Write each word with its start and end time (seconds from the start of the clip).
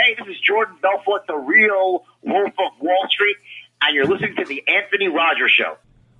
Hey, 0.00 0.14
this 0.18 0.34
is 0.34 0.40
Jordan 0.40 0.76
Belfort, 0.80 1.26
the 1.26 1.36
real 1.36 2.06
Wolf 2.22 2.52
of 2.58 2.80
Wall 2.80 3.06
Street, 3.10 3.36
and 3.82 3.94
you're 3.94 4.06
listening 4.06 4.34
to 4.36 4.46
the 4.46 4.62
Anthony 4.66 5.08
Rogers 5.08 5.50
Show. 5.50 5.76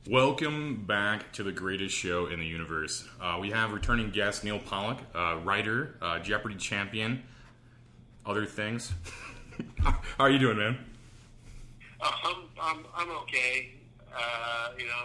Welcome 0.07 0.85
back 0.87 1.33
to 1.33 1.43
the 1.43 1.53
greatest 1.53 1.97
show 1.97 2.27
in 2.27 2.41
the 2.41 2.45
universe. 2.45 3.09
Uh, 3.23 3.39
we 3.41 3.51
have 3.53 3.73
returning 3.73 4.11
guest 4.11 4.45
Neal 4.45 4.59
Pollack, 4.59 4.99
uh, 5.15 5.39
writer, 5.45 5.97
uh, 6.03 6.19
Jeopardy 6.19 6.57
champion, 6.57 7.23
other 8.27 8.45
things. 8.45 8.93
How 9.79 9.95
are 10.19 10.31
you 10.31 10.39
doing, 10.39 10.59
man? 10.59 10.79
Uh, 12.03 12.11
I'm, 12.25 12.37
I'm, 12.61 12.85
I'm 12.95 13.11
okay. 13.23 13.77
Uh, 14.15 14.69
you 14.79 14.89
know, 14.89 15.05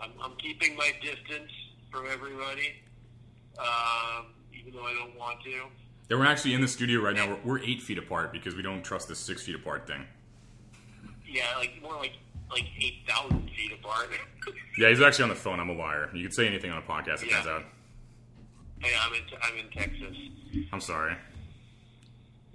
I'm, 0.00 0.12
I'm 0.22 0.36
keeping 0.36 0.74
my 0.74 0.90
distance 1.02 1.52
from 1.90 2.06
everybody, 2.10 2.76
um, 3.58 4.28
even 4.58 4.72
though 4.72 4.86
I 4.86 4.94
don't 4.94 5.18
want 5.18 5.42
to. 5.42 5.64
Yeah, 6.10 6.16
we're 6.18 6.26
actually 6.26 6.54
in 6.54 6.60
the 6.60 6.68
studio 6.68 7.00
right 7.00 7.14
now. 7.14 7.28
We're, 7.28 7.38
we're 7.44 7.58
eight 7.60 7.80
feet 7.80 7.96
apart 7.98 8.32
because 8.32 8.56
we 8.56 8.62
don't 8.62 8.82
trust 8.82 9.08
this 9.08 9.18
six 9.20 9.42
feet 9.42 9.54
apart 9.54 9.86
thing. 9.86 10.04
Yeah, 11.24 11.44
like 11.56 11.80
more 11.80 11.94
like 11.94 12.14
like 12.50 12.66
eight 12.80 13.04
thousand 13.08 13.48
feet 13.56 13.72
apart. 13.72 14.08
Yeah, 14.78 14.88
he's 14.88 15.02
actually 15.02 15.24
on 15.24 15.28
the 15.28 15.34
phone. 15.34 15.60
I'm 15.60 15.68
a 15.68 15.74
liar. 15.74 16.08
You 16.14 16.22
could 16.22 16.32
say 16.32 16.46
anything 16.46 16.70
on 16.70 16.78
a 16.78 16.82
podcast. 16.82 17.22
It 17.22 17.28
Yeah. 17.28 17.42
turns 17.42 17.46
out. 17.48 17.62
hey, 18.78 18.94
I'm 18.98 19.12
in 19.12 19.20
I'm 19.42 19.56
in 19.58 19.70
Texas. 19.70 20.16
I'm 20.72 20.80
sorry. 20.80 21.14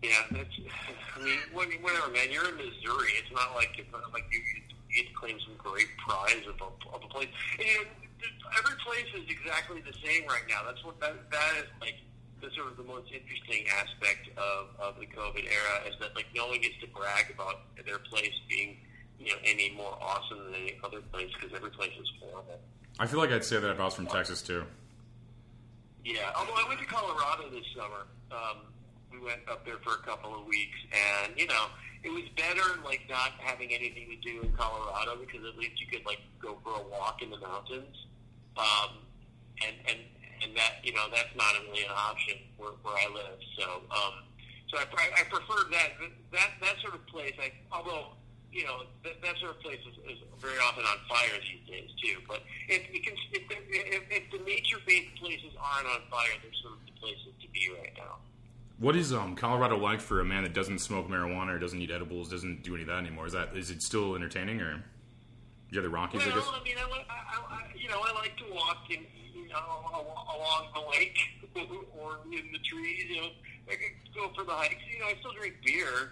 Yeah, 0.01 0.09
that's. 0.31 0.49
I 1.15 1.23
mean, 1.23 1.37
whatever, 1.53 2.09
man. 2.11 2.31
You're 2.31 2.49
in 2.49 2.55
Missouri. 2.55 3.11
It's 3.19 3.31
not 3.31 3.53
like 3.53 3.77
it's 3.77 3.91
not 3.91 4.11
like 4.11 4.23
you, 4.31 4.39
you 4.39 5.03
get 5.03 5.09
to 5.09 5.13
claim 5.13 5.37
some 5.45 5.53
great 5.57 5.87
prize 6.07 6.41
of 6.49 6.55
a, 6.61 6.95
of 6.95 7.03
a 7.03 7.07
place. 7.13 7.27
And, 7.59 7.67
you 7.67 7.75
know, 7.77 8.49
every 8.57 8.75
place 8.83 9.05
is 9.13 9.29
exactly 9.29 9.81
the 9.81 9.93
same 10.03 10.25
right 10.27 10.43
now. 10.49 10.61
That's 10.65 10.83
what 10.83 10.99
that 11.01 11.29
that 11.31 11.53
is 11.59 11.65
like. 11.79 11.95
The 12.45 12.53
sort 12.53 12.69
of 12.69 12.77
the 12.77 12.83
most 12.83 13.09
interesting 13.09 13.65
aspect 13.73 14.29
of, 14.37 14.69
of 14.77 14.99
the 14.99 15.07
COVID 15.07 15.49
era 15.49 15.89
is 15.89 15.95
that 15.99 16.13
like 16.15 16.27
no 16.35 16.45
one 16.45 16.61
gets 16.61 16.77
to 16.81 16.87
brag 16.93 17.33
about 17.33 17.65
their 17.85 17.97
place 17.97 18.37
being 18.47 18.77
you 19.17 19.33
know 19.33 19.39
any 19.43 19.73
more 19.75 19.97
awesome 19.99 20.37
than 20.45 20.53
any 20.53 20.77
other 20.83 21.01
place 21.01 21.31
because 21.33 21.55
every 21.55 21.71
place 21.71 21.93
is 21.99 22.07
horrible. 22.21 22.59
I 22.99 23.07
feel 23.07 23.19
like 23.19 23.31
I'd 23.31 23.43
say 23.43 23.59
that 23.59 23.71
if 23.71 23.79
I 23.79 23.85
was 23.85 23.95
from 23.95 24.05
Texas 24.05 24.43
too. 24.43 24.63
Yeah, 26.03 26.29
although 26.37 26.53
I 26.53 26.67
went 26.67 26.79
to 26.81 26.85
Colorado 26.85 27.49
this 27.49 27.65
summer. 27.75 28.05
Um, 28.29 28.69
we 29.11 29.25
went 29.25 29.41
up 29.49 29.65
there 29.65 29.77
for 29.83 29.93
a 29.93 30.03
couple 30.05 30.39
of 30.39 30.45
weeks, 30.45 30.77
and 30.93 31.33
you 31.35 31.47
know, 31.47 31.65
it 32.03 32.09
was 32.09 32.29
better 32.37 32.79
like 32.85 33.01
not 33.09 33.31
having 33.39 33.73
anything 33.73 34.07
to 34.09 34.17
do 34.21 34.41
in 34.43 34.51
Colorado 34.53 35.17
because 35.17 35.41
at 35.47 35.57
least 35.57 35.81
you 35.81 35.87
could 35.87 36.05
like 36.05 36.19
go 36.39 36.59
for 36.63 36.79
a 36.79 36.83
walk 36.93 37.23
in 37.23 37.31
the 37.31 37.39
mountains. 37.39 38.05
Um, 38.55 39.01
and 39.65 39.75
and 39.87 39.99
and 40.45 40.55
that 40.55 40.85
you 40.85 40.93
know 40.93 41.09
that's 41.09 41.33
not 41.35 41.53
really 41.65 41.83
an 41.83 41.91
option 41.97 42.37
where, 42.57 42.77
where 42.85 42.93
I 42.93 43.09
live. 43.13 43.39
So 43.57 43.65
um, 43.89 44.13
so 44.69 44.77
I, 44.77 44.85
I 44.85 45.23
prefer 45.25 45.65
that 45.71 45.89
that 46.31 46.49
that 46.61 46.75
sort 46.81 46.93
of 46.95 47.05
place. 47.07 47.33
I 47.41 47.51
although 47.71 48.13
you 48.51 48.63
know 48.63 48.83
that, 49.03 49.21
that 49.21 49.35
sort 49.41 49.57
of 49.57 49.59
place 49.61 49.79
is, 49.89 49.97
is 50.05 50.19
very 50.39 50.57
often 50.59 50.83
on 50.85 50.97
fire 51.09 51.33
these 51.41 51.65
days 51.67 51.89
too. 52.01 52.21
But 52.27 52.41
if 52.69 52.85
you 52.93 53.01
can, 53.01 53.13
if, 53.33 53.47
the- 53.49 53.65
if, 53.69 54.03
if 54.11 54.23
the 54.31 54.39
nature-based 54.45 55.15
places 55.19 55.51
aren't 55.59 55.87
on 55.87 56.01
fire, 56.09 56.29
they're 56.41 56.53
sort 56.61 56.73
of 56.77 56.85
the 56.85 56.93
places 57.01 57.33
to 57.41 57.47
be 57.49 57.69
right 57.81 57.93
now. 57.97 58.17
What 58.77 58.95
is 58.97 59.13
um, 59.13 59.35
Colorado 59.35 59.77
like 59.77 60.01
for 60.01 60.19
a 60.19 60.25
man 60.25 60.43
that 60.43 60.53
doesn't 60.53 60.79
smoke 60.79 61.07
marijuana 61.07 61.55
or 61.55 61.59
doesn't 61.59 61.81
eat 61.81 61.91
edibles, 61.91 62.27
doesn't 62.29 62.61
do 62.63 62.73
any 62.75 62.83
of 62.83 62.87
that 62.89 62.97
anymore? 62.97 63.25
Is 63.25 63.33
that 63.33 63.55
is 63.55 63.71
it 63.71 63.81
still 63.81 64.15
entertaining 64.15 64.59
or? 64.61 64.83
Yeah, 65.71 65.81
the 65.81 65.89
Rockies, 65.89 66.21
I 66.21 66.27
Well, 66.27 66.35
guess. 66.35 66.47
I 66.53 66.63
mean, 66.63 66.75
I, 66.77 66.83
I, 66.83 66.95
I, 67.09 67.55
I- 67.55 67.71
you 67.75 67.89
know, 67.89 67.99
I 68.05 68.13
like 68.13 68.37
to 68.37 68.45
walk 68.53 68.85
in, 68.89 68.99
you 68.99 68.99
know, 68.99 69.03
al- 69.03 69.24
along 69.55 70.67
the 70.73 70.83
lake 70.91 71.17
or 71.99 72.19
in 72.31 72.51
the 72.51 72.59
trees. 72.59 73.05
You 73.09 73.21
know, 73.21 73.29
I 73.69 73.75
could 73.75 73.95
go 74.15 74.31
for 74.35 74.43
the 74.43 74.51
hikes. 74.51 74.83
You 74.91 74.99
know, 74.99 75.07
I 75.07 75.15
still 75.19 75.33
drink 75.33 75.55
beer, 75.65 76.11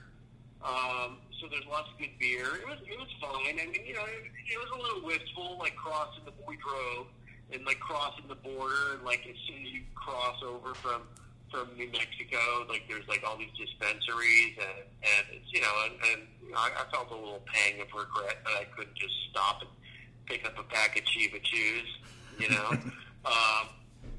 um, 0.64 1.18
so 1.40 1.48
there's 1.52 1.66
lots 1.70 1.90
of 1.92 2.00
good 2.00 2.16
beer. 2.20 2.48
It 2.56 2.68
was 2.68 2.80
it 2.88 2.98
was 2.98 3.12
fine. 3.20 3.60
I 3.60 3.66
mean, 3.68 3.86
you 3.86 3.94
know, 3.94 4.06
it, 4.06 4.32
it 4.32 4.58
was 4.58 4.72
a 4.72 4.80
little 4.82 5.04
wistful, 5.06 5.58
like 5.60 5.76
crossing 5.76 6.24
the 6.26 6.34
we 6.48 6.58
drove 6.58 7.08
and 7.52 7.66
like 7.66 7.80
crossing 7.80 8.28
the 8.28 8.36
border, 8.36 8.96
and 8.96 9.04
like 9.04 9.28
as 9.30 9.36
soon 9.48 9.62
as 9.66 9.72
you 9.72 9.84
cross 9.96 10.42
over 10.44 10.74
from 10.76 11.04
from 11.52 11.70
New 11.78 11.92
Mexico, 11.92 12.66
like 12.68 12.84
there's 12.90 13.08
like 13.08 13.24
all 13.28 13.38
these 13.38 13.54
dispensaries, 13.58 14.58
and 14.58 14.88
and 15.04 15.42
you 15.52 15.62
know, 15.62 15.74
and, 15.86 15.94
and 16.12 16.22
you 16.42 16.52
know, 16.52 16.58
I, 16.58 16.72
I 16.82 16.92
felt 16.92 17.12
a 17.12 17.16
little 17.16 17.44
pang 17.46 17.80
of 17.82 17.88
regret 17.94 18.42
that 18.44 18.56
I 18.60 18.66
couldn't 18.76 18.96
just 18.96 19.14
stop 19.30 19.62
and 19.62 19.70
pick 20.26 20.46
up 20.46 20.58
a 20.58 20.64
pack 20.64 20.98
of 20.98 21.04
Chiba 21.06 21.42
Chews, 21.44 21.90
you 22.40 22.50
know, 22.50 22.72
um, 23.26 23.68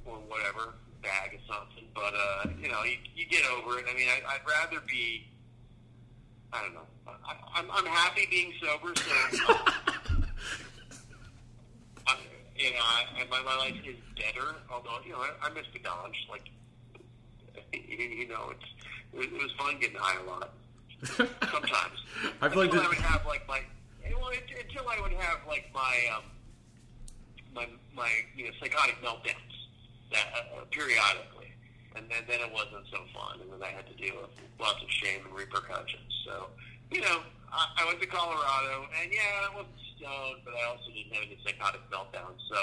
or 0.04 0.16
whatever 0.28 0.74
bag 1.02 1.34
or 1.34 1.40
something. 1.54 1.84
But 1.94 2.14
uh, 2.14 2.48
you 2.60 2.68
know, 2.68 2.82
you, 2.84 2.96
you 3.14 3.26
get 3.26 3.42
over 3.50 3.78
it. 3.78 3.84
I 3.90 3.94
mean, 3.94 4.08
I, 4.08 4.20
I'd 4.34 4.40
rather 4.48 4.80
be. 4.86 5.26
I 6.52 6.62
don't 6.62 6.74
know. 6.74 6.86
I, 7.06 7.34
I'm, 7.56 7.68
I'm 7.72 7.84
happy 7.86 8.26
being 8.30 8.52
sober, 8.62 8.94
so 8.94 9.10
I, 12.06 12.16
you 12.56 12.70
know, 12.70 12.76
I, 12.80 13.24
my, 13.30 13.42
my 13.42 13.56
life 13.56 13.74
is 13.84 13.96
better. 14.16 14.54
Although, 14.70 14.98
you 15.04 15.12
know, 15.12 15.18
I, 15.18 15.30
I 15.42 15.50
miss 15.52 15.66
the 15.72 15.80
Dodge. 15.80 16.26
Like, 16.30 16.48
you 17.72 18.28
know, 18.28 18.50
it's 18.52 18.64
it 19.12 19.18
was, 19.18 19.26
it 19.26 19.32
was 19.42 19.52
fun 19.58 19.78
getting 19.80 19.96
high 19.98 20.20
a 20.20 20.24
lot. 20.28 20.50
Sometimes. 21.04 21.98
I 22.40 22.48
feel 22.48 22.58
like 22.58 22.72
until 22.72 22.72
this- 22.72 22.84
I 22.84 22.88
would 22.88 22.98
have 22.98 23.26
like 23.26 23.48
my 23.48 23.60
well, 24.20 24.28
it- 24.30 24.50
until 24.68 24.88
I 24.88 25.00
would 25.00 25.12
have 25.12 25.40
like 25.48 25.70
my 25.74 25.96
um 26.16 26.22
my 27.54 27.66
my 27.94 28.10
you 28.36 28.44
know 28.46 28.50
psychotic 28.60 29.00
meltdowns 29.02 29.54
that 30.12 30.26
uh, 30.34 30.60
uh, 30.60 30.64
periodically, 30.70 31.54
and 31.96 32.04
then 32.10 32.22
then 32.28 32.40
it 32.40 32.52
wasn't 32.52 32.84
so 32.90 32.98
fun, 33.14 33.40
and 33.40 33.50
then 33.52 33.62
I 33.62 33.72
had 33.72 33.86
to 33.86 33.94
deal 33.94 34.16
with 34.20 34.30
lots 34.60 34.82
of 34.82 34.90
shame 34.90 35.20
and 35.24 35.34
repercussions. 35.34 36.10
So 36.26 36.48
you 36.90 37.00
know, 37.00 37.22
I, 37.52 37.66
I 37.78 37.86
went 37.86 38.00
to 38.00 38.06
Colorado, 38.06 38.86
and 39.00 39.10
yeah, 39.12 39.48
I 39.50 39.54
wasn't 39.54 39.74
stoned, 39.96 40.42
but 40.44 40.54
I 40.54 40.68
also 40.68 40.90
didn't 40.92 41.14
have 41.14 41.24
any 41.24 41.38
psychotic 41.44 41.80
meltdowns. 41.90 42.42
So 42.50 42.58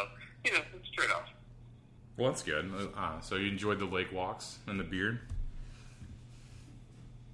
you 0.46 0.54
know, 0.54 0.60
it's 0.76 0.90
a 0.90 0.92
trade 0.92 1.12
off. 1.12 1.30
Well, 2.18 2.30
that's 2.30 2.44
good. 2.44 2.70
Uh, 2.96 3.20
so 3.22 3.36
you 3.36 3.50
enjoyed 3.50 3.80
the 3.80 3.86
lake 3.86 4.12
walks 4.12 4.60
and 4.68 4.80
the 4.80 4.84
beer. 4.84 5.22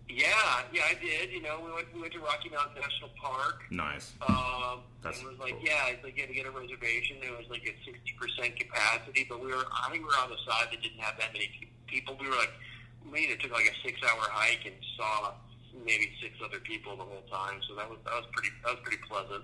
Yeah, 0.09 0.63
yeah, 0.72 0.88
I 0.88 0.95
did. 1.03 1.31
You 1.31 1.41
know, 1.41 1.59
we 1.59 1.72
went 1.72 1.94
we 1.94 2.00
went 2.01 2.13
to 2.13 2.19
Rocky 2.19 2.50
Mountain 2.50 2.79
National 2.79 3.12
Park. 3.22 3.63
Nice. 3.72 4.13
Um, 4.23 4.88
That's 5.03 5.19
it 5.19 5.28
was 5.28 5.38
like, 5.38 5.59
cool. 5.59 5.68
yeah, 5.68 5.91
it's 5.91 6.03
like 6.03 6.16
you 6.16 6.23
had 6.23 6.29
to 6.29 6.35
get 6.35 6.47
a 6.47 6.51
reservation. 6.51 7.18
It 7.22 7.35
was 7.35 7.45
like 7.50 7.68
at 7.68 7.75
sixty 7.84 8.16
percent 8.16 8.56
capacity, 8.56 9.28
but 9.28 9.44
we 9.44 9.47
were, 9.51 9.67
I 9.67 9.91
think 9.91 10.07
we 10.07 10.09
were 10.09 10.22
on 10.23 10.29
the 10.31 10.40
side 10.47 10.72
that 10.72 10.81
didn't 10.81 11.03
have 11.03 11.19
that 11.19 11.34
many 11.34 11.51
people. 11.88 12.16
We 12.19 12.29
were 12.29 12.40
like, 12.40 12.56
we 13.12 13.28
it 13.28 13.40
took 13.41 13.51
like 13.51 13.67
a 13.67 13.75
six-hour 13.84 14.31
hike 14.31 14.63
and 14.66 14.75
saw 14.96 15.35
maybe 15.84 16.09
six 16.23 16.40
other 16.44 16.59
people 16.59 16.96
the 16.96 17.03
whole 17.03 17.28
time. 17.29 17.59
So 17.67 17.75
that 17.75 17.90
was 17.90 18.00
that 18.06 18.16
was 18.16 18.25
pretty 18.31 18.50
that 18.63 18.79
was 18.79 18.81
pretty 18.84 19.03
pleasant. 19.12 19.44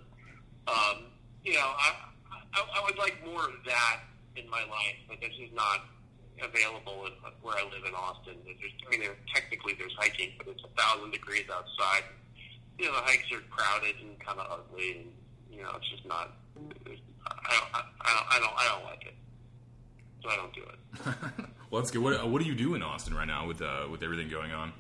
Um, 0.67 1.11
you 1.43 1.59
know, 1.59 1.67
I, 1.75 2.07
I 2.55 2.59
I 2.79 2.83
would 2.87 2.97
like 2.97 3.19
more 3.27 3.51
of 3.51 3.59
that 3.67 3.99
in 4.39 4.49
my 4.49 4.63
life, 4.71 4.97
but 5.11 5.19
this 5.19 5.35
is 5.43 5.51
not 5.53 5.91
available 6.41 7.05
in, 7.05 7.13
where 7.41 7.57
I 7.57 7.63
live 7.67 7.85
in 7.85 7.93
Austin. 7.93 8.35
There's, 8.45 8.73
I 8.85 8.89
mean, 8.89 9.01
there, 9.01 9.17
technically 9.33 9.73
there's 9.77 9.93
hiking, 9.97 10.33
but 10.37 10.47
it's 10.47 10.63
a 10.63 10.71
thousand 10.79 11.11
degrees 11.11 11.45
outside 11.51 12.03
you 12.77 12.85
know, 12.85 12.93
the 12.93 13.01
hikes 13.01 13.31
are 13.31 13.41
crowded 13.49 13.95
and 14.01 14.19
kind 14.19 14.39
of 14.39 14.47
ugly, 14.49 14.97
and 14.97 15.05
you 15.51 15.63
know, 15.63 15.69
it's 15.75 15.89
just 15.89 16.05
not. 16.05 16.31
It's, 16.85 17.01
I 17.25 17.53
don't, 17.53 17.69
I, 17.73 17.81
I 18.01 18.39
don't, 18.39 18.53
I 18.57 18.67
don't, 18.67 18.83
like 18.83 19.05
it, 19.05 19.13
so 20.21 20.29
I 20.29 20.35
don't 20.35 20.53
do 20.53 20.61
it. 20.61 21.15
well, 21.69 21.81
that's 21.81 21.91
good. 21.91 22.01
What, 22.01 22.29
what 22.29 22.41
do 22.41 22.47
you 22.47 22.55
do 22.55 22.75
in 22.75 22.81
Austin 22.81 23.13
right 23.13 23.27
now 23.27 23.47
with 23.47 23.61
uh, 23.61 23.87
with 23.89 24.03
everything 24.03 24.29
going 24.29 24.51
on? 24.51 24.73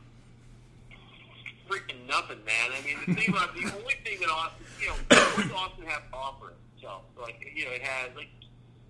Freaking 1.69 2.07
nothing, 2.07 2.43
man. 2.45 2.71
I 2.71 2.85
mean, 2.85 2.97
the 3.07 3.21
thing 3.21 3.29
about 3.29 3.53
the 3.53 3.65
only 3.65 3.95
thing 4.03 4.19
that 4.19 4.29
Austin, 4.29 4.65
you 4.81 4.87
know, 4.87 4.93
what 4.93 5.43
does 5.43 5.51
Austin 5.51 5.85
have 5.85 6.09
to 6.09 6.15
offer 6.15 6.53
itself? 6.75 7.03
Like, 7.19 7.39
you 7.55 7.65
know, 7.65 7.71
it 7.71 7.81
has 7.81 8.09
like, 8.15 8.29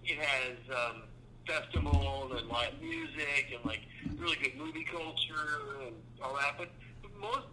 it 0.03 0.17
has 0.17 0.57
um, 0.71 1.03
festivals 1.47 2.31
and 2.37 2.47
live 2.49 2.73
music 2.81 3.53
and 3.53 3.63
like 3.65 3.81
really 4.17 4.37
good 4.41 4.55
movie 4.57 4.85
culture 4.85 5.85
and 5.85 5.95
all 6.21 6.35
that, 6.35 6.55
but 6.57 6.69
most, 7.19 7.47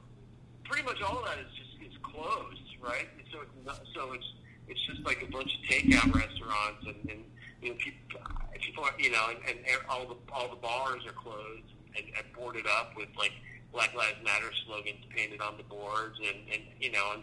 pretty 0.64 0.84
much 0.84 1.00
all 1.02 1.18
of 1.18 1.24
that 1.24 1.38
is 1.38 1.50
just 1.56 1.70
is 1.82 1.96
closed, 2.02 2.60
right? 2.80 3.08
And 3.18 3.26
so 3.32 3.40
it's 3.42 3.66
not, 3.66 3.80
so 3.94 4.12
it's 4.12 4.26
it's 4.68 4.80
just 4.86 5.04
like 5.04 5.22
a 5.22 5.30
bunch 5.30 5.50
of 5.54 5.60
takeout 5.68 6.14
restaurants 6.14 6.86
and, 6.86 7.10
and 7.10 7.24
you 7.60 7.70
know 7.70 7.76
people, 7.76 8.20
people 8.60 8.84
are, 8.84 8.94
you 8.98 9.10
know, 9.10 9.26
and, 9.30 9.58
and 9.58 9.78
all 9.88 10.06
the 10.06 10.16
all 10.32 10.48
the 10.48 10.56
bars 10.56 11.02
are 11.06 11.12
closed 11.12 11.70
and, 11.96 12.06
and 12.16 12.26
boarded 12.36 12.66
up 12.66 12.92
with 12.96 13.08
like 13.18 13.32
Black 13.72 13.94
Lives 13.94 14.18
Matter 14.24 14.50
slogans 14.66 15.04
painted 15.14 15.40
on 15.40 15.56
the 15.56 15.64
boards, 15.64 16.18
and 16.18 16.38
and 16.52 16.62
you 16.80 16.90
know, 16.90 17.12
and 17.14 17.22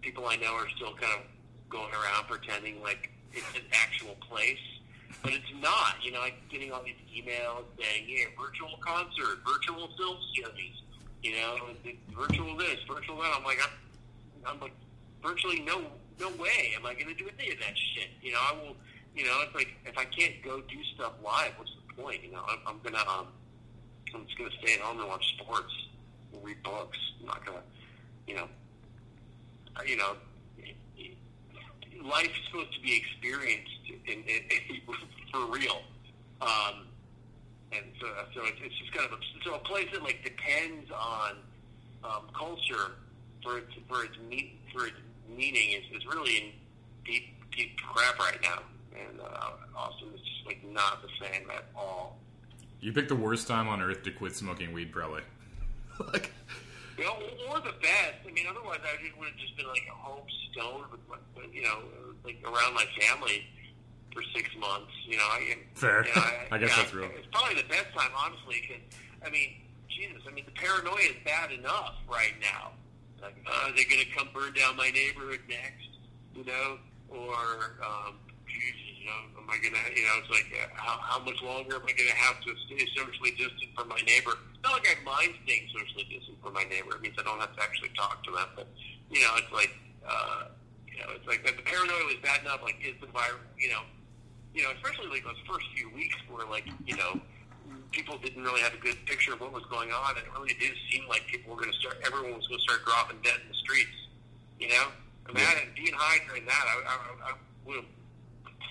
people 0.00 0.26
I 0.26 0.36
know 0.36 0.54
are 0.54 0.68
still 0.76 0.94
kind 0.94 1.20
of 1.20 1.26
going 1.68 1.92
around 1.92 2.26
pretending 2.28 2.82
like 2.82 3.10
it's 3.32 3.54
an 3.54 3.64
actual 3.72 4.16
place. 4.20 4.58
Not, 5.66 5.96
you 6.00 6.12
know, 6.12 6.20
like 6.20 6.38
getting 6.48 6.70
all 6.70 6.84
these 6.84 6.94
emails 7.10 7.64
saying, 7.76 8.06
yeah, 8.06 8.26
virtual 8.38 8.78
concert, 8.78 9.42
virtual 9.42 9.88
film 9.98 10.16
series, 10.32 10.78
you 11.24 11.32
know, 11.32 11.58
virtual 12.16 12.56
this, 12.56 12.78
virtual 12.86 13.16
that. 13.16 13.32
I'm 13.36 13.42
like, 13.42 13.58
I'm, 13.60 13.74
I'm 14.46 14.60
like, 14.60 14.74
virtually 15.24 15.58
no, 15.62 15.82
no 16.20 16.28
way 16.38 16.72
am 16.76 16.86
I 16.86 16.94
going 16.94 17.08
to 17.08 17.14
do 17.14 17.28
any 17.36 17.50
of 17.50 17.58
that 17.58 17.74
shit. 17.74 18.10
You 18.22 18.30
know, 18.30 18.38
I 18.38 18.52
will, 18.52 18.76
you 19.16 19.24
know, 19.24 19.42
it's 19.42 19.56
like 19.56 19.74
if 19.84 19.98
I 19.98 20.04
can't 20.04 20.40
go 20.44 20.60
do 20.60 20.78
stuff 20.94 21.14
live, 21.24 21.50
what's 21.56 21.72
the 21.74 22.00
point? 22.00 22.22
You 22.22 22.30
know, 22.30 22.44
I'm, 22.48 22.58
I'm 22.64 22.80
gonna, 22.84 23.02
um, 23.10 23.26
I'm 24.14 24.24
just 24.26 24.38
gonna 24.38 24.50
stay 24.62 24.74
at 24.74 24.80
home 24.80 25.00
and 25.00 25.08
watch 25.08 25.26
sports, 25.36 25.72
and 26.32 26.44
read 26.44 26.62
books. 26.62 26.98
I'm 27.18 27.26
not 27.26 27.44
gonna, 27.44 27.62
you 28.28 28.36
know, 28.36 28.46
you 29.84 29.96
know, 29.96 30.14
life 32.04 32.30
is 32.30 32.46
supposed 32.50 32.72
to 32.74 32.80
be 32.80 32.96
experienced 32.96 33.70
in, 33.88 34.22
in, 34.22 34.24
in, 34.26 34.80
for 35.32 35.46
real. 35.46 35.82
Um, 36.40 36.86
and 37.72 37.84
so, 38.00 38.06
so 38.34 38.40
it's, 38.44 38.58
it's 38.62 38.74
just 38.78 38.92
kind 38.92 39.10
of 39.10 39.18
a, 39.18 39.22
so 39.44 39.54
a 39.54 39.58
place 39.58 39.88
that 39.92 40.02
like 40.02 40.22
depends 40.22 40.90
on 40.90 41.36
um, 42.04 42.22
culture 42.36 42.92
for 43.42 43.58
its 43.58 43.72
for 43.88 44.04
its 44.04 44.14
meat 44.28 44.58
for 44.72 44.86
its 44.86 44.96
meaning 45.28 45.72
is, 45.72 45.96
is 45.96 46.06
really 46.06 46.36
in 46.36 46.52
deep 47.04 47.34
deep 47.56 47.76
crap 47.80 48.18
right 48.18 48.38
now. 48.42 48.62
And 48.92 49.20
uh, 49.20 49.50
Austin 49.76 50.08
is 50.14 50.20
just 50.20 50.46
like 50.46 50.64
not 50.64 51.02
the 51.02 51.08
same 51.20 51.50
at 51.50 51.64
all. 51.76 52.18
You 52.80 52.92
picked 52.92 53.08
the 53.08 53.16
worst 53.16 53.48
time 53.48 53.68
on 53.68 53.80
earth 53.82 54.02
to 54.04 54.10
quit 54.10 54.36
smoking 54.36 54.72
weed, 54.72 54.92
probably. 54.92 55.22
like, 56.12 56.32
You 56.98 57.04
know, 57.04 57.16
or 57.50 57.60
the 57.60 57.76
best. 57.82 58.24
I 58.26 58.32
mean, 58.32 58.46
otherwise 58.48 58.80
I 58.82 59.02
just 59.02 59.16
would 59.18 59.28
have 59.28 59.36
just 59.36 59.56
been 59.56 59.68
like 59.68 59.84
a 59.90 59.96
home 59.96 60.24
stoned 60.50 60.90
with, 60.90 61.00
my, 61.08 61.16
you 61.52 61.62
know, 61.62 61.84
like 62.24 62.40
around 62.44 62.74
my 62.74 62.86
family 63.00 63.44
for 64.12 64.22
six 64.34 64.48
months. 64.58 64.92
You 65.06 65.18
know, 65.18 65.24
I, 65.24 65.56
Fair. 65.74 66.06
You 66.06 66.14
know, 66.16 66.22
I 66.52 66.58
guess 66.58 66.70
yeah, 66.70 66.76
that's 66.82 66.94
real. 66.94 67.10
It's 67.12 67.28
probably 67.32 67.60
the 67.60 67.68
best 67.68 67.92
time, 67.96 68.10
honestly, 68.16 68.64
because 68.64 68.82
I 69.24 69.30
mean, 69.30 69.60
Jesus, 69.88 70.22
I 70.28 70.32
mean, 70.32 70.44
the 70.44 70.52
paranoia 70.52 71.12
is 71.12 71.20
bad 71.24 71.52
enough 71.52 71.94
right 72.08 72.34
now. 72.40 72.72
Like, 73.20 73.36
uh, 73.46 73.68
are 73.68 73.72
they 73.76 73.84
going 73.84 74.04
to 74.04 74.10
come 74.12 74.28
burn 74.34 74.52
down 74.52 74.76
my 74.76 74.90
neighborhood 74.90 75.40
next? 75.48 75.88
You 76.34 76.44
know, 76.44 76.78
or 77.08 77.80
um, 77.84 78.16
Jesus, 78.48 78.95
you 79.06 79.14
know, 79.14 79.38
am 79.38 79.46
I 79.46 79.62
to? 79.62 79.70
You 79.70 80.02
know, 80.02 80.18
it's 80.18 80.32
like, 80.34 80.50
uh, 80.50 80.66
how, 80.74 80.98
how 80.98 81.18
much 81.22 81.38
longer 81.38 81.78
am 81.78 81.86
I 81.86 81.94
going 81.94 82.10
to 82.10 82.18
have 82.18 82.42
to 82.42 82.50
stay 82.66 82.82
socially 82.98 83.30
distant 83.38 83.70
from 83.78 83.86
my 83.86 84.02
neighbor? 84.02 84.34
Not 84.66 84.82
like 84.82 84.90
I 84.90 84.98
mind 85.06 85.38
staying 85.46 85.70
socially 85.70 86.10
distant 86.10 86.42
from 86.42 86.58
my 86.58 86.66
neighbor. 86.66 86.98
It 86.98 87.06
means 87.06 87.14
I 87.14 87.22
don't 87.22 87.38
have 87.38 87.54
to 87.54 87.62
actually 87.62 87.94
talk 87.94 88.26
to 88.26 88.34
them, 88.34 88.50
but 88.58 88.66
you 89.10 89.22
know, 89.22 89.30
it's 89.38 89.52
like. 89.54 89.70
Uh, 90.02 90.50
you 90.96 91.04
know, 91.04 91.12
it's 91.12 91.26
like 91.28 91.44
the 91.44 91.52
paranoia 91.52 92.08
was 92.08 92.16
bad 92.24 92.40
enough. 92.40 92.64
Like, 92.64 92.80
is 92.80 92.96
the 93.04 93.10
virus? 93.12 93.44
You 93.58 93.68
know, 93.68 93.84
you 94.54 94.62
know, 94.64 94.72
especially 94.80 95.12
like 95.12 95.28
those 95.28 95.36
first 95.44 95.66
few 95.76 95.92
weeks 95.92 96.16
where 96.32 96.48
like 96.48 96.64
you 96.86 96.96
know 96.96 97.20
people 97.92 98.16
didn't 98.16 98.42
really 98.42 98.62
have 98.62 98.72
a 98.72 98.80
good 98.80 98.96
picture 99.04 99.34
of 99.34 99.40
what 99.40 99.52
was 99.52 99.64
going 99.68 99.92
on, 99.92 100.16
and 100.16 100.24
it 100.24 100.32
really 100.32 100.56
did 100.56 100.72
seem 100.88 101.04
like 101.08 101.26
people 101.26 101.52
were 101.52 101.60
going 101.60 101.72
to 101.72 101.78
start, 101.78 102.00
everyone 102.00 102.32
was 102.32 102.46
going 102.48 102.60
to 102.60 102.64
start 102.64 102.80
dropping 102.84 103.20
dead 103.20 103.36
in 103.44 103.48
the 103.48 103.60
streets. 103.60 103.92
You 104.58 104.68
know, 104.68 104.88
imagine 105.28 105.68
being 105.76 105.92
high 105.92 106.24
during 106.24 106.46
that. 106.46 106.64
I, 106.64 106.74
I, 106.88 106.94
I 107.28 107.32
would 107.66 107.76
have 107.76 107.90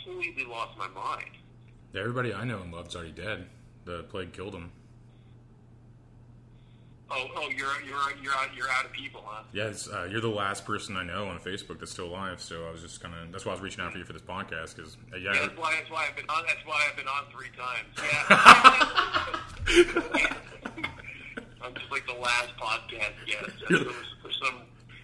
completely 0.05 0.45
lost 0.45 0.77
my 0.77 0.87
mind. 0.89 1.31
everybody 1.95 2.33
I 2.33 2.43
know 2.45 2.61
and 2.61 2.71
love's 2.73 2.95
already 2.95 3.11
dead. 3.11 3.47
The 3.85 4.03
plague 4.03 4.33
killed 4.33 4.53
them. 4.53 4.71
Oh, 7.11 7.27
oh, 7.35 7.49
you're 7.49 7.67
you're 7.87 8.23
you're 8.23 8.33
out 8.33 8.47
you're 8.55 8.69
out 8.69 8.85
of 8.85 8.91
people, 8.91 9.21
huh? 9.23 9.43
Yes, 9.53 9.87
uh, 9.87 10.07
you're 10.09 10.21
the 10.21 10.27
last 10.27 10.65
person 10.65 10.97
I 10.97 11.03
know 11.03 11.27
on 11.27 11.37
Facebook 11.39 11.77
that's 11.79 11.91
still 11.91 12.07
alive. 12.07 12.41
So 12.41 12.65
I 12.67 12.71
was 12.71 12.81
just 12.81 12.99
kind 12.99 13.13
of 13.13 13.31
that's 13.31 13.45
why 13.45 13.51
I 13.51 13.55
was 13.55 13.61
reaching 13.61 13.83
out 13.83 13.91
for 13.91 13.99
you 13.99 14.05
for 14.05 14.13
this 14.13 14.23
podcast 14.23 14.75
because 14.75 14.97
uh, 15.13 15.17
yeah, 15.17 15.33
Yeah, 15.33 15.41
that's 15.41 15.57
why 15.57 15.75
that's 15.77 15.91
why 15.91 16.07
I've 16.09 16.15
been 16.15 16.25
on. 16.29 16.43
That's 16.47 16.65
why 16.65 16.87
I've 16.89 16.97
been 16.97 17.07
on 17.07 17.25
three 17.31 17.51
times. 17.55 17.93
Yeah. 18.01 18.25
I'm 21.61 21.73
just 21.75 21.91
like 21.91 22.05
the 22.07 22.13
last 22.19 22.49
podcast 22.57 23.13
guest. 23.27 23.55
For, 24.21 24.31
some, 24.43 24.61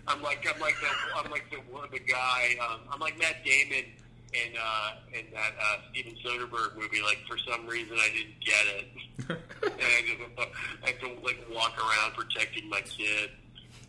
I'm 0.07 0.21
like 0.23 0.45
I'm 0.51 0.59
like 0.59 0.75
that. 0.81 0.95
I'm 1.15 1.29
like 1.29 1.49
the 1.51 1.57
one 1.71 1.87
the 1.91 1.99
guy. 1.99 2.55
Um, 2.67 2.79
I'm 2.91 2.99
like 2.99 3.17
Matt 3.19 3.45
Damon 3.45 3.85
in 4.33 4.53
uh, 4.55 4.91
in 5.13 5.25
that 5.33 5.53
uh, 5.59 5.77
Steven 5.91 6.15
Soderbergh 6.23 6.75
movie. 6.75 7.01
Like 7.01 7.19
for 7.27 7.37
some 7.37 7.67
reason 7.67 7.97
I 7.99 8.09
didn't 8.15 8.39
get 8.39 8.65
it, 8.77 8.87
and 9.63 9.81
I 9.81 10.01
just 10.07 10.51
I 10.83 10.87
have 10.89 10.99
to 10.99 11.07
like 11.23 11.39
walk 11.53 11.77
around 11.77 12.13
protecting 12.13 12.69
my 12.69 12.81
kid 12.81 13.31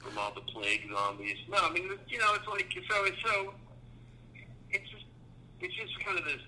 from 0.01 0.19
all 0.19 0.33
the 0.35 0.41
plague 0.43 0.83
zombies. 0.93 1.39
No, 1.49 1.59
I 1.61 1.73
mean 1.73 1.91
you 2.09 2.19
know 2.19 2.35
it's 2.35 2.49
like 2.49 2.67
so 2.91 3.05
it's 3.05 3.23
so 3.25 3.55
it's 4.71 4.89
just 4.91 5.05
it's 5.61 5.75
just 5.75 6.05
kind 6.05 6.19
of 6.19 6.25
this 6.25 6.41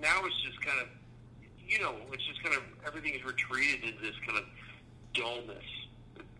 now 0.00 0.20
it's 0.24 0.42
just 0.42 0.60
kind 0.60 0.78
of 0.80 0.88
you 1.66 1.80
know 1.80 1.94
it's 2.12 2.24
just 2.24 2.42
kind 2.42 2.54
of 2.54 2.62
everything 2.86 3.14
is 3.14 3.24
retreated 3.24 3.82
into 3.82 4.00
this 4.02 4.14
kind 4.26 4.38
of 4.38 4.44
dullness 5.14 5.64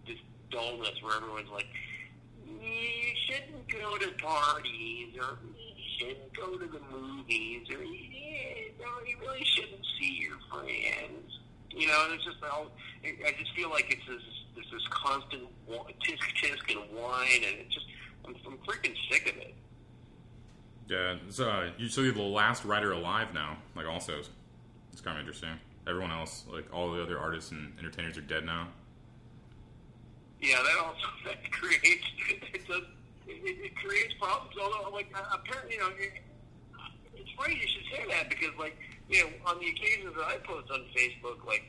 this 0.06 0.18
dullness 0.50 1.02
where 1.02 1.16
everyone's 1.16 1.50
like 1.50 1.66
you 2.46 3.14
shouldn't 3.26 3.68
go 3.68 3.96
to 3.98 4.10
parties 4.22 5.16
or 5.18 5.38
you 5.98 6.06
shouldn't 6.06 6.36
go 6.36 6.56
to 6.58 6.66
the 6.66 6.80
movies 6.92 7.68
or 7.70 7.82
yeah, 7.82 8.72
no 8.80 8.86
you 9.06 9.16
really 9.20 9.44
shouldn't 9.44 9.84
see 9.98 10.18
your 10.20 10.38
friends 10.50 11.40
you 11.70 11.86
know 11.86 12.04
and 12.04 12.14
it's 12.14 12.24
just 12.24 12.42
all 12.44 12.70
I 13.04 13.34
just 13.38 13.54
feel 13.54 13.70
like 13.70 13.86
it's 13.90 14.06
this 14.08 14.22
this, 14.56 14.64
this 14.72 14.88
constant 14.90 15.42
tisk 15.68 16.26
tisk 16.42 16.70
and 16.70 16.96
whine 16.96 17.44
and 17.44 17.60
it's 17.60 17.74
just 17.74 17.86
I'm, 18.24 18.34
I'm 18.46 18.58
freaking 18.58 18.94
sick 19.10 19.30
of 19.30 19.36
it 19.36 19.54
yeah. 20.88 21.16
So 21.30 21.48
uh, 21.48 21.70
you 21.78 21.88
so 21.88 22.02
you're 22.02 22.12
the 22.12 22.22
last 22.22 22.64
writer 22.64 22.92
alive 22.92 23.34
now. 23.34 23.58
Like 23.74 23.86
also, 23.86 24.20
it's 24.92 25.00
kind 25.00 25.16
of 25.16 25.20
interesting. 25.20 25.50
Everyone 25.86 26.10
else, 26.10 26.44
like 26.50 26.72
all 26.72 26.92
the 26.92 27.02
other 27.02 27.18
artists 27.18 27.50
and 27.50 27.72
entertainers, 27.78 28.16
are 28.18 28.22
dead 28.22 28.44
now. 28.44 28.68
Yeah, 30.40 30.62
that 30.62 30.84
also 30.84 31.06
that 31.24 31.50
creates 31.50 32.06
it 32.52 32.68
does 32.68 32.82
it, 33.26 33.56
it 33.70 33.72
creates 33.76 34.14
problems. 34.18 34.54
Although, 34.60 34.94
like 34.94 35.10
uh, 35.14 35.36
apparently, 35.36 35.74
you 35.74 35.80
know, 35.80 35.90
it, 35.98 36.22
it's 37.14 37.30
funny 37.36 37.58
you 37.58 37.68
should 37.68 37.88
say 37.92 38.02
that 38.10 38.28
because, 38.28 38.54
like, 38.58 38.76
you 39.08 39.22
know, 39.22 39.30
on 39.46 39.58
the 39.60 39.68
occasions 39.68 40.14
that 40.16 40.26
I 40.26 40.38
post 40.42 40.70
on 40.70 40.86
Facebook, 40.94 41.44
like, 41.46 41.64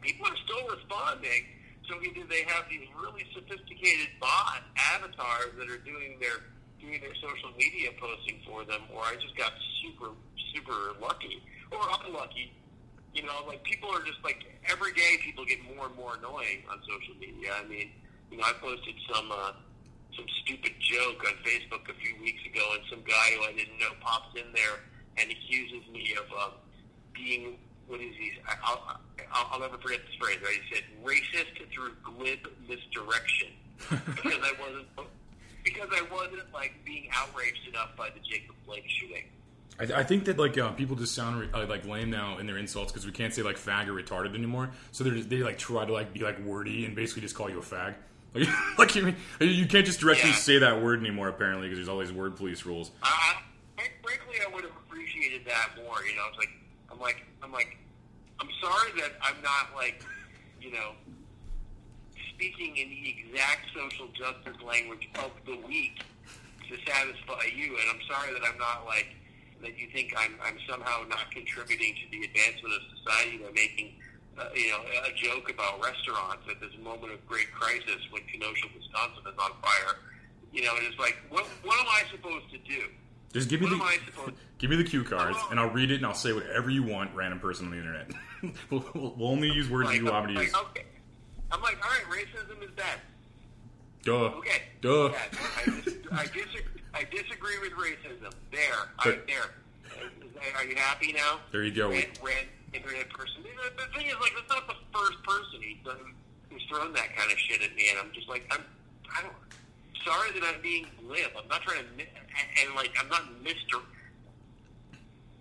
people 0.00 0.26
are 0.26 0.40
still 0.44 0.64
responding. 0.68 1.48
So 1.88 1.98
either 1.98 2.22
they 2.30 2.46
have 2.46 2.70
these 2.70 2.86
really 2.94 3.26
sophisticated 3.34 4.14
bot 4.20 4.62
avatars 4.94 5.58
that 5.58 5.66
are 5.66 5.82
doing 5.82 6.20
their 6.20 6.46
doing 6.78 7.00
their 7.02 7.16
social 7.18 7.50
media 7.58 7.90
posting 7.98 8.40
for 8.46 8.64
them, 8.64 8.80
or 8.94 9.02
I 9.02 9.16
just 9.18 9.36
got 9.36 9.52
super 9.82 10.14
super 10.54 10.94
lucky 11.00 11.42
or 11.72 11.82
unlucky 12.04 12.52
you 13.14 13.22
know, 13.24 13.42
like 13.46 13.62
people 13.64 13.90
are 13.90 14.02
just 14.02 14.22
like 14.22 14.38
every 14.70 14.92
day 14.92 15.18
people 15.22 15.44
get 15.44 15.58
more 15.74 15.86
and 15.86 15.96
more 15.96 16.14
annoying 16.16 16.62
on 16.70 16.78
social 16.86 17.14
media. 17.18 17.50
I 17.58 17.66
mean, 17.66 17.90
you 18.30 18.38
know, 18.38 18.44
I 18.44 18.52
posted 18.60 18.94
some 19.12 19.32
uh, 19.32 19.52
some 20.16 20.26
stupid 20.44 20.72
joke 20.80 21.22
on 21.26 21.34
Facebook 21.44 21.88
a 21.88 21.94
few 21.94 22.14
weeks 22.22 22.42
ago, 22.46 22.62
and 22.74 22.82
some 22.90 23.00
guy 23.06 23.30
who 23.36 23.44
I 23.44 23.52
didn't 23.52 23.78
know 23.78 23.90
pops 24.00 24.34
in 24.38 24.52
there 24.52 24.80
and 25.18 25.30
accuses 25.30 25.82
me 25.92 26.14
of 26.18 26.26
uh, 26.36 26.50
being 27.14 27.56
what 27.86 28.00
is 28.00 28.14
he? 28.16 28.32
I- 28.46 28.54
I'll, 28.62 29.00
I'll, 29.32 29.48
I'll 29.52 29.60
never 29.60 29.76
forget 29.78 30.00
this 30.06 30.14
phrase. 30.20 30.38
Right? 30.42 30.58
He 30.68 30.74
said 30.74 30.84
racist 31.04 31.72
through 31.72 31.92
glib 32.04 32.38
misdirection 32.68 33.48
because 33.90 34.38
I 34.42 34.52
wasn't 34.60 34.86
because 35.64 35.88
I 35.92 36.02
wasn't 36.12 36.52
like 36.54 36.72
being 36.84 37.08
outraged 37.12 37.66
enough 37.68 37.90
by 37.96 38.10
the 38.10 38.20
Jacob 38.20 38.54
Blake 38.66 38.84
shooting. 38.88 39.24
I, 39.78 39.86
th- 39.86 39.98
I 39.98 40.02
think 40.04 40.24
that 40.26 40.38
like 40.38 40.56
uh, 40.58 40.70
people 40.72 40.94
just 40.96 41.14
sound 41.14 41.40
re- 41.40 41.48
uh, 41.54 41.66
like 41.66 41.84
lame 41.86 42.10
now 42.10 42.38
in 42.38 42.46
their 42.46 42.58
insults 42.58 42.92
because 42.92 43.06
we 43.06 43.12
can't 43.12 43.32
say 43.34 43.42
like 43.42 43.56
fag 43.56 43.88
or 43.88 43.92
retarded 43.94 44.34
anymore. 44.34 44.70
So 44.92 45.04
they 45.04 45.20
they 45.22 45.38
like 45.38 45.58
try 45.58 45.84
to 45.84 45.92
like 45.92 46.12
be 46.12 46.20
like 46.20 46.38
wordy 46.44 46.84
and 46.84 46.94
basically 46.94 47.22
just 47.22 47.34
call 47.34 47.48
you 47.50 47.58
a 47.58 47.62
fag. 47.62 47.94
Like, 48.34 48.48
like 48.78 48.94
you 48.94 49.02
mean 49.02 49.16
you 49.40 49.66
can't 49.66 49.84
just 49.86 50.00
directly 50.00 50.30
Yeah. 50.30 50.36
say 50.36 50.58
that 50.58 50.82
word 50.82 51.00
anymore 51.00 51.28
apparently 51.28 51.66
because 51.68 51.78
there's 51.78 51.88
all 51.88 51.98
these 51.98 52.12
word 52.12 52.36
police 52.36 52.64
rules. 52.64 52.90
Uh-huh. 53.02 53.40
I, 53.78 53.86
frankly, 54.02 54.36
I 54.46 54.54
would 54.54 54.62
have 54.64 54.72
appreciated 54.86 55.42
that 55.46 55.70
more. 55.76 55.96
You 56.04 56.14
know, 56.16 56.22
it's 56.28 56.38
like 56.38 56.50
I'm 56.92 57.00
like 57.00 57.24
I'm 57.42 57.52
like 57.52 57.76
I'm 58.40 58.48
sorry 58.62 58.92
that 59.00 59.12
I'm 59.22 59.40
not 59.42 59.74
like 59.74 60.04
you 60.60 60.70
know 60.72 60.92
speaking 62.34 62.76
in 62.76 62.88
the 62.90 63.14
exact 63.18 63.66
social 63.74 64.08
justice 64.16 64.60
language 64.64 65.08
of 65.22 65.30
the 65.46 65.56
week 65.66 66.00
to 66.68 66.76
satisfy 66.86 67.44
you, 67.54 67.76
and 67.76 67.86
I'm 67.90 68.00
sorry 68.08 68.32
that 68.32 68.42
I'm 68.46 68.58
not 68.58 68.86
like 68.86 69.08
that. 69.62 69.76
You 69.78 69.88
think 69.92 70.14
I'm 70.16 70.34
I'm 70.44 70.58
somehow 70.68 71.02
not 71.08 71.30
contributing 71.32 71.94
to 71.94 72.10
the 72.18 72.24
advancement 72.26 72.74
of 72.74 72.82
society 72.98 73.38
by 73.38 73.50
making. 73.52 73.92
Uh, 74.38 74.44
you 74.54 74.70
know, 74.70 74.80
a 75.04 75.12
joke 75.14 75.50
about 75.50 75.82
restaurants 75.82 76.44
at 76.50 76.60
this 76.60 76.72
moment 76.82 77.12
of 77.12 77.26
great 77.26 77.52
crisis 77.52 78.00
when 78.10 78.22
Kenosha, 78.22 78.68
Wisconsin 78.74 79.22
is 79.26 79.38
on 79.38 79.50
fire. 79.60 79.96
You 80.52 80.64
know, 80.64 80.72
it's 80.76 80.98
like, 80.98 81.18
what, 81.28 81.44
what 81.62 81.78
am 81.78 81.86
I 81.88 82.02
supposed 82.10 82.50
to 82.52 82.58
do? 82.58 82.84
Just 83.32 83.48
give 83.48 83.60
me 83.60 83.66
What 83.66 83.78
the 83.78 83.84
am 83.84 83.88
I 83.88 83.98
supposed 84.06 84.36
give 84.58 84.70
me 84.70 84.76
the 84.76 84.84
cue 84.84 85.04
cards 85.04 85.38
and 85.50 85.60
I'll 85.60 85.70
read 85.70 85.90
it 85.90 85.96
and 85.96 86.06
I'll 86.06 86.14
say 86.14 86.32
whatever 86.32 86.70
you 86.70 86.82
want, 86.82 87.14
random 87.14 87.38
person 87.38 87.66
on 87.66 87.72
the 87.72 87.78
internet. 87.78 88.10
we'll, 88.70 88.84
we'll 88.94 89.28
only 89.28 89.50
use 89.50 89.68
words 89.68 89.88
like, 89.88 89.98
you 89.98 90.06
want 90.06 90.26
me 90.26 90.34
to 90.34 90.42
use. 90.42 90.54
okay. 90.54 90.86
I'm 91.52 91.62
like, 91.62 91.78
all 91.84 91.90
right, 91.90 92.24
racism 92.24 92.62
is 92.62 92.70
bad. 92.70 92.98
Duh. 94.04 94.12
Okay. 94.38 94.62
Duh. 94.80 95.12
I, 95.12 95.64
dis- 95.84 95.96
I, 96.12 96.24
disagree, 96.24 96.82
I 96.94 97.04
disagree 97.04 97.58
with 97.60 97.72
racism. 97.72 98.32
There. 98.50 98.88
I, 98.98 99.18
there. 99.26 99.50
Are 100.56 100.64
you 100.64 100.76
happy 100.76 101.12
now? 101.12 101.40
There 101.52 101.62
you 101.64 101.72
go 101.72 101.92
internet 102.72 103.10
person. 103.10 103.42
The 103.42 103.98
thing 103.98 104.06
is, 104.06 104.14
like, 104.20 104.32
that's 104.34 104.48
not 104.48 104.66
the 104.68 104.78
first 104.92 105.22
person 105.22 105.60
he's 105.60 105.84
done 105.84 106.14
who's 106.50 106.62
thrown 106.68 106.92
that 106.94 107.14
kind 107.16 107.30
of 107.30 107.38
shit 107.38 107.62
at 107.62 107.74
me, 107.74 107.90
and 107.90 107.98
I'm 107.98 108.12
just 108.12 108.28
like, 108.28 108.46
I'm, 108.50 108.62
I 109.16 109.22
don't. 109.22 109.34
Sorry 110.04 110.32
that 110.32 110.42
I'm 110.42 110.62
being 110.62 110.86
glib. 111.06 111.30
I'm 111.36 111.46
not 111.48 111.62
trying 111.62 111.84
to, 111.84 112.04
and 112.04 112.74
like, 112.74 112.90
I'm 112.98 113.08
not 113.08 113.22
Mister. 113.42 113.78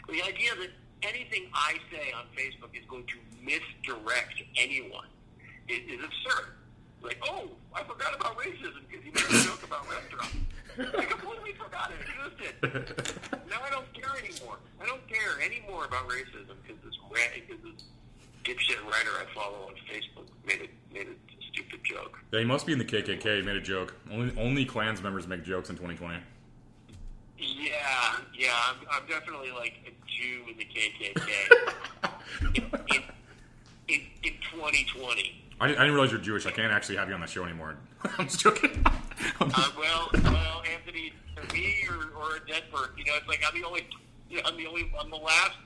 The 0.07 0.21
idea 0.21 0.51
that 0.59 0.69
anything 1.03 1.47
I 1.53 1.77
say 1.91 2.11
on 2.11 2.25
Facebook 2.35 2.75
is 2.77 2.85
going 2.89 3.05
to 3.05 3.15
misdirect 3.41 4.43
anyone 4.57 5.07
is, 5.67 5.79
is 5.87 6.03
absurd. 6.03 6.55
Like, 7.01 7.17
oh, 7.23 7.49
I 7.73 7.83
forgot 7.83 8.13
about 8.15 8.37
racism 8.37 8.83
because 8.89 9.05
he 9.05 9.11
made 9.11 9.23
a 9.23 9.45
joke 9.45 9.63
about 9.63 9.87
restaurants 9.89 10.35
now 10.77 10.85
I 13.63 13.69
don't 13.69 13.93
care 13.93 14.15
anymore. 14.17 14.57
I 14.81 14.85
don't 14.85 15.07
care 15.07 15.41
anymore 15.43 15.85
about 15.85 16.07
racism 16.07 16.55
because 16.61 16.81
this 16.83 16.97
because 17.35 17.61
this 17.63 17.83
dipshit 18.43 18.83
writer 18.85 19.11
I 19.19 19.25
follow 19.33 19.67
on 19.67 19.73
Facebook 19.91 20.27
made 20.45 20.61
it 20.61 20.69
made 20.93 21.07
a 21.07 21.15
stupid 21.51 21.83
joke. 21.83 22.19
Yeah, 22.31 22.39
he 22.39 22.45
must 22.45 22.65
be 22.65 22.73
in 22.73 22.79
the 22.79 22.85
KKK. 22.85 23.37
He 23.37 23.41
made 23.41 23.55
a 23.55 23.61
joke. 23.61 23.95
Only 24.11 24.33
only 24.37 24.65
Klans 24.65 25.01
members 25.01 25.27
make 25.27 25.43
jokes 25.43 25.69
in 25.69 25.75
2020. 25.75 26.19
Yeah, 27.37 28.17
yeah, 28.37 28.53
I'm, 28.67 28.75
I'm 28.91 29.07
definitely 29.07 29.51
like 29.51 29.75
a 29.85 29.91
Jew 30.07 30.43
in 30.49 30.57
the 30.57 30.65
KKK 30.65 31.29
in, 32.55 32.63
in, 32.95 33.03
in, 33.87 34.01
in 34.23 34.33
2020. 34.51 35.48
I 35.61 35.67
didn't, 35.67 35.79
I 35.79 35.83
didn't 35.83 35.95
realize 35.95 36.11
you're 36.11 36.21
Jewish. 36.21 36.45
I 36.45 36.51
can't 36.51 36.71
actually 36.71 36.95
have 36.97 37.09
you 37.09 37.15
on 37.15 37.21
the 37.21 37.27
show 37.27 37.43
anymore. 37.43 37.75
I'm 38.17 38.25
just 38.27 38.39
joking. 38.39 38.85
Uh, 39.41 39.69
well, 39.77 40.09
well, 40.23 40.63
Anthony, 40.73 41.11
me 41.53 41.85
or, 41.89 42.17
or 42.17 42.37
a 42.37 42.47
dead 42.47 42.63
person, 42.71 42.93
you 42.97 43.03
know, 43.03 43.13
it's 43.17 43.27
like 43.27 43.41
I'm 43.45 43.59
the 43.59 43.67
only, 43.67 43.85
I'm 44.45 44.55
the 44.55 44.65
only, 44.65 44.89
I'm 44.97 45.09
the 45.09 45.17
last. 45.17 45.57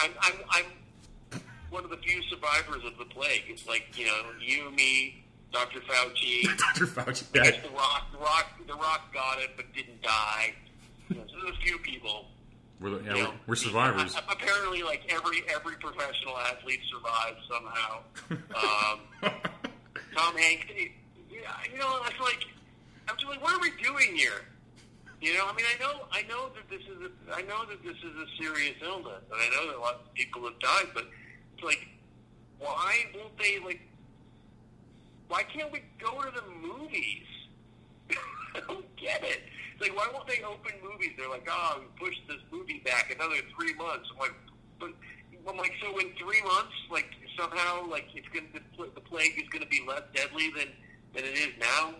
I'm, 0.00 0.10
I'm, 0.20 0.34
I'm 0.50 1.40
one 1.70 1.84
of 1.84 1.90
the 1.90 1.96
few 1.98 2.20
survivors 2.24 2.82
of 2.84 2.98
the 2.98 3.04
plague. 3.04 3.44
It's 3.48 3.66
like 3.66 3.96
you 3.96 4.06
know, 4.06 4.22
you, 4.40 4.70
me, 4.72 5.24
Dr. 5.52 5.80
Fauci. 5.80 6.42
Dr. 6.58 6.86
Fauci. 6.86 7.24
Yeah. 7.34 7.50
the 7.62 7.68
Rock, 7.76 8.10
the 8.12 8.18
Rock, 8.18 8.46
the 8.66 8.74
Rock 8.74 9.14
got 9.14 9.40
it, 9.40 9.50
but 9.56 9.72
didn't 9.72 10.02
die. 10.02 10.54
You 11.08 11.16
know, 11.16 11.22
so 11.28 11.36
there's 11.42 11.56
a 11.56 11.60
few 11.60 11.78
people. 11.78 12.26
We're, 12.80 12.90
the- 12.90 12.96
yeah, 12.96 13.02
you 13.02 13.14
we're, 13.14 13.22
know, 13.24 13.34
we're 13.46 13.56
survivors. 13.56 14.14
Apparently, 14.30 14.82
like 14.82 15.02
every 15.08 15.42
every 15.54 15.76
professional 15.76 16.36
athlete 16.38 16.80
survives 16.90 17.38
somehow. 17.50 17.98
Um, 18.30 19.00
Tom 20.16 20.36
Hanks, 20.36 20.66
you 21.30 21.78
know, 21.78 21.98
it's 22.06 22.20
like 22.20 22.46
I'm 23.08 23.16
just 23.16 23.28
like, 23.28 23.42
what 23.42 23.54
are 23.54 23.60
we 23.60 23.70
doing 23.82 24.16
here? 24.16 24.42
You 25.20 25.34
know, 25.34 25.46
I 25.48 25.54
mean, 25.54 25.64
I 25.64 25.82
know, 25.82 26.06
I 26.12 26.22
know 26.22 26.50
that 26.54 26.68
this 26.68 26.82
is, 26.82 27.00
a, 27.02 27.34
I 27.34 27.40
know 27.42 27.64
that 27.70 27.82
this 27.82 27.96
is 27.96 28.14
a 28.16 28.26
serious 28.42 28.76
illness, 28.82 29.22
and 29.32 29.40
I 29.40 29.48
know 29.56 29.70
that 29.70 29.80
lots 29.80 29.98
of 30.06 30.12
people 30.14 30.44
have 30.44 30.58
died, 30.58 30.88
but 30.92 31.04
it's 31.54 31.64
like, 31.64 31.86
why 32.58 32.96
won't 33.14 33.36
they 33.38 33.58
like? 33.64 33.80
Why 35.28 35.42
can't 35.42 35.72
we 35.72 35.80
go 35.98 36.20
to 36.22 36.30
the 36.30 36.42
movies? 36.68 37.24
I 38.56 38.60
don't 38.66 38.96
get 38.96 39.22
it. 39.22 39.42
It's 39.72 39.82
like, 39.82 39.96
why 39.96 40.08
won't 40.12 40.26
they 40.26 40.42
open 40.42 40.72
movies? 40.82 41.12
They're 41.18 41.28
like, 41.28 41.46
oh, 41.50 41.80
we 41.80 42.06
pushed 42.06 42.22
this 42.28 42.40
movie 42.50 42.80
back 42.84 43.14
another 43.14 43.36
three 43.58 43.74
months. 43.74 44.08
I'm 44.12 44.18
like, 44.18 44.34
but 44.80 44.90
I'm 45.48 45.56
like, 45.56 45.72
so 45.82 45.98
in 45.98 46.12
three 46.18 46.42
months, 46.42 46.74
like 46.90 47.06
somehow, 47.38 47.86
like 47.88 48.06
it's 48.14 48.28
gonna 48.28 48.46
the, 48.52 48.90
the 48.94 49.00
plague 49.00 49.34
is 49.36 49.48
gonna 49.50 49.66
be 49.66 49.82
less 49.86 50.02
deadly 50.14 50.50
than 50.56 50.68
than 51.14 51.24
it 51.24 51.36
is 51.36 51.52
now, 51.60 51.94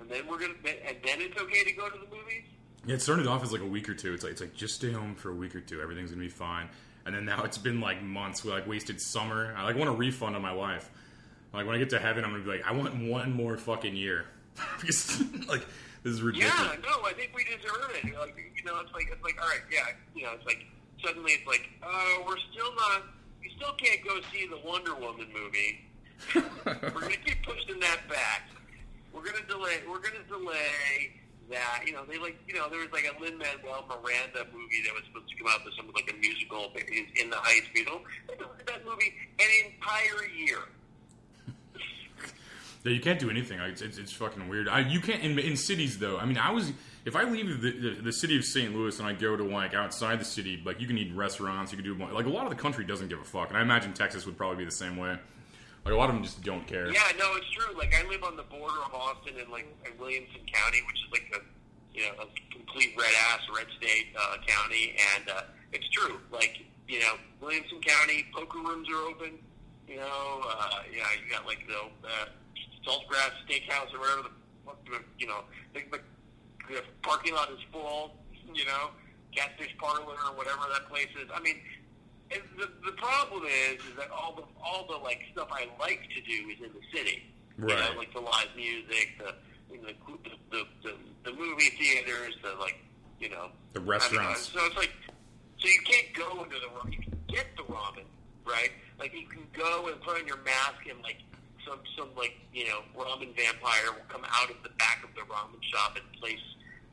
and 0.00 0.10
then 0.10 0.26
we're 0.28 0.38
gonna 0.38 0.54
and 0.64 0.96
then 1.04 1.20
it's 1.20 1.40
okay 1.40 1.64
to 1.64 1.72
go 1.72 1.88
to 1.88 1.98
the 1.98 2.14
movies. 2.14 2.44
Yeah, 2.86 2.96
it 2.96 3.02
started 3.02 3.26
off 3.26 3.42
as 3.42 3.52
like 3.52 3.60
a 3.60 3.66
week 3.66 3.88
or 3.88 3.94
two. 3.94 4.12
It's 4.12 4.22
like 4.22 4.32
it's 4.32 4.40
like 4.40 4.54
just 4.54 4.74
stay 4.74 4.92
home 4.92 5.14
for 5.14 5.30
a 5.30 5.34
week 5.34 5.54
or 5.54 5.60
two. 5.60 5.80
Everything's 5.80 6.10
gonna 6.10 6.22
be 6.22 6.28
fine. 6.28 6.68
And 7.04 7.14
then 7.14 7.24
now 7.24 7.42
it's 7.44 7.58
been 7.58 7.80
like 7.80 8.02
months. 8.02 8.44
We 8.44 8.50
like 8.50 8.68
wasted 8.68 9.00
summer. 9.00 9.54
I 9.56 9.64
like 9.64 9.76
want 9.76 9.90
a 9.90 9.94
refund 9.94 10.36
on 10.36 10.42
my 10.42 10.52
life. 10.52 10.90
Like 11.52 11.66
when 11.66 11.74
I 11.74 11.78
get 11.78 11.90
to 11.90 11.98
heaven, 11.98 12.24
I'm 12.24 12.30
gonna 12.30 12.44
be 12.44 12.50
like, 12.50 12.66
I 12.66 12.72
want 12.72 12.94
one 13.08 13.32
more 13.32 13.56
fucking 13.56 13.96
year 13.96 14.26
because 14.80 15.22
like 15.48 15.66
this 16.02 16.14
is 16.14 16.22
ridiculous. 16.22 16.54
Yeah, 16.58 16.76
no, 16.82 17.06
I 17.06 17.12
think 17.12 17.32
we 17.34 17.44
deserve 17.44 17.90
it. 17.94 18.04
Like, 18.18 18.36
you 18.56 18.64
know, 18.64 18.80
it's 18.80 18.92
like 18.92 19.08
it's 19.10 19.22
like 19.22 19.40
all 19.40 19.48
right, 19.48 19.62
yeah, 19.70 19.94
you 20.14 20.24
know, 20.24 20.32
it's 20.34 20.46
like 20.46 20.66
suddenly 21.04 21.32
it's 21.32 21.46
like, 21.46 21.68
oh, 21.82 22.24
we're 22.26 22.42
still 22.52 22.74
not, 22.74 23.02
we 23.40 23.50
still 23.56 23.74
can't 23.74 24.02
go 24.04 24.20
see 24.32 24.46
the 24.46 24.58
Wonder 24.66 24.94
Woman 24.94 25.28
movie. 25.32 25.86
we're 26.34 27.02
gonna 27.02 27.22
keep 27.24 27.42
pushing 27.44 27.80
that 27.80 28.00
back. 28.08 28.50
We're 29.12 29.24
gonna 29.24 29.46
delay. 29.46 29.82
We're 29.88 30.00
gonna 30.00 30.26
delay 30.28 31.22
that. 31.50 31.82
You 31.86 31.92
know, 31.92 32.04
they 32.08 32.18
like, 32.18 32.38
you 32.46 32.54
know, 32.54 32.68
there 32.70 32.80
was 32.80 32.90
like 32.92 33.06
a 33.06 33.14
Lin 33.20 33.38
Manuel 33.38 33.84
Miranda 33.86 34.46
movie 34.50 34.82
that 34.86 34.94
was 34.94 35.02
supposed 35.06 35.28
to 35.30 35.36
come 35.36 35.48
out 35.50 35.64
with 35.64 35.74
something 35.74 35.94
like 35.94 36.10
a 36.10 36.18
musical 36.18 36.70
in, 36.74 37.30
the 37.30 37.36
Heights. 37.36 37.66
You 37.74 37.84
know, 37.84 38.00
they 38.28 38.34
delayed 38.36 38.66
that 38.66 38.84
movie 38.84 39.14
an 39.38 39.50
entire 39.70 40.26
year. 40.34 40.66
Yeah, 42.84 42.92
you 42.92 43.00
can't 43.00 43.20
do 43.20 43.30
anything. 43.30 43.60
It's, 43.60 43.80
it's, 43.80 43.96
it's 43.96 44.12
fucking 44.12 44.48
weird. 44.48 44.68
I, 44.68 44.80
you 44.80 45.00
can't 45.00 45.22
in, 45.22 45.38
in 45.38 45.56
cities 45.56 45.98
though. 45.98 46.18
I 46.18 46.24
mean, 46.24 46.36
I 46.36 46.50
was 46.50 46.72
if 47.04 47.16
I 47.16 47.24
leave 47.24 47.60
the, 47.60 47.70
the, 47.70 48.02
the 48.02 48.12
city 48.12 48.36
of 48.36 48.44
St. 48.44 48.74
Louis 48.74 48.98
and 48.98 49.08
I 49.08 49.12
go 49.12 49.36
to 49.36 49.44
like 49.44 49.74
outside 49.74 50.20
the 50.20 50.24
city, 50.24 50.60
like 50.64 50.80
you 50.80 50.86
can 50.86 50.98
eat 50.98 51.08
in 51.08 51.16
restaurants. 51.16 51.72
You 51.72 51.78
can 51.80 51.84
do 51.84 52.12
like 52.12 52.26
a 52.26 52.30
lot 52.30 52.44
of 52.44 52.50
the 52.50 52.60
country 52.60 52.84
doesn't 52.84 53.08
give 53.08 53.20
a 53.20 53.24
fuck, 53.24 53.48
and 53.48 53.56
I 53.56 53.62
imagine 53.62 53.92
Texas 53.92 54.26
would 54.26 54.36
probably 54.36 54.58
be 54.58 54.64
the 54.64 54.70
same 54.70 54.96
way. 54.96 55.16
Like 55.84 55.94
a 55.94 55.96
lot 55.96 56.10
of 56.10 56.14
them 56.14 56.22
just 56.22 56.42
don't 56.42 56.66
care. 56.66 56.86
Yeah, 56.92 57.02
no, 57.18 57.34
it's 57.34 57.50
true. 57.50 57.76
Like 57.76 57.94
I 57.94 58.08
live 58.08 58.22
on 58.22 58.36
the 58.36 58.44
border 58.44 58.78
of 58.86 58.94
Austin 58.94 59.34
and 59.40 59.50
like 59.50 59.66
in 59.84 59.98
Williamson 59.98 60.40
County, 60.52 60.80
which 60.86 60.96
is 60.96 61.10
like 61.10 61.42
a 61.42 61.98
you 61.98 62.04
know 62.04 62.22
a 62.22 62.54
complete 62.56 62.94
red 62.96 63.12
ass 63.30 63.40
red 63.54 63.66
state 63.78 64.06
uh, 64.16 64.36
county, 64.46 64.94
and 65.16 65.28
uh, 65.28 65.42
it's 65.72 65.88
true. 65.90 66.18
Like 66.30 66.58
you 66.86 67.00
know, 67.00 67.14
Williamson 67.40 67.80
County 67.80 68.26
poker 68.32 68.58
rooms 68.58 68.88
are 68.90 69.02
open. 69.08 69.38
You 69.88 69.96
know, 69.96 70.40
uh, 70.48 70.82
yeah, 70.94 71.04
you 71.18 71.30
got 71.30 71.46
like 71.46 71.66
the 71.66 72.08
uh, 72.08 72.26
Saltgrass 72.86 73.32
Steakhouse 73.46 73.92
or 73.94 74.00
whatever 74.00 74.28
the 74.90 74.98
you 75.18 75.26
know 75.26 75.40
the, 75.74 75.80
the, 75.90 75.98
the 76.74 76.82
parking 77.02 77.34
lot 77.34 77.50
is 77.50 77.58
full. 77.72 78.14
You 78.54 78.64
know, 78.66 78.90
Catfish 79.34 79.74
Parlor 79.78 80.04
or 80.28 80.36
whatever 80.36 80.62
that 80.72 80.88
place 80.88 81.08
is. 81.22 81.28
I 81.34 81.40
mean, 81.40 81.56
and 82.30 82.42
the, 82.58 82.68
the 82.84 82.92
problem 82.92 83.44
is, 83.46 83.80
is 83.80 83.96
that 83.96 84.10
all 84.10 84.34
the 84.34 84.42
all 84.62 84.86
the 84.88 84.96
like 85.02 85.22
stuff 85.32 85.48
I 85.52 85.68
like 85.80 86.00
to 86.14 86.20
do 86.20 86.48
is 86.50 86.58
in 86.58 86.72
the 86.72 86.98
city. 86.98 87.22
You 87.58 87.66
Right. 87.66 87.78
know, 87.92 87.98
like 87.98 88.12
the 88.14 88.20
live 88.20 88.48
music, 88.56 89.10
the 89.18 89.34
you 89.72 89.80
know, 89.82 89.88
the, 90.24 90.30
the, 90.50 90.64
the 90.82 90.94
the 91.30 91.32
movie 91.36 91.70
theaters, 91.78 92.34
the 92.42 92.54
like 92.60 92.78
you 93.20 93.28
know 93.30 93.48
The 93.74 93.80
I 93.80 93.82
uh, 93.82 93.86
restaurants. 93.86 94.52
mean, 94.54 94.60
so 94.62 94.66
it's 94.66 94.76
like 94.76 94.92
so 95.58 95.68
you 95.68 95.80
can't 95.84 96.12
go 96.14 96.42
into 96.44 96.56
the 96.56 96.66
ramen. 96.74 96.92
You 96.92 96.98
can 97.02 97.18
get 97.28 97.46
the 97.56 97.62
ramen, 97.64 98.04
right? 98.44 98.70
Like 98.98 99.12
you 99.14 99.26
can 99.28 99.42
go 99.56 99.86
and 99.88 100.00
put 100.02 100.18
on 100.20 100.26
your 100.26 100.38
mask 100.38 100.82
and 100.90 101.00
like 101.02 101.18
some 101.66 101.80
some 101.96 102.08
like 102.16 102.34
you 102.52 102.66
know 102.66 102.80
ramen 102.96 103.34
vampire 103.36 103.92
will 103.92 104.08
come 104.08 104.24
out 104.24 104.50
of 104.50 104.56
the 104.62 104.70
back 104.78 105.02
of 105.04 105.10
the 105.14 105.22
ramen 105.30 105.62
shop 105.62 105.96
and 105.96 106.04
place 106.20 106.42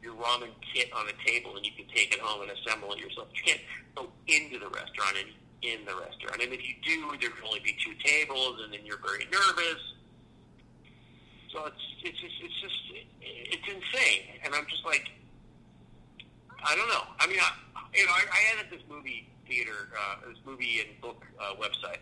your 0.02 0.14
ramen 0.16 0.50
kit 0.74 0.92
on 0.94 1.08
a 1.08 1.16
table 1.28 1.56
and 1.56 1.66
you 1.66 1.72
can 1.76 1.86
take 1.94 2.14
it 2.14 2.20
home 2.20 2.42
and 2.42 2.52
assemble 2.52 2.94
it 2.94 3.00
yourself. 3.00 3.28
You 3.36 3.44
can't 3.44 3.62
go 3.96 4.08
into 4.28 4.60
the 4.60 4.70
restaurant 4.70 5.18
and 5.20 5.30
in 5.62 5.86
the 5.86 5.96
restaurant. 5.96 6.42
And 6.42 6.54
if 6.54 6.62
you 6.64 6.76
do, 6.84 7.18
there 7.20 7.30
can 7.30 7.44
only 7.46 7.60
be 7.60 7.76
two 7.84 7.94
tables, 8.04 8.62
and 8.64 8.74
then 8.74 8.86
you're 8.86 9.00
very 9.00 9.26
nervous. 9.32 9.82
So 11.52 11.66
it's 11.66 11.86
it's 12.04 12.20
just 12.20 12.36
it's 12.42 12.62
just 12.62 12.80
it's 13.22 13.68
insane, 13.68 14.40
and 14.44 14.54
I'm 14.54 14.66
just 14.68 14.86
like, 14.86 15.10
I 16.64 16.76
don't 16.76 16.88
know. 16.88 17.04
I 17.20 17.28
mean, 17.28 17.40
I, 17.40 17.52
you 17.94 18.06
know, 18.06 18.12
I, 18.12 18.24
I 18.32 18.40
edit 18.56 18.72
this 18.72 18.84
movie 18.90 19.28
theater, 19.48 19.90
uh, 19.98 20.28
this 20.28 20.38
movie 20.46 20.80
and 20.80 21.02
book 21.02 21.26
uh, 21.42 21.56
website, 21.56 22.00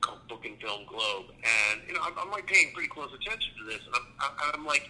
called 0.00 0.26
Book 0.28 0.44
and 0.44 0.58
Film 0.60 0.82
Globe, 0.88 1.26
and 1.42 1.80
you 1.86 1.94
know, 1.94 2.00
I'm, 2.02 2.12
I'm 2.18 2.30
like 2.30 2.46
paying 2.46 2.72
pretty 2.72 2.88
close 2.88 3.10
attention 3.14 3.52
to 3.58 3.64
this, 3.64 3.80
and 3.86 3.94
I'm 4.20 4.54
I'm, 4.54 4.66
like, 4.66 4.88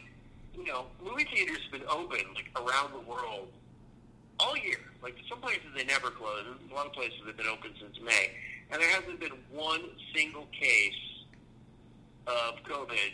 you 0.56 0.64
know, 0.64 0.86
movie 1.02 1.24
theaters 1.24 1.58
have 1.70 1.80
been 1.80 1.88
open 1.88 2.20
like 2.34 2.50
around 2.56 2.92
the 2.92 3.00
world 3.00 3.48
all 4.38 4.56
year. 4.56 4.78
Like 5.02 5.16
some 5.28 5.40
places 5.40 5.66
they 5.76 5.84
never 5.84 6.10
close. 6.10 6.44
A 6.70 6.74
lot 6.74 6.86
of 6.86 6.92
places 6.92 7.18
have 7.26 7.36
been 7.36 7.46
open 7.46 7.70
since 7.80 7.98
May, 8.04 8.30
and 8.70 8.80
there 8.80 8.90
hasn't 8.90 9.20
been 9.20 9.36
one 9.50 9.82
single 10.14 10.46
case 10.52 11.24
of 12.26 12.62
COVID 12.64 13.12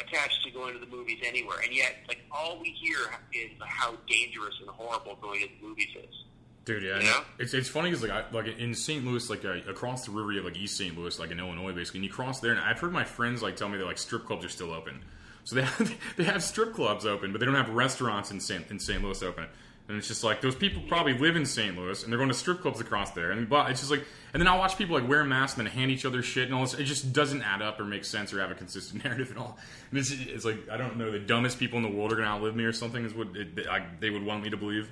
attached 0.00 0.44
to 0.44 0.50
going 0.50 0.74
to 0.74 0.80
the 0.80 0.90
movies 0.90 1.18
anywhere. 1.24 1.58
And 1.62 1.74
yet, 1.74 1.96
like 2.08 2.20
all 2.30 2.58
we 2.60 2.70
hear 2.70 2.98
is 3.32 3.50
how 3.60 3.94
dangerous 4.08 4.54
and 4.60 4.68
horrible 4.70 5.16
going 5.20 5.40
to 5.40 5.48
the 5.48 5.66
movies 5.66 5.88
is. 5.96 6.23
Dude, 6.64 6.82
yeah, 6.82 7.20
it's 7.38 7.52
it's 7.52 7.68
funny 7.68 7.90
because 7.90 8.02
like 8.02 8.12
I, 8.12 8.24
like 8.32 8.58
in 8.58 8.74
St. 8.74 9.04
Louis, 9.04 9.28
like 9.28 9.44
uh, 9.44 9.58
across 9.68 10.06
the 10.06 10.12
river, 10.12 10.32
you 10.32 10.38
have 10.38 10.46
like 10.46 10.56
East 10.56 10.78
St. 10.78 10.96
Louis, 10.96 11.18
like 11.18 11.30
in 11.30 11.38
Illinois, 11.38 11.72
basically, 11.72 11.98
and 11.98 12.06
you 12.06 12.10
cross 12.10 12.40
there, 12.40 12.52
and 12.52 12.60
I've 12.60 12.80
heard 12.80 12.92
my 12.92 13.04
friends 13.04 13.42
like 13.42 13.56
tell 13.56 13.68
me 13.68 13.76
that 13.76 13.84
like 13.84 13.98
strip 13.98 14.24
clubs 14.24 14.46
are 14.46 14.48
still 14.48 14.72
open, 14.72 15.02
so 15.44 15.56
they 15.56 15.62
have, 15.64 15.94
they 16.16 16.24
have 16.24 16.42
strip 16.42 16.72
clubs 16.72 17.04
open, 17.04 17.32
but 17.32 17.40
they 17.40 17.46
don't 17.46 17.54
have 17.54 17.68
restaurants 17.68 18.30
in 18.30 18.40
St. 18.40 18.70
in 18.70 18.78
St. 18.78 19.02
Louis 19.02 19.22
open, 19.22 19.44
and 19.88 19.98
it's 19.98 20.08
just 20.08 20.24
like 20.24 20.40
those 20.40 20.54
people 20.54 20.82
probably 20.88 21.12
live 21.18 21.36
in 21.36 21.44
St. 21.44 21.76
Louis 21.76 22.02
and 22.02 22.10
they're 22.10 22.18
going 22.18 22.30
to 22.30 22.34
strip 22.34 22.62
clubs 22.62 22.80
across 22.80 23.10
there, 23.10 23.32
and 23.32 23.46
but 23.46 23.70
it's 23.70 23.80
just 23.80 23.90
like, 23.90 24.06
and 24.32 24.40
then 24.40 24.48
I'll 24.48 24.58
watch 24.58 24.78
people 24.78 24.98
like 24.98 25.06
wear 25.06 25.22
masks 25.22 25.58
and 25.58 25.66
then 25.66 25.74
hand 25.74 25.90
each 25.90 26.06
other 26.06 26.22
shit 26.22 26.46
and 26.46 26.54
all 26.54 26.62
this. 26.62 26.72
It 26.72 26.84
just 26.84 27.12
doesn't 27.12 27.42
add 27.42 27.60
up 27.60 27.78
or 27.78 27.84
make 27.84 28.06
sense 28.06 28.32
or 28.32 28.40
have 28.40 28.50
a 28.50 28.54
consistent 28.54 29.04
narrative 29.04 29.30
at 29.32 29.36
all. 29.36 29.58
And 29.90 29.98
it's, 29.98 30.10
it's 30.10 30.46
like 30.46 30.70
I 30.70 30.78
don't 30.78 30.96
know, 30.96 31.10
the 31.10 31.18
dumbest 31.18 31.58
people 31.58 31.76
in 31.76 31.82
the 31.82 31.90
world 31.90 32.10
are 32.12 32.16
going 32.16 32.26
to 32.26 32.32
outlive 32.32 32.56
me 32.56 32.64
or 32.64 32.72
something 32.72 33.04
is 33.04 33.12
what 33.12 33.36
it, 33.36 33.66
I, 33.68 33.84
they 34.00 34.08
would 34.08 34.24
want 34.24 34.42
me 34.42 34.48
to 34.48 34.56
believe. 34.56 34.88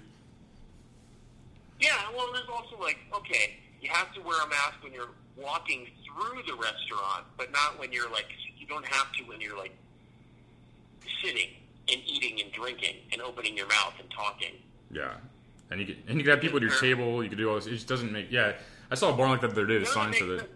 Yeah, 1.83 1.97
well, 2.17 2.29
there's 2.33 2.49
also 2.49 2.81
like, 2.81 2.99
okay, 3.13 3.57
you 3.81 3.91
have 3.91 4.15
to 4.15 4.21
wear 4.23 4.41
a 4.41 4.49
mask 4.49 4.75
when 4.83 4.93
you're 4.93 5.11
walking 5.37 5.89
through 6.07 6.43
the 6.47 6.55
restaurant, 6.55 7.27
but 7.37 7.51
not 7.51 7.79
when 7.79 7.91
you're 7.93 8.11
like, 8.11 8.27
you 8.57 8.67
don't 8.69 8.87
have 8.87 9.13
to 9.15 9.25
when 9.25 9.41
you're 9.41 9.59
like 9.59 9.75
sitting 11.23 11.49
and 11.89 12.01
eating 12.07 12.41
and 12.41 12.53
drinking 12.53 12.97
and 13.13 13.21
opening 13.21 13.57
your 13.57 13.67
mouth 13.67 13.95
and 13.99 14.09
talking. 14.13 14.55
Yeah, 14.93 15.15
and 15.71 15.81
you 15.81 15.87
could 15.87 15.97
and 16.07 16.19
you 16.19 16.25
could 16.25 16.31
have 16.31 16.41
people 16.41 16.59
at 16.59 16.63
your 16.63 16.79
table. 16.79 17.25
You 17.25 17.29
could 17.29 17.39
do 17.39 17.49
all 17.49 17.57
this. 17.57 17.67
It 17.67 17.71
just 17.71 17.89
doesn't 17.89 18.13
make. 18.13 18.31
Yeah, 18.31 18.53
I 18.91 18.95
saw 18.95 19.13
a 19.13 19.17
bar 19.17 19.29
like 19.29 19.41
that 19.41 19.55
the 19.55 19.63
other 19.63 19.67
day. 19.67 19.79
The 19.79 19.87
sign 19.87 20.13
said 20.13 20.29
it. 20.29 20.51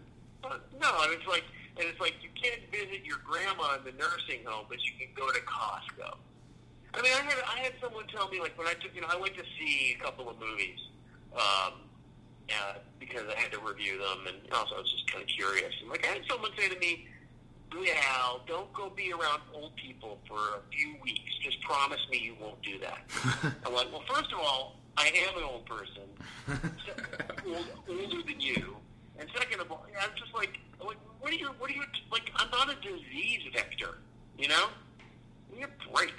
No, 0.44 1.02
and 1.02 1.12
it's 1.12 1.26
like, 1.26 1.42
and 1.76 1.88
it's 1.88 1.98
like 1.98 2.14
you 2.22 2.28
can't 2.40 2.62
visit 2.70 3.04
your 3.04 3.18
grandma 3.24 3.78
in 3.78 3.84
the 3.84 3.98
nursing 3.98 4.44
home, 4.44 4.66
but 4.68 4.78
you 4.84 4.92
can 4.96 5.08
go 5.16 5.28
to 5.32 5.40
Costco. 5.40 6.16
I 6.94 7.02
mean, 7.02 7.12
I 7.12 7.22
had 7.22 7.38
I 7.44 7.58
had 7.58 7.72
someone 7.82 8.06
tell 8.06 8.28
me 8.28 8.38
like 8.40 8.56
when 8.56 8.68
I 8.68 8.74
took 8.74 8.94
you 8.94 9.00
know 9.00 9.08
I 9.10 9.16
went 9.16 9.34
to 9.34 9.42
see 9.58 9.96
a 9.98 10.04
couple 10.04 10.30
of 10.30 10.38
movies, 10.38 10.78
um, 11.34 11.72
uh, 12.48 12.78
because 12.98 13.22
I 13.28 13.38
had 13.38 13.52
to 13.52 13.58
review 13.58 13.98
them, 13.98 14.26
and 14.26 14.52
also 14.52 14.76
I 14.76 14.78
was 14.78 14.92
just 14.92 15.10
kind 15.10 15.22
of 15.22 15.28
curious. 15.28 15.72
And 15.80 15.90
like 15.90 16.04
I 16.06 16.12
had 16.12 16.22
someone 16.30 16.50
say 16.56 16.68
to 16.68 16.78
me, 16.78 17.08
"Al, 18.14 18.40
don't 18.46 18.72
go 18.72 18.90
be 18.90 19.12
around 19.12 19.42
old 19.54 19.74
people 19.76 20.18
for 20.28 20.36
a 20.36 20.60
few 20.72 20.96
weeks. 21.02 21.30
Just 21.42 21.60
promise 21.62 22.00
me 22.10 22.18
you 22.18 22.36
won't 22.40 22.62
do 22.62 22.78
that." 22.80 22.98
I'm 23.66 23.74
like, 23.74 23.90
well, 23.92 24.04
first 24.08 24.32
of 24.32 24.38
all, 24.38 24.76
I 24.96 25.08
am 25.28 25.38
an 25.38 25.44
old 25.44 25.66
person, 25.66 26.08
old, 27.46 27.66
older 27.88 28.22
than 28.22 28.40
you, 28.40 28.76
and 29.18 29.28
second 29.36 29.60
of 29.60 29.70
all, 29.70 29.86
I'm 30.00 30.10
just 30.16 30.34
like, 30.34 30.58
like, 30.84 30.96
what 31.20 31.32
are 31.32 31.36
you, 31.36 31.48
what 31.58 31.70
are 31.70 31.74
you, 31.74 31.82
like, 32.10 32.30
I'm 32.36 32.50
not 32.50 32.70
a 32.70 32.76
disease 32.80 33.42
vector, 33.52 33.98
you 34.38 34.48
know? 34.48 34.68
Give 35.48 35.58
me 35.58 35.64
a 35.64 35.92
break. 35.92 36.14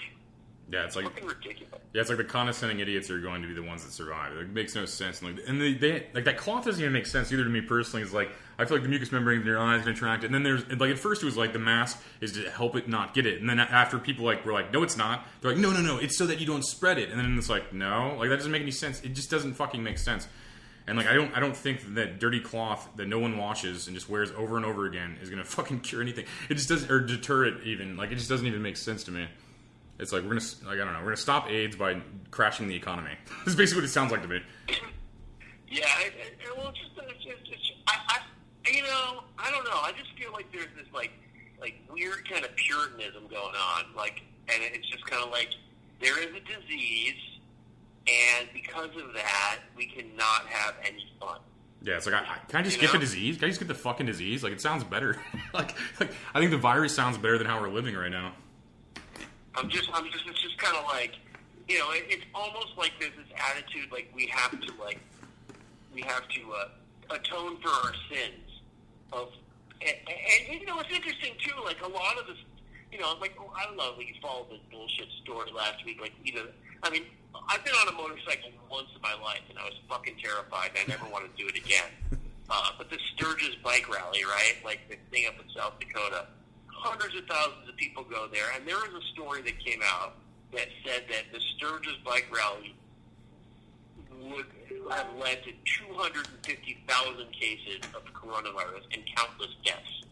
Yeah, 0.71 0.76
it's 0.88 0.96
like 0.96 1.06
Fucking 1.06 1.27
ridiculous. 1.27 1.82
yeah, 1.94 2.01
it's 2.01 2.10
like 2.10 2.17
the 2.17 2.24
condescending 2.24 2.79
idiots 2.79 3.12
are 3.12 3.20
going 3.20 3.41
to 3.44 3.48
be 3.48 3.53
the 3.53 3.62
ones 3.63 3.84
that 3.86 3.91
survive. 3.91 4.36
It 4.38 4.50
makes 4.50 4.74
no 4.75 4.86
sense. 4.86 5.22
And, 5.22 5.36
like, 5.36 5.48
and 5.48 5.62
they, 5.62 5.74
they 5.74 6.08
like 6.13 6.25
that 6.25 6.38
cloth 6.38 6.65
doesn't 6.65 6.82
even 6.82 6.94
make 6.94 7.06
sense 7.06 7.32
either 7.32 7.44
to 7.44 7.50
me 7.50 7.62
personally. 7.62 8.03
It's 8.03 8.13
like 8.13 8.29
I 8.58 8.65
feel 8.65 8.77
like 8.77 8.84
the 8.84 8.89
mucous 8.89 9.12
membrane 9.12 9.41
in 9.41 9.46
your 9.46 9.60
eyes 9.60 9.84
can 9.84 9.91
attract 9.91 10.24
it, 10.24 10.27
and 10.27 10.36
then 10.36 10.44
there's 10.44 10.67
like 10.79 10.89
at 10.89 10.98
first 10.98 11.22
it 11.22 11.25
was 11.25 11.38
like 11.38 11.53
the 11.53 11.60
mask 11.60 12.01
is 12.22 12.32
to 12.34 12.50
help 12.50 12.75
it 12.75 12.88
not 12.89 13.13
get 13.13 13.25
it, 13.25 13.39
and 13.39 13.50
then 13.50 13.60
after 13.60 14.00
people 14.00 14.25
like 14.25 14.46
were 14.46 14.53
like, 14.53 14.74
no, 14.74 14.82
it's 14.82 14.98
not. 14.98 15.27
They're 15.41 15.51
like, 15.51 15.60
no, 15.60 15.72
no, 15.72 15.82
no, 15.82 15.98
it's 16.00 16.17
so 16.17 16.25
that 16.25 16.39
you 16.39 16.48
don't 16.48 16.65
spread 16.65 16.98
it, 16.98 17.10
and 17.12 17.20
then 17.20 17.38
it's 17.38 17.50
like, 17.50 17.72
no, 17.74 18.15
like 18.17 18.29
that 18.29 18.38
doesn't 18.38 18.51
make 18.51 18.63
any 18.63 18.72
sense. 18.72 19.01
It 19.03 19.10
just 19.13 19.29
doesn't 19.29 19.53
fucking 19.53 19.84
make 19.84 19.98
sense. 20.00 20.27
And 20.88 20.98
like 20.98 21.08
I 21.08 21.15
don't 21.15 21.36
I 21.36 21.41
don't 21.41 21.56
think 21.56 21.96
that 21.96 22.17
dirty 22.17 22.39
cloth 22.39 22.88
that 22.96 23.08
no 23.10 23.20
one 23.20 23.38
washes 23.38 23.88
and 23.88 23.96
just 23.96 24.08
wears 24.10 24.32
over 24.32 24.56
and 24.56 24.65
over 24.65 24.86
again 24.86 25.17
is 25.22 25.29
gonna 25.29 25.44
fucking 25.58 25.82
cure 25.82 26.01
anything. 26.01 26.25
It 26.50 26.53
just 26.56 26.70
doesn't 26.70 26.89
or 26.89 27.01
deter 27.01 27.44
it 27.46 27.63
even. 27.65 27.98
Like 27.98 28.12
it 28.12 28.15
just 28.15 28.29
doesn't 28.29 28.48
even 28.48 28.62
make 28.62 28.77
sense 28.77 29.03
to 29.03 29.12
me. 29.12 29.27
It's 29.99 30.11
like 30.11 30.23
we're 30.23 30.29
gonna 30.29 30.45
like 30.65 30.75
I 30.79 30.83
don't 30.85 30.93
know 30.93 30.99
we're 30.99 31.05
gonna 31.05 31.17
stop 31.17 31.49
AIDS 31.49 31.75
by 31.75 32.01
crashing 32.31 32.67
the 32.67 32.75
economy. 32.75 33.11
this 33.45 33.53
is 33.53 33.55
basically 33.55 33.81
what 33.81 33.89
it 33.89 33.91
sounds 33.91 34.11
like 34.11 34.21
to 34.21 34.27
me. 34.27 34.41
Yeah, 35.69 35.85
it, 35.99 36.13
it, 36.15 36.57
well, 36.57 36.71
just, 36.71 36.91
it's 36.97 37.23
just, 37.25 37.51
it's, 37.51 37.71
I, 37.89 37.97
I, 38.07 38.71
you 38.71 38.83
know, 38.83 39.23
I 39.37 39.51
don't 39.51 39.65
know. 39.65 39.79
I 39.83 39.91
just 39.97 40.17
feel 40.17 40.31
like 40.31 40.49
there's 40.53 40.69
this 40.77 40.87
like, 40.93 41.11
like 41.59 41.75
weird 41.91 42.29
kind 42.29 42.45
of 42.45 42.55
puritanism 42.55 43.23
going 43.29 43.55
on, 43.55 43.83
like, 43.95 44.21
and 44.47 44.63
it's 44.63 44.87
just 44.89 45.05
kind 45.05 45.21
of 45.21 45.29
like 45.29 45.49
there 45.99 46.17
is 46.19 46.27
a 46.27 46.39
disease, 46.39 47.15
and 48.07 48.47
because 48.53 48.91
of 48.95 49.13
that, 49.13 49.59
we 49.75 49.87
cannot 49.87 50.45
have 50.47 50.75
any 50.85 51.05
fun. 51.19 51.39
Yeah, 51.81 51.97
it's 51.97 52.05
like 52.05 52.15
I, 52.15 52.19
I, 52.19 52.37
can 52.47 52.59
I 52.59 52.63
just 52.63 52.77
You 52.77 52.81
get 52.81 52.91
the 52.91 52.97
know? 52.97 53.01
disease? 53.01 53.35
Can 53.35 53.45
I 53.45 53.47
just 53.49 53.59
get 53.59 53.67
the 53.67 53.75
fucking 53.75 54.05
disease? 54.05 54.43
Like 54.43 54.53
it 54.53 54.61
sounds 54.61 54.83
better. 54.85 55.21
like 55.53 55.75
like 55.99 56.11
I 56.33 56.39
think 56.39 56.51
the 56.51 56.57
virus 56.57 56.95
sounds 56.95 57.17
better 57.17 57.37
than 57.37 57.45
how 57.47 57.59
we're 57.59 57.69
living 57.69 57.95
right 57.95 58.11
now. 58.11 58.33
I'm 59.57 59.69
just, 59.69 59.89
I'm 59.93 60.05
just, 60.11 60.23
it's 60.27 60.41
just 60.41 60.57
kind 60.57 60.77
of 60.77 60.85
like, 60.85 61.13
you 61.67 61.79
know, 61.79 61.91
it, 61.91 62.05
it's 62.09 62.25
almost 62.33 62.77
like 62.77 62.93
there's 62.99 63.15
this 63.17 63.27
attitude 63.35 63.91
like 63.91 64.09
we 64.15 64.27
have 64.27 64.51
to 64.51 64.73
like, 64.79 64.99
we 65.93 66.01
have 66.01 66.27
to 66.29 66.41
uh, 66.53 67.15
atone 67.15 67.57
for 67.57 67.69
our 67.69 67.93
sins 68.09 68.61
of, 69.11 69.29
and, 69.81 69.95
and 70.07 70.61
you 70.61 70.65
know, 70.67 70.79
it's 70.79 70.93
interesting 70.93 71.33
too. 71.39 71.55
Like 71.65 71.81
a 71.83 71.87
lot 71.87 72.17
of 72.19 72.27
this, 72.27 72.37
you 72.91 72.99
know, 72.99 73.15
like 73.19 73.35
I 73.55 73.65
don't 73.65 73.77
know, 73.77 73.95
you 73.99 74.13
followed 74.21 74.49
this 74.49 74.59
bullshit 74.71 75.07
story 75.23 75.51
last 75.55 75.83
week. 75.85 75.99
Like 75.99 76.13
either, 76.23 76.47
I 76.83 76.89
mean, 76.89 77.03
I've 77.49 77.63
been 77.65 77.73
on 77.73 77.87
a 77.87 77.97
motorcycle 77.97 78.51
once 78.69 78.89
in 78.95 79.01
my 79.01 79.13
life, 79.23 79.41
and 79.49 79.57
I 79.57 79.63
was 79.65 79.75
fucking 79.89 80.15
terrified. 80.23 80.71
and 80.77 80.91
I 80.91 80.95
never 80.95 81.09
want 81.11 81.25
to 81.25 81.41
do 81.41 81.49
it 81.49 81.57
again. 81.57 81.89
Uh, 82.49 82.69
but 82.77 82.89
the 82.89 82.97
Sturgis 83.13 83.55
bike 83.63 83.93
rally, 83.93 84.23
right? 84.23 84.55
Like 84.63 84.79
the 84.89 84.95
thing 85.11 85.25
up 85.27 85.35
in 85.35 85.49
South 85.53 85.73
Dakota, 85.79 86.27
hundreds 86.88 87.15
of 87.15 87.25
thousands 87.27 87.67
of 87.67 87.75
people 87.75 88.03
go 88.03 88.27
there, 88.32 88.56
and 88.56 88.67
there 88.67 88.77
was 88.77 88.96
a 88.96 89.06
story 89.13 89.41
that 89.41 89.60
came 89.60 89.82
out 89.84 90.15
that 90.53 90.67
said 90.86 91.03
that 91.12 91.27
the 91.34 91.39
Sturgis 91.56 92.00
bike 92.06 92.28
rally 92.32 92.73
would 94.32 94.47
have 94.89 95.08
led 95.19 95.43
to 95.43 95.52
250,000 95.91 97.32
cases 97.32 97.82
of 97.93 98.02
coronavirus 98.13 98.88
and 98.93 99.04
countless 99.15 99.52
deaths. 99.65 100.06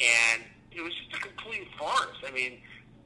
And 0.00 0.44
it 0.70 0.82
was 0.82 0.92
just 0.92 1.16
a 1.16 1.26
complete 1.26 1.66
farce. 1.78 2.20
I 2.26 2.30
mean, 2.30 2.60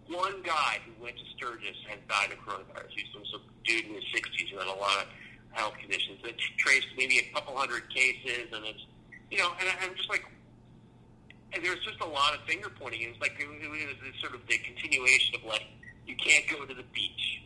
one 0.08 0.42
guy 0.42 0.80
who 0.84 0.92
went 1.02 1.16
to 1.16 1.24
Sturgis 1.36 1.76
has 1.88 1.98
died 2.08 2.32
of 2.32 2.38
coronavirus. 2.42 2.90
He's 2.90 3.06
some, 3.12 3.22
some 3.30 3.42
dude 3.64 3.86
in 3.86 3.94
his 3.94 4.04
60s 4.10 4.50
who 4.50 4.58
had 4.58 4.66
a 4.66 4.78
lot 4.78 5.06
of 5.06 5.08
health 5.52 5.74
conditions. 5.78 6.18
It's 6.24 6.42
traced 6.58 6.88
maybe 6.96 7.18
a 7.18 7.32
couple 7.32 7.56
hundred 7.56 7.88
cases, 7.94 8.50
and 8.52 8.66
it's, 8.66 8.84
you 9.30 9.38
know, 9.38 9.50
and 9.60 9.68
I'm 9.80 9.94
just 9.94 10.10
like, 10.10 10.24
and 11.52 11.64
there's 11.64 11.82
just 11.84 12.00
a 12.00 12.06
lot 12.06 12.34
of 12.34 12.40
finger 12.42 12.68
pointing. 12.68 13.02
It 13.02 13.08
was 13.08 13.20
like 13.20 13.36
it 13.38 13.48
was, 13.48 13.58
it 13.60 13.68
was 13.70 13.96
this 14.02 14.20
sort 14.20 14.34
of 14.34 14.46
the 14.46 14.58
continuation 14.58 15.34
of 15.34 15.44
like, 15.44 15.66
you 16.06 16.16
can't 16.16 16.44
go 16.48 16.64
to 16.64 16.74
the 16.74 16.84
beach, 16.92 17.42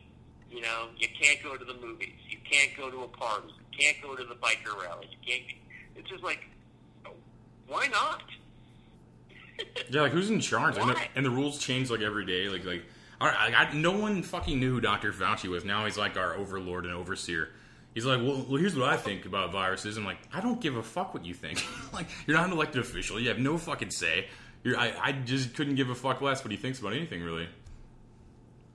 you 0.51 0.61
know, 0.61 0.89
you 0.99 1.09
can't 1.21 1.43
go 1.43 1.57
to 1.57 1.65
the 1.65 1.75
movies, 1.75 2.19
you 2.29 2.39
can't 2.49 2.77
go 2.77 2.91
to 2.91 3.03
a 3.03 3.09
party, 3.09 3.49
you 3.49 3.79
can't 3.79 4.03
go 4.03 4.15
to 4.15 4.25
the 4.25 4.35
biker 4.35 4.81
rally, 4.81 5.09
you 5.11 5.19
can't. 5.27 5.43
It's 5.97 6.09
just 6.09 6.23
like, 6.23 6.41
why 7.67 7.87
not? 7.89 8.23
Yeah, 9.91 10.03
like 10.03 10.13
who's 10.13 10.31
in 10.31 10.41
charge? 10.41 10.77
And 10.77 10.91
the, 10.91 10.97
and 11.15 11.25
the 11.25 11.31
rules 11.31 11.59
change 11.59 11.91
like 11.91 12.01
every 12.01 12.25
day. 12.25 12.49
Like 12.49 12.65
like 12.65 12.83
all 13.21 13.29
right, 13.29 13.55
I, 13.55 13.67
I, 13.67 13.73
no 13.73 13.93
one 13.93 14.23
fucking 14.23 14.59
knew 14.59 14.73
who 14.75 14.81
Dr. 14.81 15.13
Fauci 15.13 15.49
was. 15.49 15.65
Now 15.65 15.85
he's 15.85 15.97
like 15.97 16.17
our 16.17 16.35
overlord 16.35 16.87
and 16.87 16.95
overseer. 16.95 17.51
He's 17.95 18.07
like, 18.07 18.21
well, 18.21 18.47
well, 18.49 18.57
here's 18.57 18.75
what 18.75 18.89
I 18.89 18.97
think 18.97 19.27
about 19.27 19.53
viruses. 19.53 19.97
I'm 19.99 20.05
like, 20.05 20.19
I 20.33 20.41
don't 20.41 20.61
give 20.61 20.77
a 20.77 20.83
fuck 20.83 21.13
what 21.13 21.27
you 21.27 21.35
think. 21.35 21.63
like, 21.93 22.07
you're 22.27 22.37
not 22.37 22.47
an 22.47 22.53
elected 22.53 22.81
official. 22.81 23.21
You 23.21 23.29
have 23.29 23.39
no 23.39 23.59
fucking 23.59 23.91
say. 23.91 24.29
You're, 24.65 24.79
I, 24.79 24.95
I 25.01 25.13
just 25.13 25.55
couldn't 25.55 25.75
give 25.75 25.91
a 25.91 25.95
fuck 25.95 26.21
less 26.21 26.43
what 26.43 26.51
he 26.51 26.57
thinks 26.57 26.81
about 26.81 26.95
anything, 26.95 27.23
really. 27.23 27.49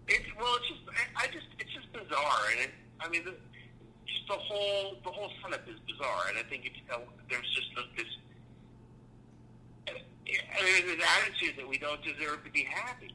It's 0.08 0.25
well, 0.39 0.56
it's 0.58 0.67
just 0.67 0.82
I, 0.88 1.23
I 1.23 1.27
just 1.27 1.47
it's 1.60 1.73
just 1.73 1.91
bizarre, 1.91 2.43
and 2.51 2.62
it, 2.62 2.71
I 2.99 3.10
mean, 3.10 3.25
the, 3.25 3.32
just 4.06 4.27
the 4.27 4.36
whole 4.36 4.97
the 5.03 5.10
whole 5.10 5.32
setup 5.41 5.67
is 5.67 5.75
bizarre, 5.88 6.25
and 6.30 6.38
I 6.38 6.43
think 6.43 6.65
it's, 6.65 6.77
uh, 6.93 6.99
there's 7.30 7.49
just 7.53 7.67
this 7.95 8.06
uh, 9.88 9.91
there's 10.62 10.84
this 10.84 11.06
attitude 11.19 11.56
that 11.58 11.67
we 11.67 11.77
don't 11.77 12.01
deserve 12.03 12.43
to 12.43 12.51
be 12.51 12.63
happy. 12.63 13.13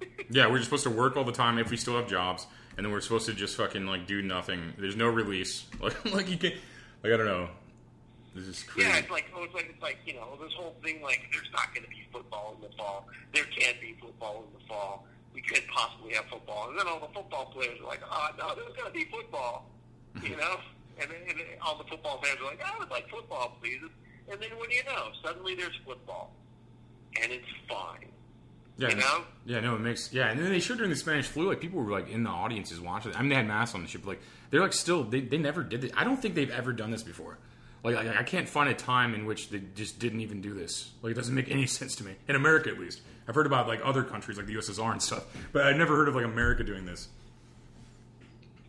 Yeah, 0.30 0.46
we're 0.46 0.56
just 0.58 0.66
supposed 0.66 0.84
to 0.84 0.90
work 0.90 1.16
all 1.16 1.24
the 1.24 1.32
time 1.32 1.58
if 1.58 1.70
we 1.70 1.76
still 1.76 1.96
have 1.96 2.08
jobs, 2.08 2.46
and 2.80 2.86
then 2.86 2.94
we're 2.94 3.02
supposed 3.02 3.26
to 3.26 3.34
just 3.34 3.58
fucking 3.58 3.84
like 3.84 4.06
do 4.06 4.22
nothing. 4.22 4.72
There's 4.78 4.96
no 4.96 5.06
release. 5.06 5.66
Like, 5.82 6.14
like 6.14 6.30
you 6.30 6.38
can't. 6.38 6.54
Like 7.04 7.12
I 7.12 7.16
don't 7.18 7.26
know. 7.26 7.50
This 8.34 8.46
is 8.46 8.62
crazy. 8.62 8.88
Yeah, 8.88 8.96
it's 8.96 9.10
like 9.10 9.26
oh, 9.36 9.44
it's 9.44 9.52
like 9.52 9.68
it's 9.68 9.82
like 9.82 9.98
you 10.06 10.14
know 10.14 10.38
this 10.40 10.54
whole 10.54 10.74
thing 10.82 11.02
like 11.02 11.28
there's 11.30 11.52
not 11.52 11.74
going 11.74 11.84
to 11.84 11.90
be 11.90 12.08
football 12.10 12.56
in 12.56 12.66
the 12.66 12.74
fall. 12.78 13.06
There 13.34 13.44
can't 13.44 13.78
be 13.82 13.94
football 14.00 14.46
in 14.48 14.58
the 14.58 14.66
fall. 14.66 15.04
We 15.34 15.42
could 15.42 15.60
possibly 15.68 16.14
have 16.14 16.24
football, 16.32 16.70
and 16.70 16.78
then 16.78 16.88
all 16.88 17.00
the 17.00 17.12
football 17.12 17.52
players 17.52 17.78
are 17.80 17.86
like, 17.86 18.00
oh 18.10 18.28
no, 18.38 18.54
there's 18.54 18.74
going 18.74 18.88
to 18.88 18.96
be 18.96 19.04
football, 19.12 19.68
you 20.22 20.36
know. 20.36 20.56
And 20.98 21.10
then, 21.10 21.20
and 21.28 21.38
then 21.38 21.46
all 21.60 21.76
the 21.76 21.84
football 21.84 22.18
fans 22.24 22.40
are 22.40 22.46
like, 22.46 22.64
I 22.64 22.78
would 22.78 22.88
like 22.88 23.10
football, 23.10 23.58
please. 23.60 23.80
And 24.32 24.40
then 24.40 24.56
what 24.56 24.70
do 24.70 24.76
you 24.76 24.84
know? 24.84 25.12
Suddenly 25.22 25.54
there's 25.54 25.76
football, 25.84 26.32
and 27.20 27.30
it's 27.30 27.52
fine. 27.68 28.08
Yeah, 28.80 28.88
You 28.88 28.96
know? 28.96 29.22
Yeah, 29.44 29.60
no, 29.60 29.74
it 29.76 29.80
makes 29.80 30.12
yeah. 30.12 30.30
And 30.30 30.40
then 30.40 30.48
they 30.50 30.58
showed 30.60 30.78
during 30.78 30.90
the 30.90 30.96
Spanish 30.96 31.26
flu, 31.26 31.48
like 31.48 31.60
people 31.60 31.80
were 31.82 31.90
like 31.90 32.08
in 32.08 32.22
the 32.24 32.30
audiences 32.30 32.80
watching. 32.80 33.10
it. 33.12 33.16
I 33.18 33.20
mean, 33.20 33.28
they 33.28 33.34
had 33.36 33.46
masks 33.46 33.74
on 33.74 33.82
the 33.82 33.88
ship, 33.88 34.00
but 34.02 34.10
like 34.10 34.20
they're 34.50 34.60
like 34.62 34.72
still 34.72 35.04
they, 35.04 35.20
they 35.20 35.36
never 35.38 35.62
did 35.62 35.82
this. 35.82 35.92
I 35.96 36.04
don't 36.04 36.16
think 36.20 36.34
they've 36.34 36.50
ever 36.50 36.72
done 36.72 36.90
this 36.90 37.02
before. 37.02 37.36
Like 37.84 37.96
I, 37.96 38.20
I 38.20 38.22
can't 38.22 38.48
find 38.48 38.68
a 38.70 38.74
time 38.74 39.14
in 39.14 39.26
which 39.26 39.50
they 39.50 39.60
just 39.74 39.98
didn't 39.98 40.20
even 40.20 40.40
do 40.40 40.54
this. 40.54 40.90
Like 41.02 41.12
it 41.12 41.14
doesn't 41.14 41.34
make 41.34 41.50
any 41.50 41.66
sense 41.78 41.94
to 41.96 42.04
me 42.04 42.14
in 42.28 42.36
America 42.36 42.70
at 42.70 42.78
least. 42.78 43.02
I've 43.28 43.34
heard 43.34 43.46
about 43.46 43.68
like 43.68 43.80
other 43.84 44.02
countries 44.02 44.38
like 44.38 44.46
the 44.46 44.54
USSR 44.54 44.92
and 44.92 45.02
stuff, 45.02 45.24
but 45.52 45.66
I'd 45.66 45.76
never 45.76 45.94
heard 45.96 46.08
of 46.08 46.14
like 46.14 46.24
America 46.24 46.64
doing 46.64 46.84
this. 46.86 47.08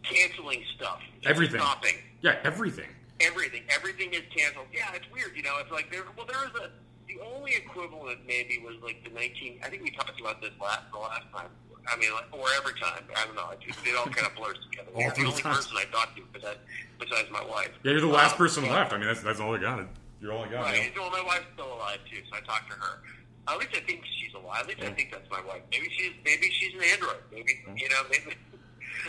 Canceling 0.04 0.64
stuff, 0.76 1.00
Everything. 1.26 1.60
stopping. 1.62 1.96
Yeah, 2.22 2.38
everything. 2.44 2.88
everything. 3.20 3.62
Everything 3.70 4.14
is 4.14 4.22
canceled. 4.36 4.66
Yeah, 4.74 4.92
it's 4.94 5.06
weird. 5.12 5.32
You 5.36 5.44
know, 5.44 5.58
it's 5.62 5.72
like 5.72 5.92
there. 5.92 6.04
Well, 6.18 6.26
there 6.26 6.44
is 6.46 6.52
a. 6.56 6.70
The 7.12 7.22
only 7.36 7.56
equivalent 7.56 8.20
maybe 8.26 8.60
was 8.64 8.76
like 8.84 9.04
the 9.04 9.10
nineteen. 9.12 9.60
I 9.64 9.70
think 9.70 9.84
we 9.84 9.92
talked 9.92 10.20
about 10.20 10.42
this 10.42 10.52
last 10.62 10.84
the 10.92 11.00
last 11.00 11.24
time. 11.34 11.50
I 11.92 11.98
mean, 11.98 12.12
like, 12.14 12.26
or 12.32 12.46
every 12.58 12.80
time. 12.80 13.04
I 13.16 13.26
don't 13.26 13.36
know. 13.36 13.50
It, 13.52 13.60
it 13.88 13.96
all 13.98 14.06
kind 14.06 14.28
of 14.28 14.36
blurs 14.36 14.58
together. 14.70 14.90
All 14.96 15.02
You're 15.02 15.12
the 15.12 15.26
only 15.26 15.42
times. 15.42 15.66
person 15.68 15.78
I 15.78 15.86
talked 15.92 16.16
to 16.18 16.24
besides, 16.32 16.60
besides 17.00 17.28
my 17.32 17.44
wife. 17.44 17.70
Yeah, 17.84 17.94
you're 17.94 18.02
the 18.02 18.08
last 18.08 18.34
Um, 18.34 18.38
person 18.38 18.64
but- 18.64 18.72
left. 18.72 18.94
I 18.94 18.98
mean, 18.98 19.08
that's 19.08 19.22
that's 19.22 19.40
all 19.40 19.56
I 19.56 19.58
got. 19.58 19.88
You're 20.22 20.32
all 20.32 20.44
I 20.46 20.48
got. 20.48 20.62
Right. 20.66 20.92
Well, 20.96 21.10
my 21.10 21.24
wife's 21.26 21.46
still 21.54 21.74
alive 21.74 22.00
too, 22.10 22.22
so 22.30 22.38
I 22.38 22.42
talked 22.42 22.70
to 22.72 22.78
her. 22.78 23.02
At 23.48 23.58
least 23.58 23.72
I 23.76 23.80
think 23.82 24.04
she's 24.06 24.34
alive. 24.36 24.62
At 24.62 24.68
least 24.70 24.84
I 24.84 24.92
think 24.94 25.12
that's 25.12 25.30
my 25.32 25.42
wife. 25.42 25.64
Maybe 25.72 25.90
she's 25.98 26.12
maybe 26.24 26.50
she's 26.52 26.74
an 26.76 26.82
android. 26.94 27.18
Maybe 27.32 27.60
you 27.76 27.90
know 27.90 28.04
maybe. 28.10 28.38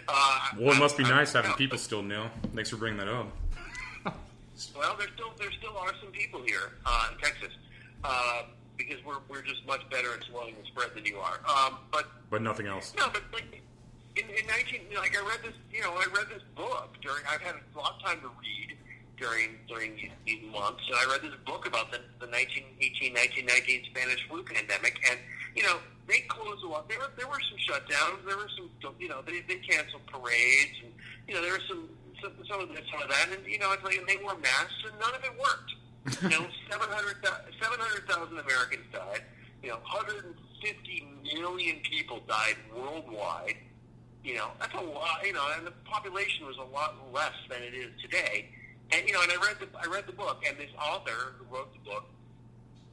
Uh, 0.09 0.41
Well, 0.59 0.75
it 0.75 0.79
must 0.79 0.97
be 0.97 1.05
I'm- 1.05 1.15
nice 1.17 1.35
having 1.35 1.51
no, 1.51 1.57
people 1.57 1.77
still 1.77 2.03
new. 2.03 2.25
Thanks 2.55 2.71
for 2.71 2.77
bringing 2.77 2.99
that 2.99 3.09
up. 3.09 3.29
Well, 4.77 4.97
there 4.97 5.09
still 5.15 5.33
there 5.39 5.51
still 5.53 5.77
are 5.77 5.93
some 6.03 6.13
people 6.13 6.41
here 6.47 6.73
uh, 6.87 7.09
in 7.13 7.19
Texas 7.19 7.53
uh, 8.05 8.43
because 8.77 8.99
we're 9.05 9.21
we're 9.29 9.43
just 9.43 9.65
much 9.67 9.83
better 9.91 10.13
at 10.15 10.25
slowing 10.31 10.55
the 10.61 10.67
spread 10.67 10.91
than 10.95 11.05
you 11.05 11.19
are. 11.19 11.41
Um, 11.49 11.79
but 11.91 12.07
But 12.31 12.43
nothing 12.43 12.67
else. 12.67 12.93
no, 12.97 13.09
but 13.13 13.23
like 13.33 13.63
in, 14.17 14.25
in 14.29 14.47
nineteen, 14.47 14.83
like 14.97 15.17
I 15.17 15.21
read 15.27 15.41
this, 15.43 15.55
you 15.73 15.83
know, 15.83 15.93
I 15.93 16.07
read 16.15 16.29
this 16.29 16.43
book 16.57 16.95
during. 17.01 17.23
I've 17.29 17.41
had 17.41 17.55
a 17.57 17.79
lot 17.79 17.97
of 17.97 18.03
time 18.03 18.21
to 18.21 18.29
read 18.41 18.77
during 19.19 19.57
during 19.69 19.95
these, 19.97 20.11
these 20.27 20.43
months, 20.51 20.83
and 20.89 20.97
I 20.97 21.07
read 21.13 21.23
this 21.23 21.39
book 21.47 21.67
about 21.67 21.93
the 21.93 21.99
the 22.19 22.27
1918, 22.27 23.15
1919 23.15 23.85
Spanish 23.95 24.21
flu 24.29 24.43
pandemic, 24.43 24.99
and 25.11 25.19
you 25.55 25.63
know, 25.63 25.79
they 26.09 26.21
closed 26.29 26.65
a 26.65 26.69
lot. 26.69 26.89
There 26.89 26.99
were 26.99 27.11
there 27.17 27.29
were 27.29 27.41
some 27.49 27.59
shutdowns. 27.61 28.25
There 28.27 28.37
were 28.37 28.51
some, 28.57 28.69
you 28.99 29.09
know, 29.09 29.23
they 29.23 29.41
they 29.47 29.57
canceled 29.63 30.05
parades, 30.07 30.77
and 30.83 30.93
you 31.29 31.35
know, 31.35 31.43
there 31.43 31.53
was 31.53 31.63
some 31.69 31.89
some, 32.21 32.33
some 32.49 32.61
of 32.61 32.69
this, 32.71 32.83
some 32.91 33.03
of 33.03 33.09
that, 33.09 33.29
and 33.31 33.47
you 33.47 33.59
know, 33.59 33.73
it's 33.73 33.85
like 33.85 33.97
and 33.97 34.09
they 34.09 34.17
wore 34.17 34.37
masks, 34.39 34.83
and 34.89 34.99
none 34.99 35.15
of 35.15 35.23
it 35.25 35.33
worked. 35.39 35.73
You 36.23 36.29
know, 36.29 36.47
700,000 36.71 37.55
700,000 37.63 38.39
Americans 38.39 38.85
died. 38.93 39.23
You 39.63 39.71
know, 39.71 39.79
150 39.87 41.09
million 41.23 41.77
people 41.89 42.21
died 42.27 42.57
worldwide. 42.75 43.57
You 44.25 44.37
know, 44.37 44.51
that's 44.59 44.75
a 44.75 44.81
lot. 44.81 45.25
You 45.25 45.33
know, 45.33 45.47
and 45.57 45.67
the 45.67 45.73
population 45.85 46.47
was 46.47 46.57
a 46.57 46.75
lot 46.75 46.97
less 47.13 47.35
than 47.49 47.63
it 47.63 47.75
is 47.75 47.91
today. 48.01 48.49
And 48.91 49.07
you 49.07 49.15
know, 49.15 49.23
and 49.23 49.33
I 49.33 49.37
read 49.37 49.57
the 49.61 49.69
I 49.79 49.87
read 49.87 50.07
the 50.07 50.13
book, 50.13 50.43
and 50.47 50.59
this 50.59 50.71
author 50.81 51.35
who 51.39 51.55
wrote 51.55 51.73
the 51.73 51.91
book, 51.91 52.05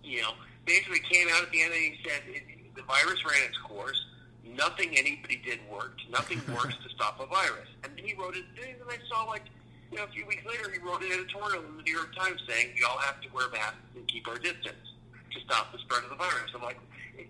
you 0.04 0.22
know, 0.22 0.32
basically 0.66 1.00
came 1.00 1.28
out 1.30 1.44
at 1.44 1.52
the 1.52 1.62
end 1.62 1.74
and 1.74 1.82
he 1.82 2.00
said 2.04 2.22
it, 2.28 2.44
the 2.76 2.84
virus 2.84 3.24
ran 3.26 3.42
its 3.48 3.58
course. 3.58 4.06
Nothing 4.46 4.98
anybody 4.98 5.42
did 5.44 5.60
worked. 5.72 6.02
Nothing 6.10 6.42
works 6.54 6.76
to 6.84 6.90
stop 6.96 7.20
a 7.20 7.26
virus. 7.26 7.68
And 7.84 7.94
then 7.96 8.06
he 8.06 8.14
wrote 8.16 8.36
it. 8.36 8.46
And 8.58 8.90
I 8.90 8.98
saw 9.10 9.24
like, 9.26 9.44
you 9.92 9.98
know, 9.98 10.04
a 10.04 10.08
few 10.08 10.26
weeks 10.26 10.44
later, 10.46 10.70
he 10.72 10.80
wrote 10.80 11.02
an 11.02 11.12
editorial 11.12 11.64
in 11.66 11.78
the 11.78 11.84
New 11.84 11.94
York 11.94 12.16
Times 12.16 12.42
saying 12.48 12.70
we 12.76 12.84
all 12.84 12.98
have 13.00 13.22
to 13.22 13.30
wear 13.34 13.50
masks 13.50 13.78
and 13.96 14.08
keep 14.08 14.28
our 14.28 14.38
distance 14.38 14.94
to 15.34 15.40
stop 15.42 15.72
the 15.72 15.80
spread 15.80 16.04
of 16.04 16.10
the 16.10 16.16
virus. 16.16 16.52
I'm 16.56 16.62
like, 16.62 16.78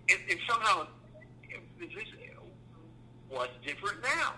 if, 0.08 0.20
if 0.28 0.38
somehow, 0.48 0.86
if 1.48 1.60
this, 1.78 2.04
what's 3.28 3.52
different 3.64 4.02
now? 4.02 4.34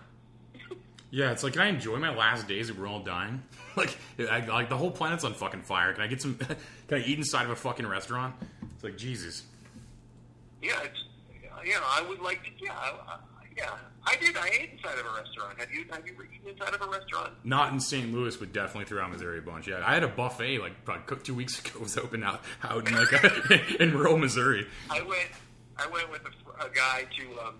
Yeah, 1.10 1.30
it's 1.30 1.44
like, 1.44 1.52
can 1.52 1.62
I 1.62 1.68
enjoy 1.68 1.98
my 1.98 2.14
last 2.14 2.48
days 2.48 2.70
if 2.70 2.78
we're 2.78 2.88
all 2.88 3.00
dying? 3.00 3.42
like, 3.76 3.96
I, 4.18 4.40
like 4.46 4.70
the 4.70 4.78
whole 4.78 4.90
planet's 4.90 5.24
on 5.24 5.34
fucking 5.34 5.60
fire. 5.60 5.92
Can 5.92 6.02
I 6.02 6.06
get 6.06 6.22
some? 6.22 6.36
can 6.88 6.98
I 6.98 7.04
eat 7.04 7.18
inside 7.18 7.44
of 7.44 7.50
a 7.50 7.56
fucking 7.56 7.86
restaurant? 7.86 8.34
It's 8.74 8.82
like 8.82 8.96
Jesus. 8.96 9.42
Yeah, 10.62 10.80
it's, 10.84 11.04
you 11.64 11.72
know, 11.72 11.80
I 11.84 12.02
would 12.08 12.20
like 12.20 12.42
to. 12.44 12.50
Yeah, 12.58 12.72
I, 12.72 12.94
I, 13.06 13.18
yeah, 13.56 13.70
I 14.04 14.16
did. 14.16 14.36
I 14.36 14.48
ate 14.48 14.70
inside 14.72 14.98
of 14.98 15.06
a 15.06 15.14
restaurant. 15.16 15.58
Have 15.58 15.70
you? 15.70 15.84
Have 15.90 16.06
you 16.06 16.14
eaten 16.34 16.50
inside 16.50 16.74
of 16.74 16.82
a 16.82 16.90
restaurant? 16.90 17.32
Not 17.44 17.72
in 17.72 17.78
St. 17.78 18.12
Louis, 18.12 18.36
but 18.36 18.52
definitely 18.52 18.86
throughout 18.86 19.12
Missouri 19.12 19.38
a 19.38 19.42
bunch. 19.42 19.68
Yeah, 19.68 19.82
I 19.84 19.94
had 19.94 20.02
a 20.02 20.08
buffet 20.08 20.58
like 20.58 20.72
about 20.84 21.24
two 21.24 21.34
weeks 21.34 21.58
ago. 21.64 21.70
It 21.76 21.82
was 21.82 21.96
open 21.96 22.24
out 22.24 22.42
out 22.62 22.88
in 22.88 22.94
like 22.94 23.12
a, 23.12 23.60
in 23.82 23.92
rural 23.92 24.18
Missouri. 24.18 24.66
I 24.90 25.02
went. 25.02 25.28
I 25.76 25.86
went 25.86 26.10
with 26.10 26.22
a, 26.22 26.66
a 26.66 26.70
guy 26.70 27.04
to 27.18 27.46
um, 27.46 27.54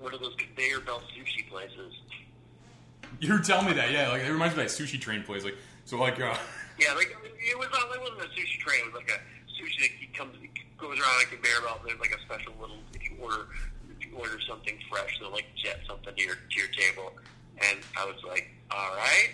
one 0.00 0.14
of 0.14 0.20
those 0.20 0.34
conveyor 0.38 0.80
belt 0.80 1.02
sushi 1.16 1.48
places. 1.48 1.92
You 3.20 3.32
were 3.32 3.40
telling 3.40 3.66
me 3.66 3.72
that, 3.74 3.90
yeah. 3.90 4.08
Like 4.08 4.22
it 4.22 4.30
reminds 4.30 4.56
me 4.56 4.62
of 4.62 4.70
that 4.70 4.76
sushi 4.82 5.00
train 5.00 5.22
place. 5.24 5.44
Like 5.44 5.56
so, 5.84 5.98
like 5.98 6.20
uh, 6.20 6.36
Yeah, 6.78 6.94
like 6.94 7.10
it 7.10 7.58
was. 7.58 7.66
Not, 7.72 7.94
it 7.94 8.00
wasn't 8.00 8.20
a 8.20 8.28
sushi 8.38 8.58
train. 8.60 8.80
It 8.86 8.92
was 8.92 8.94
like 8.94 9.10
a 9.10 9.18
sushi 9.50 9.80
that 9.80 9.90
he 9.98 10.06
comes, 10.14 10.36
he 10.40 10.48
goes 10.76 10.98
around 11.00 11.16
like 11.18 11.26
a 11.26 11.34
conveyor 11.34 11.62
belt. 11.64 11.80
There's 11.84 11.98
like 11.98 12.14
a 12.14 12.20
special 12.22 12.52
little. 12.60 12.78
If 12.94 13.02
you 13.02 13.16
order, 13.20 13.48
order 14.18 14.38
something 14.48 14.76
fresh, 14.90 15.18
they'll 15.20 15.30
like 15.32 15.46
jet 15.62 15.78
something 15.88 16.14
to 16.14 16.22
your 16.22 16.34
to 16.34 16.56
your 16.58 16.68
table. 16.76 17.12
And 17.68 17.78
I 17.98 18.04
was 18.04 18.16
like, 18.26 18.50
all 18.70 18.94
right, 18.96 19.30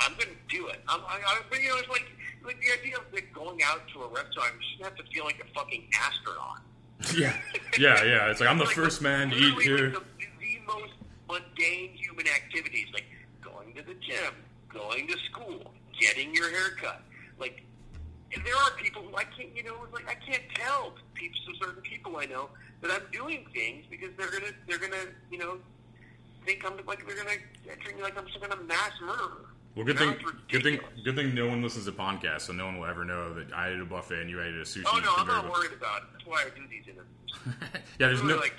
I'm 0.00 0.12
gonna 0.12 0.36
do 0.50 0.68
it. 0.68 0.80
I'm, 0.88 1.00
I, 1.02 1.20
I, 1.26 1.40
but 1.50 1.60
you 1.62 1.68
know, 1.68 1.76
it's 1.78 1.88
like 1.88 2.06
like 2.44 2.58
the 2.60 2.72
idea 2.80 2.96
of 2.98 3.04
like 3.12 3.32
going 3.34 3.60
out 3.64 3.82
to 3.94 4.02
a 4.02 4.08
restaurant. 4.08 4.52
You 4.58 4.66
shouldn't 4.72 4.96
have 4.96 5.06
to 5.06 5.12
feel 5.12 5.24
like 5.24 5.40
a 5.40 5.58
fucking 5.58 5.88
astronaut. 6.00 6.58
yeah, 7.16 7.34
yeah, 7.78 8.02
yeah. 8.04 8.30
It's 8.30 8.40
like 8.40 8.48
I'm 8.48 8.58
the 8.58 8.64
Like, 8.64 8.74
first 8.74 9.02
man 9.02 9.30
to 9.30 9.36
eat 9.36 9.60
here. 9.62 9.90
like, 9.90 9.92
The, 10.18 10.26
the 10.40 10.58
most 10.66 10.92
mundane 11.28 11.90
human 11.94 12.26
activities, 12.28 12.86
like 12.92 13.04
going 13.42 13.74
to 13.74 13.82
the 13.82 13.94
gym, 13.94 14.34
going 14.72 15.08
to 15.08 15.16
school, 15.30 15.72
getting 16.00 16.34
your 16.34 16.50
hair 16.50 16.70
cut. 16.80 17.02
Like, 17.40 17.64
and 18.34 18.44
there 18.44 18.56
are 18.56 18.70
people 18.82 19.02
who 19.02 19.16
I 19.16 19.24
can't, 19.24 19.54
you 19.54 19.62
know, 19.62 19.74
it's 19.84 19.92
like 19.92 20.08
I 20.08 20.14
can't 20.14 20.42
tell 20.54 20.94
people, 21.14 21.38
certain 21.60 21.82
people 21.82 22.16
I 22.16 22.26
know 22.26 22.48
that 22.80 22.90
I'm 22.90 23.02
doing 23.12 23.46
things 23.52 23.84
because 23.90 24.10
they're 24.16 24.30
gonna, 24.30 24.52
they're 24.66 24.78
gonna, 24.78 25.06
you 25.30 25.38
know, 25.38 25.58
think 26.44 26.64
I'm 26.64 26.74
like 26.86 27.06
they're 27.06 27.16
gonna 27.16 27.36
treat 27.80 27.96
me 27.96 28.02
like 28.02 28.16
I'm 28.18 28.26
some 28.32 28.40
kind 28.40 28.52
of 28.52 28.66
mass 28.66 28.92
murderer. 29.00 29.46
Well, 29.74 29.86
good 29.86 29.98
thing, 29.98 30.14
good 30.50 30.62
thing, 30.62 30.80
good 31.02 31.16
thing. 31.16 31.34
No 31.34 31.48
one 31.48 31.62
listens 31.62 31.86
to 31.86 31.92
podcasts, 31.92 32.42
so 32.42 32.52
no 32.52 32.66
one 32.66 32.78
will 32.78 32.86
ever 32.86 33.04
know 33.04 33.32
that 33.34 33.52
I 33.54 33.68
ate 33.70 33.80
a 33.80 33.84
buffet 33.84 34.20
and 34.20 34.28
you 34.28 34.40
ate 34.42 34.54
a 34.54 34.64
sushi. 34.64 34.82
Oh 34.86 34.98
no, 34.98 35.14
I'm 35.16 35.26
not 35.26 35.50
worried 35.50 35.72
about 35.72 36.02
it. 36.02 36.08
That's 36.12 36.26
why 36.26 36.44
I 36.46 36.50
do 36.54 36.66
these 36.68 36.82
interviews. 36.84 37.32
yeah, 37.98 38.08
there's 38.08 38.20
It's 38.20 38.22
really 38.22 38.34
no. 38.34 38.40
like 38.40 38.54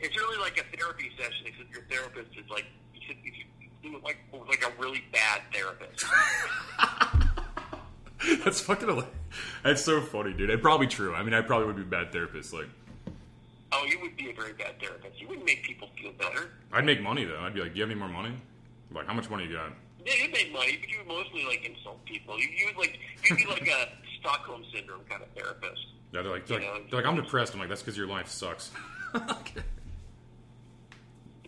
it's, 0.00 0.16
really 0.16 0.38
like 0.38 0.58
a 0.58 0.76
therapy 0.76 1.10
session, 1.18 1.46
except 1.46 1.70
your 1.72 1.84
therapist 1.88 2.36
is 2.36 2.48
like 2.50 2.66
you 2.94 3.00
should, 3.06 3.16
you 3.24 3.32
should 3.32 3.82
do 3.82 3.96
it 3.96 4.04
like 4.04 4.18
like 4.48 4.64
a 4.64 4.80
really 4.80 5.02
bad 5.12 5.40
therapist. 5.52 6.04
That's 8.44 8.60
fucking. 8.60 8.88
hilarious. 8.88 9.10
That's 9.62 9.84
so 9.84 10.00
funny, 10.00 10.32
dude. 10.32 10.50
It's 10.50 10.62
probably 10.62 10.86
true. 10.86 11.14
I 11.14 11.22
mean, 11.22 11.34
I 11.34 11.40
probably 11.42 11.66
would 11.66 11.76
be 11.76 11.82
a 11.82 11.84
bad 11.84 12.12
therapist. 12.12 12.52
Like, 12.52 12.68
oh, 13.72 13.84
you 13.88 14.00
would 14.00 14.16
be 14.16 14.30
a 14.30 14.34
very 14.34 14.52
bad 14.54 14.80
therapist. 14.80 15.20
You 15.20 15.28
wouldn't 15.28 15.46
make 15.46 15.62
people 15.62 15.88
feel 16.00 16.12
better. 16.12 16.50
I'd 16.72 16.84
make 16.84 17.00
money 17.02 17.24
though. 17.24 17.40
I'd 17.40 17.54
be 17.54 17.60
like, 17.60 17.72
"Do 17.72 17.78
you 17.78 17.82
have 17.82 17.90
any 17.90 17.98
more 17.98 18.08
money? 18.08 18.34
Like, 18.92 19.06
how 19.06 19.14
much 19.14 19.28
money 19.30 19.44
you 19.46 19.52
got?" 19.52 19.72
Yeah, 20.04 20.14
you'd 20.22 20.32
make 20.32 20.52
money, 20.52 20.78
but 20.80 20.88
you 20.88 20.98
would 20.98 21.08
mostly 21.08 21.44
like 21.44 21.64
insult 21.64 22.04
people. 22.04 22.38
You, 22.38 22.48
you 22.56 22.66
would 22.66 22.76
like 22.76 22.98
you'd 23.28 23.36
be 23.38 23.46
like 23.46 23.66
a 23.68 23.88
Stockholm 24.20 24.64
syndrome 24.74 25.00
kind 25.08 25.22
of 25.22 25.28
therapist. 25.30 25.80
Yeah, 26.12 26.22
they're 26.22 26.32
like, 26.32 26.46
they're 26.46 26.60
You 26.60 26.66
know, 26.66 26.72
like, 26.74 26.90
they're 26.90 27.00
like, 27.02 27.08
I'm 27.08 27.16
depressed. 27.16 27.52
I'm 27.54 27.60
like, 27.60 27.68
that's 27.68 27.82
because 27.82 27.96
your 27.96 28.06
life 28.06 28.28
sucks. 28.28 28.70
okay. 29.14 29.62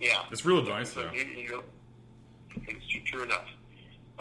Yeah, 0.01 0.23
It's 0.31 0.45
real 0.45 0.59
advice, 0.59 0.93
though. 0.93 1.11
it's 1.13 3.11
true 3.11 3.23
enough. 3.23 3.47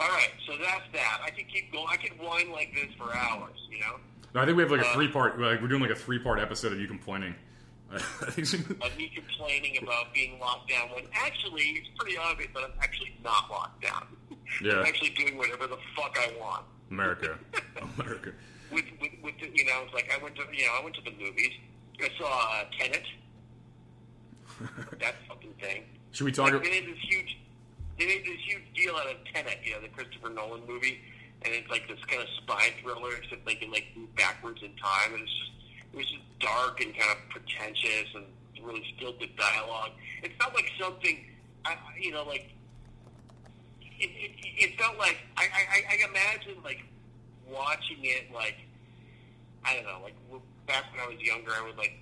All 0.00 0.08
right, 0.08 0.30
so 0.46 0.52
that's 0.62 0.82
that. 0.92 1.20
I 1.24 1.30
could 1.30 1.48
keep 1.48 1.72
going. 1.72 1.86
I 1.90 1.96
could 1.96 2.18
whine 2.20 2.52
like 2.52 2.72
this 2.74 2.94
for 2.96 3.14
hours. 3.14 3.56
You 3.70 3.80
know. 3.80 3.96
No, 4.34 4.42
I 4.42 4.44
think 4.46 4.56
we 4.56 4.62
have 4.62 4.70
like 4.70 4.82
a 4.82 4.86
Uh, 4.88 4.94
three 4.94 5.08
part. 5.08 5.40
Like, 5.40 5.60
we're 5.62 5.68
doing 5.68 5.82
like 5.82 5.90
a 5.90 5.96
three 5.96 6.18
part 6.18 6.38
episode 6.38 6.72
of 6.72 6.80
you 6.80 6.86
complaining. 6.86 7.34
I 7.92 7.98
think. 7.98 8.46
so- 8.46 8.58
of 8.58 8.96
me 8.96 9.10
complaining 9.14 9.78
about 9.82 10.12
being 10.14 10.38
locked 10.38 10.68
down 10.70 10.88
when 10.94 11.04
actually 11.14 11.62
it's 11.62 11.88
pretty 11.98 12.16
obvious 12.18 12.50
that 12.54 12.64
I'm 12.64 12.72
actually 12.80 13.16
not 13.24 13.50
locked 13.50 13.82
down. 13.82 14.06
Yeah. 14.62 14.80
I'm 14.80 14.86
actually 14.86 15.10
doing 15.10 15.36
whatever 15.36 15.66
the 15.66 15.76
fuck 15.94 16.16
I 16.18 16.32
want. 16.40 16.64
America, 16.90 17.38
America. 17.98 18.32
With, 18.72 18.86
with, 18.98 19.10
with 19.22 19.34
the, 19.40 19.46
you 19.54 19.66
know, 19.66 19.82
it's 19.84 19.92
like 19.92 20.10
I 20.10 20.22
went 20.22 20.36
to, 20.36 20.42
you 20.52 20.64
know, 20.64 20.72
I 20.80 20.82
went 20.82 20.96
to 20.96 21.02
the 21.02 21.10
movies. 21.22 21.50
I 22.02 22.08
saw 22.18 22.26
uh, 22.60 22.64
Tenet. 22.78 23.04
that 25.00 25.14
fucking 25.28 25.52
thing. 25.60 25.82
Should 26.12 26.24
we 26.24 26.32
talk? 26.32 26.50
Like, 26.52 26.64
they 26.64 26.70
made 26.70 26.88
this 26.88 26.98
huge, 27.02 27.38
they 27.98 28.06
made 28.06 28.24
this 28.24 28.38
huge 28.46 28.62
deal 28.74 28.94
out 28.94 29.06
of 29.06 29.16
Tenet, 29.32 29.58
you 29.64 29.72
know, 29.72 29.80
the 29.80 29.88
Christopher 29.88 30.30
Nolan 30.30 30.62
movie, 30.66 31.00
and 31.42 31.54
it's 31.54 31.68
like 31.70 31.88
this 31.88 31.98
kind 32.06 32.22
of 32.22 32.28
spy 32.42 32.72
thriller, 32.82 33.10
except 33.20 33.44
they 33.44 33.54
can 33.54 33.70
like 33.70 33.86
move 33.96 34.14
backwards 34.16 34.60
in 34.62 34.74
time, 34.76 35.14
and 35.14 35.22
it's 35.22 35.32
just, 35.38 35.50
it 35.92 35.96
was 35.96 36.06
just 36.06 36.38
dark 36.38 36.80
and 36.80 36.94
kind 36.96 37.10
of 37.10 37.28
pretentious 37.30 38.08
and 38.14 38.24
really 38.64 38.84
stilted 38.96 39.34
dialogue. 39.36 39.90
It 40.22 40.32
felt 40.40 40.54
like 40.54 40.70
something, 40.80 41.24
I, 41.64 41.76
you 42.00 42.12
know, 42.12 42.24
like 42.24 42.50
it, 44.00 44.10
it, 44.14 44.30
it 44.56 44.78
felt 44.78 44.96
like 44.98 45.18
I, 45.36 45.44
I, 45.44 45.82
I 45.90 46.08
imagine 46.08 46.62
like 46.62 46.84
watching 47.50 47.98
it 48.02 48.32
like 48.32 48.56
I 49.64 49.74
don't 49.74 49.84
know, 49.84 50.00
like 50.02 50.14
back 50.66 50.84
when 50.92 51.00
I 51.00 51.08
was 51.08 51.20
younger, 51.20 51.50
I 51.50 51.66
would 51.66 51.76
like 51.76 51.94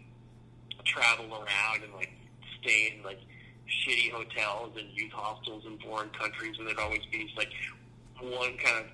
travel 0.84 1.26
around 1.32 1.82
and 1.82 1.92
like 1.94 2.10
stay 2.60 2.94
in 2.94 3.02
like 3.02 3.18
shitty 3.66 4.10
hotels 4.10 4.72
and 4.78 4.88
youth 4.94 5.12
hostels 5.12 5.64
in 5.66 5.78
foreign 5.78 6.10
countries, 6.10 6.56
and 6.58 6.66
there'd 6.66 6.78
always 6.78 7.04
be 7.10 7.28
like 7.36 7.50
one 8.20 8.56
kind 8.58 8.84
of 8.84 8.90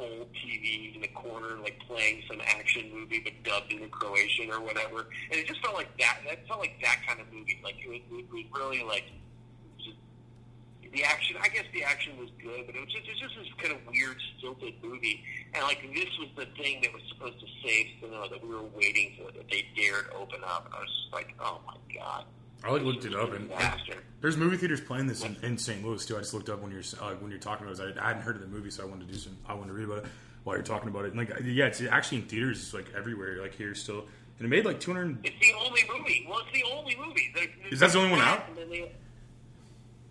old 0.00 0.28
TV 0.32 0.94
in 0.94 1.00
the 1.02 1.08
corner, 1.08 1.58
like 1.62 1.78
playing 1.86 2.22
some 2.28 2.40
action 2.40 2.90
movie 2.92 3.20
but 3.20 3.32
dubbed 3.44 3.72
into 3.72 3.88
Croatian 3.88 4.50
or 4.50 4.60
whatever. 4.60 5.06
And 5.30 5.38
it 5.38 5.46
just 5.46 5.60
felt 5.60 5.74
like 5.74 5.96
that. 5.98 6.18
That 6.26 6.46
felt 6.48 6.60
like 6.60 6.80
that 6.82 7.00
kind 7.06 7.20
of 7.20 7.26
movie. 7.32 7.60
Like 7.62 7.76
it 7.84 7.88
was, 7.88 8.00
it 8.10 8.32
was 8.32 8.44
really 8.56 8.82
like 8.82 9.04
the 10.92 11.04
action. 11.04 11.36
I 11.40 11.48
guess 11.48 11.66
the 11.72 11.84
action 11.84 12.18
was 12.18 12.30
good, 12.42 12.66
but 12.66 12.74
it 12.74 12.80
was 12.80 12.92
just, 12.92 13.06
it 13.06 13.12
was 13.12 13.20
just 13.20 13.34
this 13.36 13.52
kind 13.60 13.74
of 13.76 13.80
weird, 13.92 14.16
stilted 14.38 14.74
movie. 14.82 15.22
And 15.54 15.62
like 15.64 15.82
this 15.94 16.10
was 16.18 16.28
the 16.36 16.46
thing 16.60 16.80
that 16.82 16.92
was 16.92 17.02
supposed 17.12 17.38
to 17.40 17.46
save 17.62 17.86
cinema 18.00 18.28
that 18.30 18.42
we 18.42 18.48
were 18.48 18.68
waiting 18.74 19.14
for 19.18 19.30
that 19.32 19.48
they 19.50 19.66
dared 19.76 20.08
open 20.16 20.40
up. 20.44 20.66
And 20.66 20.74
I 20.74 20.80
was 20.80 20.88
just 20.88 21.12
like, 21.12 21.34
oh 21.40 21.60
my 21.66 21.76
god. 21.94 22.24
I 22.64 22.70
like 22.70 22.82
looked 22.82 23.04
it 23.04 23.14
up 23.14 23.32
and 23.32 23.48
disaster. 23.48 23.94
there's 24.20 24.36
movie 24.36 24.56
theaters 24.56 24.80
playing 24.80 25.06
this 25.06 25.24
in, 25.24 25.36
in 25.42 25.56
St. 25.56 25.84
Louis 25.84 26.04
too. 26.04 26.16
I 26.16 26.20
just 26.20 26.34
looked 26.34 26.48
up 26.50 26.60
when 26.60 26.70
you're 26.70 26.82
uh, 27.00 27.14
when 27.14 27.30
you're 27.30 27.40
talking 27.40 27.66
about 27.66 27.80
it. 27.80 27.96
I, 27.98 28.04
I 28.04 28.08
hadn't 28.08 28.22
heard 28.22 28.36
of 28.36 28.42
the 28.42 28.48
movie, 28.48 28.70
so 28.70 28.82
I 28.82 28.86
wanted 28.86 29.06
to 29.08 29.12
do 29.14 29.18
some. 29.18 29.36
I 29.46 29.54
wanted 29.54 29.68
to 29.68 29.72
read 29.74 29.84
about 29.86 29.98
it 30.04 30.10
while 30.44 30.56
you're 30.56 30.62
talking 30.64 30.88
about 30.88 31.04
it. 31.06 31.12
And 31.14 31.16
like, 31.18 31.30
yeah, 31.44 31.66
it's 31.66 31.80
actually 31.82 32.18
in 32.18 32.24
theaters. 32.24 32.60
It's 32.60 32.74
like 32.74 32.86
everywhere, 32.96 33.40
like 33.40 33.54
here 33.54 33.74
still. 33.74 34.04
And 34.38 34.46
it 34.46 34.48
made 34.48 34.64
like 34.64 34.80
200. 34.80 35.18
It's 35.24 35.36
the 35.40 35.52
only 35.66 35.82
movie. 35.92 36.26
Well, 36.28 36.38
it's 36.40 36.52
the 36.52 36.64
only 36.74 36.96
movie. 36.96 37.30
There- 37.34 37.70
Is 37.70 37.80
that 37.80 37.92
the 37.92 37.98
only 37.98 38.10
one 38.10 38.20
out? 38.20 38.48
And 38.48 38.56
then 38.56 38.70
they- 38.70 38.92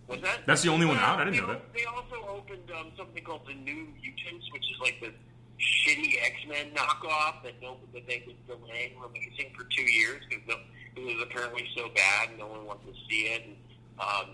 What's 0.06 0.22
that? 0.22 0.40
That's 0.46 0.62
the 0.62 0.68
only 0.70 0.86
one 0.86 0.98
out? 0.98 1.18
I 1.20 1.24
didn't 1.24 1.36
they 1.36 1.40
know 1.46 1.52
that. 1.52 1.72
They 1.74 1.84
also 1.84 2.16
opened 2.28 2.70
um, 2.76 2.90
something 2.96 3.22
called 3.24 3.42
the 3.46 3.54
New 3.54 3.86
Mutants, 4.02 4.50
which 4.52 4.62
is 4.70 4.78
like 4.80 5.00
the 5.00 5.12
shitty 5.60 6.14
X 6.24 6.34
Men 6.48 6.70
knockoff 6.74 7.42
that 7.44 7.60
no 7.62 7.76
that 7.92 8.06
they 8.08 8.24
was 8.26 8.34
delaying 8.46 8.92
releasing 8.98 9.52
for 9.56 9.64
two 9.76 9.82
years 9.82 10.22
because 10.28 10.58
it 10.96 11.00
was 11.04 11.22
apparently 11.22 11.66
so 11.76 11.88
bad, 11.94 12.30
no 12.38 12.46
one 12.46 12.64
wanted 12.66 12.86
to 12.92 13.00
see 13.08 13.22
it. 13.26 13.42
And, 13.46 13.56
um, 14.00 14.30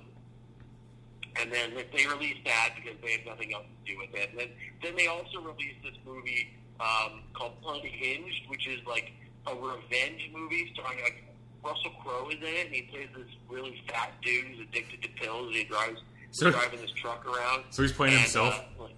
and 1.41 1.53
then 1.53 1.73
they 1.95 2.07
released 2.07 2.45
that 2.45 2.71
because 2.77 2.99
they 3.03 3.13
had 3.13 3.27
nothing 3.27 3.53
else 3.55 3.65
to 3.85 3.93
do 3.93 3.99
with 3.99 4.15
it. 4.15 4.31
And 4.31 4.39
then, 4.39 4.49
then 4.83 4.97
they 4.97 5.07
also 5.07 5.41
released 5.41 5.83
this 5.85 5.95
movie 6.07 6.49
um, 6.81 7.23
called 7.35 7.53
Unhinged, 7.67 8.49
which 8.49 8.67
is 8.67 8.81
like 8.87 9.13
a 9.47 9.55
revenge 9.55 10.31
movie 10.35 10.71
starring 10.75 11.01
like 11.03 11.23
Russell 11.65 11.91
Crowe 12.03 12.29
is 12.31 12.37
in 12.37 12.43
it, 12.45 12.67
and 12.67 12.75
he 12.75 12.83
plays 12.83 13.09
this 13.17 13.27
really 13.49 13.83
fat 13.89 14.13
dude 14.23 14.45
who's 14.47 14.61
addicted 14.69 15.03
to 15.03 15.09
pills, 15.21 15.47
and 15.49 15.57
he 15.57 15.65
drives 15.65 16.01
So- 16.31 16.51
driving 16.51 16.81
this 16.81 16.93
truck 16.93 17.27
around. 17.27 17.65
So 17.71 17.83
he's 17.83 17.93
playing 17.93 18.15
And, 18.15 18.23
himself? 18.23 18.55
uh, 18.79 18.83
like- 18.85 18.93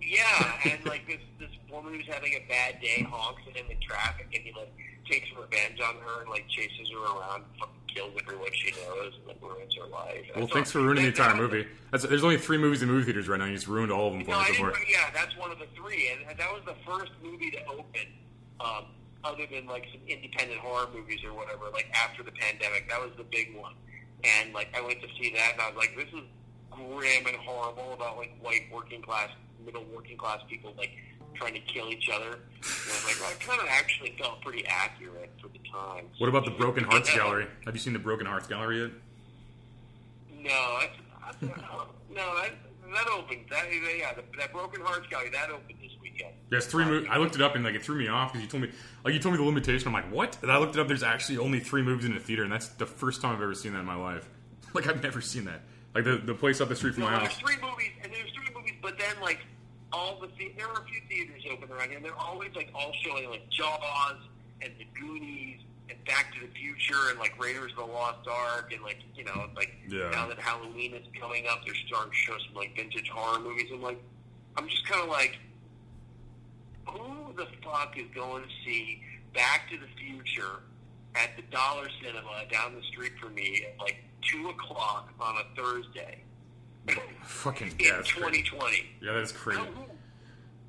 yeah, 0.00 0.60
and 0.70 0.84
like 0.84 1.06
this 1.06 1.20
this 1.38 1.50
woman 1.70 1.94
who's 1.94 2.06
having 2.06 2.32
a 2.34 2.44
bad 2.48 2.80
day 2.80 3.02
honks 3.08 3.42
at 3.48 3.56
him 3.56 3.66
in 3.70 3.80
traffic, 3.80 4.26
and 4.34 4.44
he 4.44 4.52
like 4.52 4.72
takes 5.08 5.26
revenge 5.36 5.80
on 5.80 5.96
her 5.96 6.20
and 6.22 6.30
like 6.30 6.46
chases 6.48 6.88
her 6.90 6.98
around, 6.98 7.44
fucking 7.58 7.74
kills 7.94 8.12
everyone 8.20 8.48
she 8.52 8.70
knows, 8.72 9.12
and 9.18 9.26
like 9.28 9.42
ruins 9.42 9.74
her 9.76 9.86
life. 9.88 10.24
Well, 10.36 10.46
thanks 10.46 10.70
for 10.70 10.80
ruining 10.80 11.02
the 11.04 11.08
entire 11.08 11.36
movie. 11.36 11.66
That's, 11.90 12.04
there's 12.04 12.24
only 12.24 12.38
three 12.38 12.58
movies 12.58 12.82
in 12.82 12.88
movie 12.88 13.04
theaters 13.04 13.28
right 13.28 13.38
now. 13.38 13.44
You 13.46 13.54
just 13.54 13.68
ruined 13.68 13.92
all 13.92 14.08
of 14.08 14.12
them 14.14 14.24
for 14.24 14.30
No, 14.30 14.38
me 14.38 14.42
I 14.44 14.46
so 14.48 14.52
didn't, 14.54 14.72
far. 14.72 14.82
yeah, 14.88 15.10
that's 15.14 15.36
one 15.36 15.50
of 15.50 15.58
the 15.58 15.66
three, 15.76 16.10
and 16.12 16.28
and 16.28 16.38
that 16.38 16.50
was 16.52 16.62
the 16.64 16.74
first 16.86 17.12
movie 17.22 17.50
to 17.50 17.64
open, 17.66 18.06
um, 18.60 18.84
other 19.24 19.44
than 19.50 19.66
like 19.66 19.86
some 19.92 20.00
independent 20.08 20.58
horror 20.60 20.86
movies 20.94 21.20
or 21.24 21.32
whatever. 21.34 21.66
Like 21.72 21.90
after 21.94 22.22
the 22.22 22.32
pandemic, 22.32 22.88
that 22.88 23.00
was 23.00 23.10
the 23.16 23.24
big 23.24 23.54
one, 23.56 23.74
and 24.24 24.52
like 24.54 24.68
I 24.76 24.80
went 24.80 25.00
to 25.02 25.08
see 25.20 25.32
that, 25.34 25.52
and 25.52 25.60
I 25.60 25.68
was 25.68 25.76
like, 25.76 25.94
this 25.96 26.08
is 26.08 26.24
grim 26.70 27.26
and 27.26 27.36
horrible 27.36 27.92
about 27.92 28.16
like 28.16 28.32
white 28.40 28.62
working 28.72 29.02
class, 29.02 29.28
middle 29.66 29.84
working 29.94 30.16
class 30.16 30.40
people 30.48 30.72
like 30.78 30.90
trying 31.34 31.54
to 31.54 31.60
kill 31.60 31.88
each 31.90 32.08
other. 32.08 32.26
And 32.32 32.34
I'm 32.34 33.04
like, 33.06 33.20
well, 33.20 33.30
it 33.30 33.40
kind 33.40 33.60
of 33.60 33.66
actually 33.68 34.14
felt 34.18 34.40
pretty 34.42 34.64
accurate 34.66 35.30
for 35.40 35.48
the 35.48 35.58
time. 35.70 36.06
What 36.18 36.28
about 36.28 36.44
the 36.44 36.50
Broken 36.52 36.84
Hearts 36.84 37.10
Yeah. 37.10 37.16
Gallery? 37.18 37.46
Have 37.64 37.74
you 37.74 37.80
seen 37.80 37.92
the 37.92 37.98
Broken 37.98 38.26
Hearts 38.26 38.46
Gallery 38.46 38.80
yet? 38.82 38.90
No, 40.42 40.78
that's, 40.80 41.40
that's, 41.40 41.52
no, 42.10 42.34
that, 42.36 42.50
that 42.94 43.06
opened. 43.16 43.46
That, 43.50 43.64
yeah, 43.98 44.12
the, 44.14 44.22
that 44.38 44.52
Broken 44.52 44.80
Hearts 44.82 45.06
Gallery 45.08 45.30
that 45.30 45.50
opened 45.50 45.78
this 45.80 45.92
weekend. 46.02 46.34
There's 46.50 46.66
three 46.66 46.84
movies. 46.84 47.08
I 47.10 47.18
looked 47.18 47.34
it 47.34 47.42
up 47.42 47.54
and 47.54 47.64
like 47.64 47.74
it 47.74 47.82
threw 47.82 47.96
me 47.98 48.08
off 48.08 48.32
because 48.32 48.42
you 48.44 48.48
told 48.50 48.62
me 48.64 48.70
like 49.04 49.14
you 49.14 49.20
told 49.20 49.34
me 49.34 49.38
the 49.38 49.44
limitation. 49.46 49.86
I'm 49.88 49.94
like, 49.94 50.10
what? 50.12 50.36
And 50.42 50.50
I 50.50 50.58
looked 50.58 50.74
it 50.76 50.80
up. 50.80 50.88
There's 50.88 51.02
actually 51.02 51.38
only 51.38 51.60
three 51.60 51.82
movies 51.82 52.04
in 52.04 52.14
the 52.14 52.20
theater, 52.20 52.42
and 52.42 52.52
that's 52.52 52.68
the 52.68 52.86
first 52.86 53.22
time 53.22 53.34
I've 53.36 53.42
ever 53.42 53.54
seen 53.54 53.72
that 53.74 53.80
in 53.80 53.86
my 53.86 53.94
life. 53.96 54.28
Like 54.74 54.86
I've 54.86 55.02
never 55.02 55.20
seen 55.20 55.44
that. 55.44 55.60
Like 55.94 56.04
the 56.04 56.16
the 56.16 56.32
place 56.32 56.62
up 56.62 56.70
the 56.70 56.76
street 56.76 56.94
from 56.94 57.02
No, 57.04 57.10
my 57.10 57.16
house. 57.18 57.22
there's 57.28 57.38
three 57.40 57.56
movies, 57.62 57.90
and 58.02 58.10
there's 58.10 58.30
three 58.32 58.48
movies, 58.56 58.72
but 58.80 58.98
then 58.98 59.14
like 59.20 59.40
all 59.92 60.18
the 60.20 60.28
the- 60.38 60.52
there 60.56 60.68
are 60.68 60.82
a 60.82 60.86
few 60.86 61.00
theaters 61.08 61.42
open 61.50 61.70
around 61.70 61.88
here, 61.88 61.96
and 61.96 62.04
they're 62.04 62.18
always 62.18 62.54
like 62.54 62.70
all 62.74 62.92
showing 63.04 63.28
like 63.30 63.48
Jaws 63.50 64.16
and 64.62 64.72
The 64.78 64.86
Goonies 64.98 65.60
and 65.88 66.02
Back 66.04 66.32
to 66.34 66.40
the 66.46 66.52
Future 66.54 67.10
and 67.10 67.18
like 67.18 67.38
Raiders 67.42 67.72
of 67.72 67.78
the 67.78 67.84
Lost 67.92 68.26
Ark 68.28 68.72
and 68.72 68.82
like 68.82 68.98
you 69.14 69.24
know 69.24 69.48
like 69.56 69.74
Yeah. 69.88 70.10
now 70.10 70.28
that 70.28 70.38
Halloween 70.38 70.94
is 70.94 71.06
coming 71.20 71.46
up, 71.50 71.60
they're 71.64 71.74
starting 71.88 72.10
to 72.12 72.16
show 72.16 72.36
some 72.46 72.54
like 72.54 72.74
vintage 72.76 73.08
horror 73.08 73.40
movies. 73.40 73.66
I'm 73.72 73.82
like, 73.82 74.02
I'm 74.56 74.68
just 74.68 74.86
kind 74.86 75.02
of 75.02 75.08
like, 75.08 75.36
who 76.86 77.32
the 77.36 77.46
fuck 77.62 77.96
is 77.96 78.06
going 78.14 78.42
to 78.44 78.48
see 78.64 79.02
Back 79.34 79.70
to 79.70 79.78
the 79.78 79.86
Future 79.98 80.60
at 81.14 81.30
the 81.36 81.42
Dollar 81.50 81.88
Cinema 82.02 82.44
down 82.50 82.74
the 82.74 82.82
street 82.92 83.12
from 83.20 83.34
me 83.34 83.64
at 83.66 83.78
like 83.80 83.96
two 84.30 84.48
o'clock 84.50 85.08
on 85.20 85.36
a 85.36 85.56
Thursday? 85.60 86.22
Fucking 87.24 87.68
in 87.68 87.74
yeah, 87.78 87.96
that's 87.96 88.12
crazy. 88.12 88.42
2020. 88.42 88.86
Yeah, 89.00 89.12
that's 89.14 89.32
crazy. 89.32 89.60
How- 89.60 89.66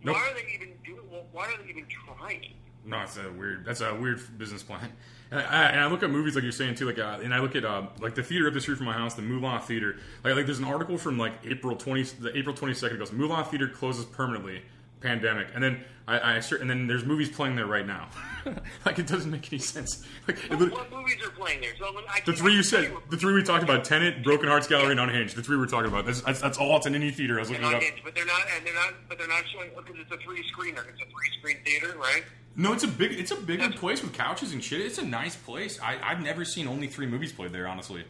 Nope. 0.06 0.16
Why 0.18 0.22
are 0.30 0.34
they 0.34 0.54
even 0.54 0.74
doing? 0.84 1.00
Why 1.32 1.46
are 1.46 1.64
they 1.64 1.70
even 1.70 1.86
trying? 1.88 2.54
No, 2.86 3.00
it's 3.02 3.18
a 3.18 3.32
weird. 3.32 3.64
That's 3.64 3.80
a 3.80 3.96
weird 3.96 4.20
business 4.38 4.62
plan. 4.62 4.92
And 5.32 5.40
I, 5.40 5.64
and 5.70 5.80
I 5.80 5.88
look 5.88 6.04
at 6.04 6.10
movies 6.10 6.36
like 6.36 6.44
you're 6.44 6.52
saying 6.52 6.76
too, 6.76 6.86
like, 6.86 7.00
uh, 7.00 7.20
and 7.24 7.34
I 7.34 7.40
look 7.40 7.56
at 7.56 7.64
uh, 7.64 7.84
like 8.02 8.14
the 8.14 8.22
theater 8.22 8.48
up 8.48 8.54
the 8.54 8.60
street 8.60 8.76
from 8.78 8.86
my 8.86 8.94
house, 8.94 9.14
the 9.16 9.22
Moolah 9.22 9.62
Theater. 9.62 9.96
Like, 10.24 10.36
like 10.36 10.46
there's 10.46 10.60
an 10.60 10.66
article 10.66 10.98
from 10.98 11.18
like 11.18 11.34
April 11.46 11.76
twenty, 11.78 12.04
the 12.04 12.38
April 12.38 12.54
twenty 12.54 12.74
second 12.74 13.00
goes, 13.00 13.14
Moolah 13.14 13.46
Theater 13.46 13.70
closes 13.70 14.04
permanently, 14.06 14.62
pandemic, 15.04 15.48
and 15.54 15.64
then 15.64 15.84
I, 16.08 16.18
I 16.18 16.42
and 16.60 16.70
then 16.70 16.88
there's 16.88 17.06
movies 17.06 17.30
playing 17.30 17.56
there 17.56 17.66
right 17.66 17.86
now. 17.86 18.10
like 18.86 19.00
it 19.00 19.08
doesn't 19.08 19.32
make 19.32 19.52
any 19.54 19.60
sense. 19.60 20.06
Like 20.28 20.38
What, 20.50 20.72
what 20.72 20.92
movies 20.92 21.18
are 21.26 21.30
playing 21.30 21.62
there? 21.62 21.72
So 21.78 21.86
I 21.86 22.20
the 22.26 22.34
three 22.34 22.54
you 22.54 22.64
said, 22.64 22.92
the 23.10 23.18
three 23.18 23.34
we 23.34 23.44
talked 23.44 23.64
about, 23.64 23.86
Tenet, 23.86 24.24
Broken 24.24 24.50
Hearts 24.50 24.68
Gallery, 24.68 24.92
and 24.92 25.00
Unhinged. 25.00 25.36
The 25.36 25.44
three 25.44 25.58
we're 25.58 25.66
talking 25.66 25.90
about. 25.90 26.06
That's, 26.06 26.22
that's, 26.22 26.42
that's 26.42 26.58
all 26.58 26.78
it's 26.78 26.86
in 26.86 26.96
any 26.96 27.12
theater. 27.12 27.38
I 27.38 27.40
was 27.42 27.50
looking 27.50 27.64
And 27.66 27.74
it 27.74 27.78
up. 27.78 27.82
Unhinged, 27.84 28.04
but 28.04 28.16
they're 28.16 28.26
not, 28.26 28.42
and 28.56 28.66
they're 28.66 28.74
not, 28.74 28.94
but 29.08 29.18
they're 29.18 29.28
not 29.28 29.44
showing 29.54 29.70
because 29.76 29.96
it's 30.00 30.12
a 30.12 30.18
three 30.18 30.44
screener. 30.52 30.88
It's 30.90 31.02
a 31.02 31.06
three 31.06 31.40
screen 31.40 31.58
theater, 31.66 31.98
right? 31.98 32.24
No, 32.56 32.74
it's 32.74 32.84
a 32.84 32.88
big, 32.88 33.14
it's 33.14 33.32
a 33.32 33.36
bigger 33.36 33.70
place 33.70 34.02
with 34.02 34.14
couches 34.14 34.54
and 34.54 34.64
shit. 34.64 34.82
It's 34.82 34.98
a 34.98 35.06
nice 35.06 35.36
place. 35.36 35.80
I, 35.82 35.98
I've 36.04 36.22
never 36.22 36.44
seen 36.46 36.68
only 36.68 36.88
three 36.88 37.08
movies 37.08 37.32
played 37.32 37.52
there, 37.52 37.68
honestly. 37.68 38.04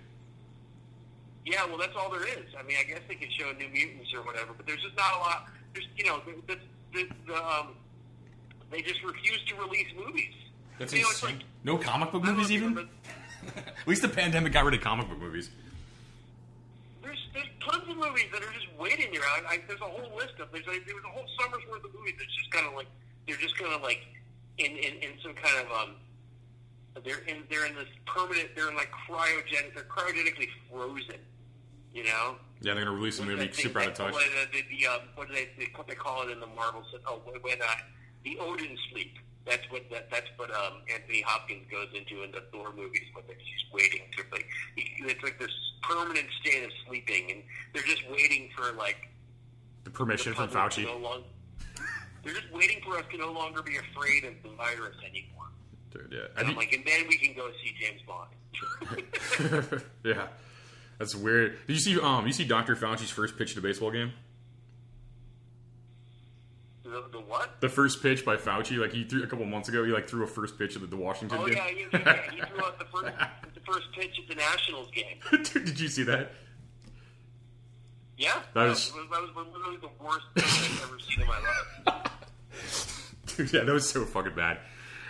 Yeah, 1.46 1.66
well, 1.66 1.78
that's 1.78 1.94
all 1.96 2.10
there 2.10 2.26
is. 2.26 2.46
I 2.58 2.64
mean, 2.64 2.78
I 2.80 2.84
guess 2.84 3.02
they 3.08 3.16
could 3.16 3.32
show 3.32 3.52
New 3.52 3.68
Mutants 3.70 4.14
or 4.14 4.24
whatever, 4.24 4.54
but 4.56 4.66
there's 4.66 4.82
just 4.82 4.96
not 4.96 5.16
a 5.16 5.20
lot. 5.20 5.48
There's, 5.74 5.88
you 5.98 6.06
know, 6.06 6.22
the, 6.48 6.58
the, 6.94 7.08
the, 7.28 7.36
um, 7.36 7.76
they 8.72 8.82
just 8.82 9.04
refuse 9.04 9.44
to 9.48 9.56
release 9.56 9.88
movies. 9.98 10.34
That's 10.80 10.94
you 10.94 11.02
know, 11.02 11.10
insane. 11.10 11.36
like 11.36 11.46
no 11.64 11.78
comic 11.78 12.12
book 12.12 12.24
movies, 12.24 12.50
know 12.50 12.56
if 12.56 12.62
you 12.62 12.70
even. 12.70 12.90
At 13.58 13.88
least 13.88 14.02
the 14.02 14.10
pandemic 14.10 14.54
got 14.54 14.66
rid 14.66 14.74
of 14.74 14.82
comic 14.82 15.10
book 15.10 15.20
movies. 15.20 15.50
There's 17.02 17.20
there's 17.34 17.48
tons 17.60 17.84
of 17.90 17.98
movies 17.98 18.26
that 18.32 18.42
are 18.42 18.54
just 18.54 18.68
waiting 18.80 19.12
here. 19.12 19.22
I, 19.22 19.56
I, 19.56 19.60
there's 19.68 19.82
a 19.82 19.86
whole 19.86 20.16
list 20.16 20.40
of 20.40 20.52
there's 20.52 20.66
like, 20.66 20.86
there 20.86 20.96
was 20.96 21.04
a 21.04 21.10
whole 21.10 21.26
summer's 21.40 21.64
worth 21.70 21.84
of 21.84 21.94
movies 21.94 22.16
that's 22.18 22.36
just 22.36 22.52
kind 22.52 22.66
of 22.66 22.74
like 22.74 22.88
they're 23.28 23.38
just 23.38 23.58
kind 23.58 23.74
of 23.74 23.82
like 23.82 24.02
in, 24.58 24.72
in 24.72 24.94
in 25.04 25.12
some 25.22 25.34
kind 25.34 25.66
of 25.66 25.72
um 25.72 25.96
they're 27.04 27.24
in 27.28 27.44
they're 27.50 27.66
in 27.66 27.76
this 27.76 27.90
permanent 28.06 28.50
they're 28.56 28.70
in 28.70 28.76
like 28.76 28.92
cryogenic 29.08 29.74
they're 29.76 29.84
cryogenically 29.84 30.48
frozen. 30.72 31.20
You 31.94 32.06
know. 32.06 32.36
Yeah, 32.63 32.73
they're 32.73 32.86
gonna 32.86 32.95
release 32.95 33.19
a 33.19 33.21
What's 33.21 33.32
movie 33.32 33.45
that 33.45 33.56
thing 33.56 33.63
super 33.65 33.80
out 33.82 33.88
of 33.89 33.93
touch. 33.93 34.13
What, 34.13 34.23
the, 34.54 34.63
the, 34.71 34.88
um, 34.88 35.02
what 35.15 35.28
do 35.28 35.34
they, 35.36 35.49
they, 35.60 35.67
what 35.76 35.86
they 35.88 35.95
call 35.95 36.23
it 36.28 36.32
in 36.32 36.39
the 36.39 36.47
Marvel? 36.47 36.82
Oh, 37.06 37.21
when- 37.41 37.62
uh, 37.62 37.65
the 38.23 38.39
Odin 38.39 38.78
sleep. 38.91 39.17
That's 39.45 39.63
what 39.69 39.84
that, 39.91 40.10
that's 40.10 40.28
what 40.38 40.49
um, 40.52 40.80
Anthony 40.93 41.21
Hopkins 41.28 41.65
goes 41.69 41.89
into 41.93 42.23
in 42.23 42.32
the 42.32 42.39
Thor 42.54 42.71
movies. 42.73 43.04
When 43.13 43.26
they're- 43.28 43.36
he's 43.38 43.65
waiting 43.73 44.04
to 44.15 44.23
like 44.32 44.47
it's 44.78 45.21
like 45.21 45.38
this 45.38 45.52
permanent 45.82 46.28
state 46.39 46.63
of 46.63 46.71
sleeping, 46.88 47.30
and 47.32 47.43
they're 47.73 47.84
just 47.84 48.10
waiting 48.10 48.49
for 48.56 48.71
like 48.78 49.10
The 49.84 49.89
permission 49.89 50.32
the 50.32 50.38
from 50.38 50.47
Fauci. 50.49 50.76
to 50.76 50.82
no 50.84 50.97
long, 50.97 51.23
They're 52.23 52.34
just 52.34 52.49
waiting 52.54 52.80
for 52.86 52.95
us 52.97 53.04
to 53.12 53.17
no 53.17 53.34
longer 53.34 53.62
be 53.62 53.76
afraid 53.76 54.23
of 54.23 54.36
the 54.43 54.56
virus 54.56 54.95
anymore. 55.06 55.47
Dude, 55.91 56.08
yeah. 56.13 56.39
And 56.39 56.47
I'm 56.47 56.56
like, 56.56 56.71
and 56.71 56.86
then 56.86 57.06
we 57.10 57.17
can 57.17 57.36
go 57.36 57.52
see 57.62 57.73
James 57.78 58.02
Bond. 58.08 59.82
yeah. 60.06 60.28
That's 61.04 61.16
weird. 61.16 61.58
Did 61.68 61.74
you 61.74 61.80
see 61.82 62.00
um 62.00 62.26
you 62.26 62.32
see 62.32 62.46
Dr. 62.46 62.78
Fauci's 62.78 63.10
first 63.10 63.38
pitch 63.38 63.52
at 63.52 63.58
a 63.58 63.62
baseball 63.62 63.92
game? 63.92 64.13
the, 66.84 67.04
the 67.12 67.20
what? 67.20 67.60
The 67.60 67.68
first 67.68 68.02
pitch 68.02 68.24
by 68.24 68.38
Fauci, 68.38 68.78
like 68.78 68.94
he 68.94 69.04
threw 69.04 69.22
a 69.22 69.28
couple 69.28 69.46
months 69.46 69.68
ago, 69.68 69.84
he 69.84 69.92
like 69.92 70.08
threw 70.08 70.24
a 70.24 70.28
first 70.28 70.58
pitch 70.58 70.78
at 70.78 70.89
the 70.89 70.96
Washington 70.96 71.39
Oh 71.42 71.46
game. 71.48 71.58
yeah, 71.58 71.68
he, 71.68 71.80
yeah, 71.92 72.22
he 72.32 72.42
threw 72.42 72.63
out 72.63 72.80
the 72.80 72.86
first 72.86 73.13
the 73.54 73.60
first 73.70 73.92
pitch 73.92 74.18
at 74.18 74.30
the 74.30 74.36
Nationals 74.36 74.89
game. 74.92 75.18
Dude, 75.44 75.66
did 75.66 75.78
you 75.80 75.89
see 75.89 76.04
that? 76.04 76.32
Yeah, 78.18 78.32
That 78.54 78.63
that 78.63 78.70
was, 78.70 78.92
that 78.94 79.10
was 79.10 79.30
literally 79.36 79.78
the 79.82 79.89
worst 80.02 80.26
thing 80.36 80.78
I've 80.78 80.84
ever 80.84 81.00
seen 81.00 81.20
in 81.22 81.28
my 81.28 81.39
life. 81.96 82.16
Dude, 83.36 83.52
yeah, 83.52 83.63
that 83.63 83.74
was 83.74 83.89
so 83.89 84.06
fucking 84.06 84.36
bad. 84.36 84.60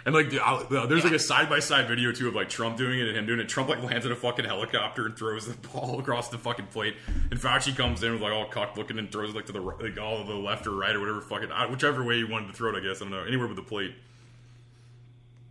And 0.06 0.14
like, 0.14 0.34
I, 0.34 0.86
there's 0.88 1.04
like 1.04 1.14
a 1.14 1.20
side 1.20 1.50
by 1.50 1.60
side 1.60 1.88
video 1.88 2.12
too 2.12 2.28
of 2.28 2.36
like 2.36 2.50
Trump 2.50 2.78
doing 2.78 3.00
it 3.00 3.08
and 3.08 3.18
him 3.18 3.26
doing 3.26 3.40
it. 3.40 3.48
Trump 3.48 3.70
like 3.70 3.82
lands 3.82 4.06
in 4.06 4.12
a 4.12 4.16
fucking 4.16 4.44
helicopter 4.44 5.06
and 5.06 5.16
throws 5.16 5.48
the 5.48 5.68
ball 5.70 6.00
across 6.00 6.30
the 6.30 6.38
fucking 6.38 6.68
plate, 6.68 6.96
and 7.32 7.40
Fauci 7.40 7.76
comes 7.76 8.04
in 8.04 8.12
with 8.12 8.22
like 8.22 8.34
all 8.34 8.46
cocked 8.46 8.78
looking 8.78 9.00
and 9.00 9.12
throws 9.12 9.30
it 9.30 9.36
like 9.36 9.46
to 9.46 9.54
the 9.54 9.62
like 9.62 9.98
all 10.00 10.22
to 10.22 10.30
the 10.30 10.38
left 10.38 10.68
or 10.68 10.72
right 10.72 10.96
or 10.96 11.00
whatever 11.00 11.22
fucking 11.22 11.52
uh, 11.52 11.68
whichever 11.68 12.04
way 12.04 12.18
he 12.18 12.24
wanted 12.24 12.48
to 12.48 12.54
throw 12.54 12.76
it. 12.76 12.78
I 12.78 12.82
guess 12.82 13.02
I 13.02 13.06
don't 13.06 13.12
know 13.12 13.24
anywhere 13.24 13.48
with 13.48 13.56
the 13.56 13.64
plate. 13.64 13.96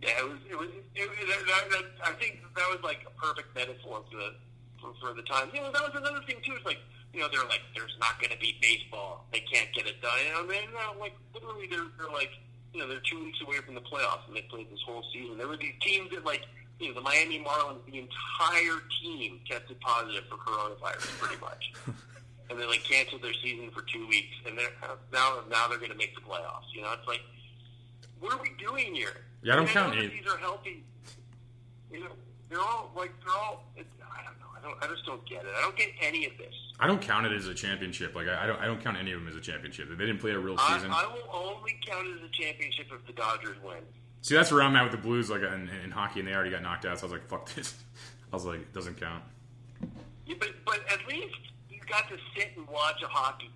Yeah, 0.01 0.19
it 0.19 0.29
was. 0.29 0.37
It 0.49 0.59
was. 0.59 0.69
It, 0.95 1.09
that, 1.09 1.47
that, 1.47 1.69
that, 1.71 1.85
I 2.03 2.11
think 2.13 2.41
that 2.55 2.69
was 2.69 2.79
like 2.83 3.07
a 3.07 3.19
perfect 3.19 3.55
metaphor 3.55 4.03
for 4.11 4.17
the 4.17 4.35
for, 4.79 4.93
for 5.01 5.13
the 5.15 5.23
time. 5.23 5.49
You 5.53 5.61
know, 5.61 5.71
that 5.71 5.81
was 5.81 5.95
another 5.95 6.21
thing 6.27 6.37
too. 6.45 6.53
It's 6.55 6.65
like 6.65 6.79
you 7.13 7.21
know, 7.21 7.27
they're 7.31 7.45
like, 7.45 7.61
there's 7.75 7.95
not 7.99 8.19
going 8.19 8.31
to 8.31 8.39
be 8.39 8.57
baseball. 8.59 9.25
They 9.31 9.41
can't 9.41 9.71
get 9.73 9.85
it 9.85 10.01
done. 10.01 10.17
You 10.25 10.33
know, 10.33 10.43
man, 10.45 10.63
no, 10.73 10.99
like 10.99 11.13
literally, 11.33 11.67
they're 11.69 11.85
they're 11.97 12.11
like, 12.11 12.31
you 12.73 12.79
know, 12.79 12.87
they're 12.87 12.99
two 13.09 13.23
weeks 13.23 13.39
away 13.41 13.57
from 13.65 13.75
the 13.75 13.81
playoffs, 13.81 14.27
and 14.27 14.35
they 14.35 14.41
played 14.41 14.69
this 14.71 14.81
whole 14.85 15.03
season. 15.13 15.37
There 15.37 15.47
were 15.47 15.57
these 15.57 15.75
teams 15.81 16.09
that 16.11 16.25
like. 16.25 16.41
You 16.79 16.87
know, 16.89 16.95
the 16.95 17.01
Miami 17.01 17.37
Marlins, 17.39 17.85
the 17.85 17.99
entire 17.99 18.79
team 19.01 19.39
tested 19.47 19.79
positive 19.79 20.23
for 20.27 20.37
coronavirus, 20.37 21.07
pretty 21.19 21.39
much, 21.39 21.71
and 22.49 22.59
they 22.59 22.65
like 22.65 22.83
canceled 22.83 23.21
their 23.21 23.31
season 23.43 23.69
for 23.69 23.83
two 23.83 24.05
weeks, 24.07 24.33
and 24.45 24.57
they're 24.57 24.71
now 25.13 25.41
now 25.51 25.67
they're 25.69 25.77
going 25.77 25.91
to 25.91 25.95
make 25.97 26.15
the 26.15 26.21
playoffs. 26.21 26.65
You 26.73 26.81
know, 26.81 26.91
it's 26.97 27.07
like, 27.07 27.21
what 28.19 28.33
are 28.33 28.41
we 28.41 28.49
doing 28.57 28.93
here? 28.95 29.21
Yeah, 29.43 29.53
I 29.53 29.55
don't 29.57 29.65
And 29.65 29.71
count 29.73 29.89
know 29.95 30.01
that 30.01 30.05
any- 30.09 30.19
These 30.19 30.27
are 30.27 30.37
healthy. 30.39 30.83
You 31.91 31.99
know, 32.01 32.11
they're 32.49 32.59
all 32.59 32.91
like 32.97 33.11
they're 33.23 33.35
all. 33.35 33.65
It, 33.77 33.85
I 34.01 34.23
don't 34.23 34.39
know. 34.39 34.42
I 34.63 34.67
don't. 34.69 34.83
I 34.83 34.87
just 34.87 35.05
don't 35.05 35.27
get 35.27 35.41
it. 35.43 35.51
I 35.57 35.61
don't 35.61 35.75
get 35.75 35.89
any 36.01 36.25
of 36.25 36.37
this. 36.37 36.53
I 36.79 36.87
don't 36.87 37.01
count 37.01 37.25
it 37.25 37.33
as 37.33 37.47
a 37.47 37.53
championship. 37.53 38.15
Like 38.15 38.27
I, 38.27 38.43
I 38.43 38.47
don't 38.47 38.59
I 38.61 38.65
don't 38.65 38.81
count 38.83 38.97
any 38.97 39.11
of 39.11 39.19
them 39.19 39.27
as 39.27 39.35
a 39.35 39.41
championship. 39.41 39.89
They 39.89 40.05
didn't 40.05 40.19
play 40.19 40.31
a 40.31 40.39
real 40.39 40.57
season. 40.57 40.91
I 40.91 41.05
will 41.05 41.29
only 41.33 41.75
count 41.85 42.07
it 42.07 42.23
as 42.23 42.29
a 42.29 42.31
championship 42.31 42.87
if 42.93 43.05
the 43.05 43.13
Dodgers 43.13 43.57
win. 43.63 43.79
See, 44.21 44.35
that's 44.35 44.51
where 44.51 44.61
I'm 44.61 44.75
at 44.75 44.83
with 44.83 44.93
the 44.93 44.97
Blues. 44.97 45.29
Like 45.29 45.41
in, 45.41 45.69
in 45.83 45.91
hockey, 45.91 46.19
and 46.19 46.29
they 46.29 46.33
already 46.33 46.51
got 46.51 46.61
knocked 46.61 46.85
out. 46.85 46.99
So 46.99 47.07
I 47.07 47.11
was 47.11 47.19
like, 47.19 47.27
fuck 47.27 47.53
this. 47.53 47.73
I 48.31 48.35
was 48.35 48.45
like, 48.45 48.61
it 48.61 48.73
doesn't 48.73 48.99
count. 48.99 49.23
Yeah, 50.25 50.35
but 50.39 50.49
but 50.65 50.79
at 50.91 51.05
least 51.07 51.35
you 51.69 51.79
got 51.89 52.07
to 52.09 52.17
sit 52.35 52.51
and 52.55 52.67
watch 52.67 53.01
a 53.03 53.07
hockey 53.07 53.51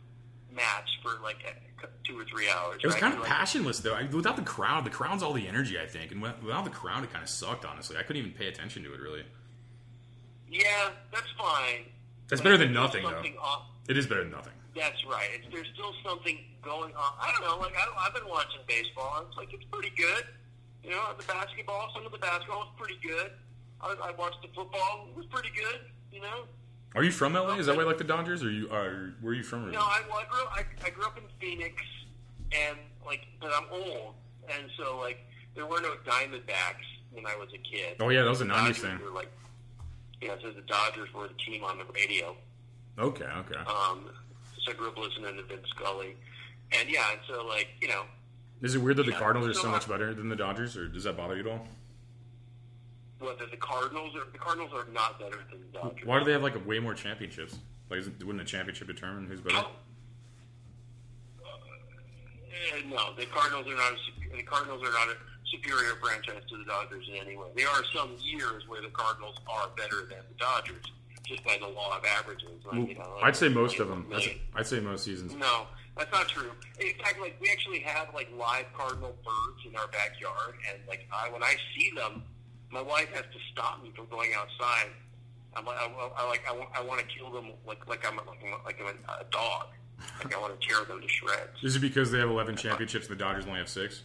match 0.53 0.89
for 1.01 1.21
like 1.23 1.37
a, 1.47 1.87
two 2.05 2.19
or 2.19 2.25
three 2.25 2.49
hours. 2.49 2.79
It 2.83 2.87
was 2.87 2.95
right? 2.95 3.01
kind 3.01 3.13
of 3.13 3.21
Like, 3.21 3.29
passionless 3.29 3.79
though. 3.79 3.93
I, 3.93 4.03
without 4.03 4.35
the 4.35 4.41
crowd, 4.41 4.85
the 4.85 4.89
crowd's 4.89 5.23
all 5.23 5.33
the 5.33 5.47
energy, 5.47 5.79
I 5.79 5.85
think, 5.85 6.11
and 6.11 6.21
without 6.21 6.65
the 6.65 6.69
crowd, 6.69 7.03
it 7.03 7.11
kind 7.11 7.23
of 7.23 7.29
sucked. 7.29 7.63
Honestly, 7.65 7.95
I 7.97 8.03
couldn't 8.03 8.21
even 8.21 8.33
pay 8.33 8.47
attention 8.47 8.83
to 8.83 8.93
it 8.93 8.99
really. 8.99 9.23
Yeah, 10.49 10.89
that's 11.13 11.29
fine. 11.37 11.85
That's 12.29 12.41
better 12.41 12.57
than 12.57 12.73
nothing, 12.73 13.03
though. 13.03 13.23
off- 13.41 13.67
It 13.87 13.97
is 13.97 14.05
better 14.07 14.21
than 14.23 14.31
nothing. 14.31 14.53
That's 14.75 15.03
right. 15.05 15.27
It's, 15.33 15.45
there's 15.51 15.67
still 15.73 15.93
something 16.05 16.37
going 16.61 16.93
on. 16.95 17.13
I 17.19 17.31
don't 17.31 17.41
know. 17.41 17.57
Like 17.57 17.73
I, 17.75 18.05
I've 18.05 18.13
been 18.13 18.27
watching 18.29 18.59
baseball. 18.67 19.25
It's 19.27 19.35
like 19.37 19.51
it's 19.53 19.63
pretty 19.71 19.91
good. 19.97 20.25
You 20.83 20.91
know, 20.91 21.03
the 21.17 21.23
basketball. 21.25 21.89
Some 21.95 22.05
of 22.05 22.11
the 22.11 22.19
basketball 22.19 22.59
was 22.59 22.69
pretty 22.77 22.99
good. 23.01 23.31
I, 23.81 23.95
I 24.03 24.11
watched 24.11 24.41
the 24.41 24.49
football. 24.49 25.07
It 25.09 25.17
was 25.17 25.25
pretty 25.27 25.49
good. 25.55 25.81
You 26.11 26.21
know. 26.21 26.43
Are 26.95 27.03
you 27.03 27.11
from 27.11 27.33
LA? 27.33 27.55
Is 27.55 27.65
that 27.65 27.75
why 27.75 27.81
you 27.83 27.87
like 27.87 27.97
the 27.97 28.03
Dodgers, 28.03 28.43
or 28.43 28.51
you 28.51 28.69
are? 28.69 29.13
Where 29.21 29.31
are 29.31 29.35
you 29.35 29.43
from? 29.43 29.71
No, 29.71 29.79
I, 29.79 30.01
well, 30.07 30.19
I 30.19 30.25
grew. 30.29 30.43
I, 30.51 30.63
I 30.85 30.89
grew 30.91 31.05
up 31.05 31.17
in 31.17 31.23
Phoenix, 31.41 31.75
and 32.51 32.77
like, 33.05 33.21
but 33.41 33.51
I'm 33.53 33.65
old, 33.71 34.13
and 34.49 34.69
so 34.77 34.97
like, 34.99 35.19
there 35.55 35.65
were 35.65 35.81
no 35.81 35.93
Diamondbacks 36.05 36.85
when 37.11 37.25
I 37.25 37.35
was 37.35 37.49
a 37.53 37.57
kid. 37.57 37.97
Oh 37.99 38.09
yeah, 38.09 38.21
that 38.23 38.29
was 38.29 38.41
a 38.41 38.45
The 38.45 38.51
'90s 38.53 38.57
Dodgers 38.57 38.77
thing. 38.79 38.99
Were 39.03 39.11
like, 39.11 39.31
yeah, 40.21 40.35
so 40.41 40.51
the 40.51 40.61
Dodgers 40.61 41.13
were 41.13 41.27
the 41.27 41.33
team 41.35 41.63
on 41.63 41.77
the 41.77 41.85
radio. 41.93 42.35
Okay, 42.97 43.25
okay. 43.25 43.59
Um, 43.59 44.09
so 44.63 44.71
I 44.71 44.75
grew 44.75 44.87
up 44.89 44.97
listening 44.97 45.35
to 45.37 45.43
Vin 45.43 45.59
Scully, 45.69 46.15
and 46.71 46.89
yeah, 46.89 47.11
and 47.11 47.19
so 47.27 47.45
like, 47.45 47.67
you 47.79 47.87
know, 47.87 48.03
Is 48.61 48.75
it 48.75 48.79
weird 48.79 48.97
that 48.97 49.05
the 49.05 49.11
yeah, 49.11 49.19
Cardinals 49.19 49.47
are 49.47 49.53
so 49.53 49.69
much 49.69 49.87
better 49.87 50.13
than 50.13 50.29
the 50.29 50.35
Dodgers, 50.35 50.75
or 50.75 50.87
does 50.87 51.03
that 51.03 51.15
bother 51.17 51.35
you 51.35 51.41
at 51.41 51.47
all? 51.47 51.67
whether 53.19 53.45
the 53.49 53.57
Cardinals 53.57 54.15
are 54.15 54.31
the 54.31 54.37
Cardinals 54.37 54.71
are 54.73 54.85
not 54.91 55.19
better 55.19 55.39
than 55.51 55.61
the 55.61 55.79
Dodgers. 55.79 56.05
Why 56.05 56.19
do 56.19 56.25
they 56.25 56.33
have 56.33 56.43
like 56.43 56.65
way 56.67 56.79
more 56.79 56.93
championships? 56.93 57.57
Like, 57.89 57.99
isn't, 57.99 58.23
wouldn't 58.23 58.43
the 58.43 58.49
championship 58.49 58.87
determine 58.87 59.27
who's 59.27 59.41
better? 59.41 59.57
Oh. 59.57 59.71
Uh, 61.43 62.89
no, 62.89 63.15
the 63.15 63.25
Cardinals 63.25 63.65
are 63.67 63.75
not. 63.75 63.93
A, 63.93 64.35
the 64.35 64.43
Cardinals 64.43 64.81
are 64.81 64.91
not 64.91 65.07
a 65.09 65.15
superior 65.51 65.95
franchise 66.01 66.43
to 66.49 66.57
the 66.57 66.65
Dodgers 66.65 67.07
in 67.09 67.15
any 67.15 67.37
way. 67.37 67.47
There 67.55 67.69
are 67.69 67.83
some 67.95 68.15
years 68.21 68.67
where 68.67 68.81
the 68.81 68.89
Cardinals 68.89 69.35
are 69.47 69.69
better 69.75 70.01
than 70.09 70.19
the 70.27 70.37
Dodgers, 70.37 70.83
just 71.25 71.43
by 71.43 71.57
the 71.59 71.67
law 71.67 71.97
of 71.97 72.03
averages. 72.05 72.49
Like, 72.65 72.89
you 72.89 72.95
know, 72.95 73.15
like 73.15 73.23
I'd 73.23 73.35
say 73.35 73.49
most 73.49 73.79
of 73.79 73.87
them. 73.87 74.11
I'd 74.55 74.67
say. 74.67 74.79
Most 74.79 75.03
seasons. 75.03 75.33
No, 75.33 75.67
that's 75.97 76.11
not 76.11 76.27
true. 76.27 76.51
In 76.79 76.93
fact, 77.03 77.19
like 77.19 77.35
we 77.41 77.49
actually 77.49 77.79
have 77.79 78.13
like 78.13 78.29
live 78.37 78.65
cardinal 78.73 79.15
birds 79.23 79.65
in 79.65 79.75
our 79.75 79.87
backyard, 79.87 80.55
and 80.71 80.79
like 80.87 81.07
I, 81.11 81.29
when 81.31 81.43
I 81.43 81.55
see 81.75 81.91
them, 81.95 82.23
my 82.71 82.81
wife 82.81 83.09
has 83.13 83.23
to 83.23 83.39
stop 83.51 83.83
me 83.83 83.91
from 83.95 84.07
going 84.07 84.31
outside. 84.37 84.91
I'm 85.55 85.65
like, 85.65 85.77
I, 85.77 85.87
I 86.17 86.27
like, 86.27 86.43
I, 86.47 86.51
want, 86.53 86.69
I 86.75 86.83
want 86.83 86.99
to 86.99 87.07
kill 87.07 87.31
them 87.31 87.51
like 87.65 87.87
like 87.87 88.05
I'm 88.07 88.17
like, 88.17 88.27
like 88.65 88.79
I'm 88.79 88.87
a, 88.87 89.21
a 89.21 89.25
dog. 89.31 89.67
Like 90.23 90.35
I 90.35 90.39
want 90.39 90.59
to 90.59 90.67
tear 90.67 90.85
them 90.85 91.01
to 91.01 91.07
shreds. 91.07 91.63
Is 91.63 91.75
it 91.75 91.79
because 91.79 92.11
they 92.11 92.19
have 92.19 92.29
11 92.29 92.55
championships 92.57 93.07
and 93.07 93.17
the 93.17 93.19
Dodgers 93.23 93.45
only 93.47 93.57
have 93.57 93.69
six? 93.69 94.03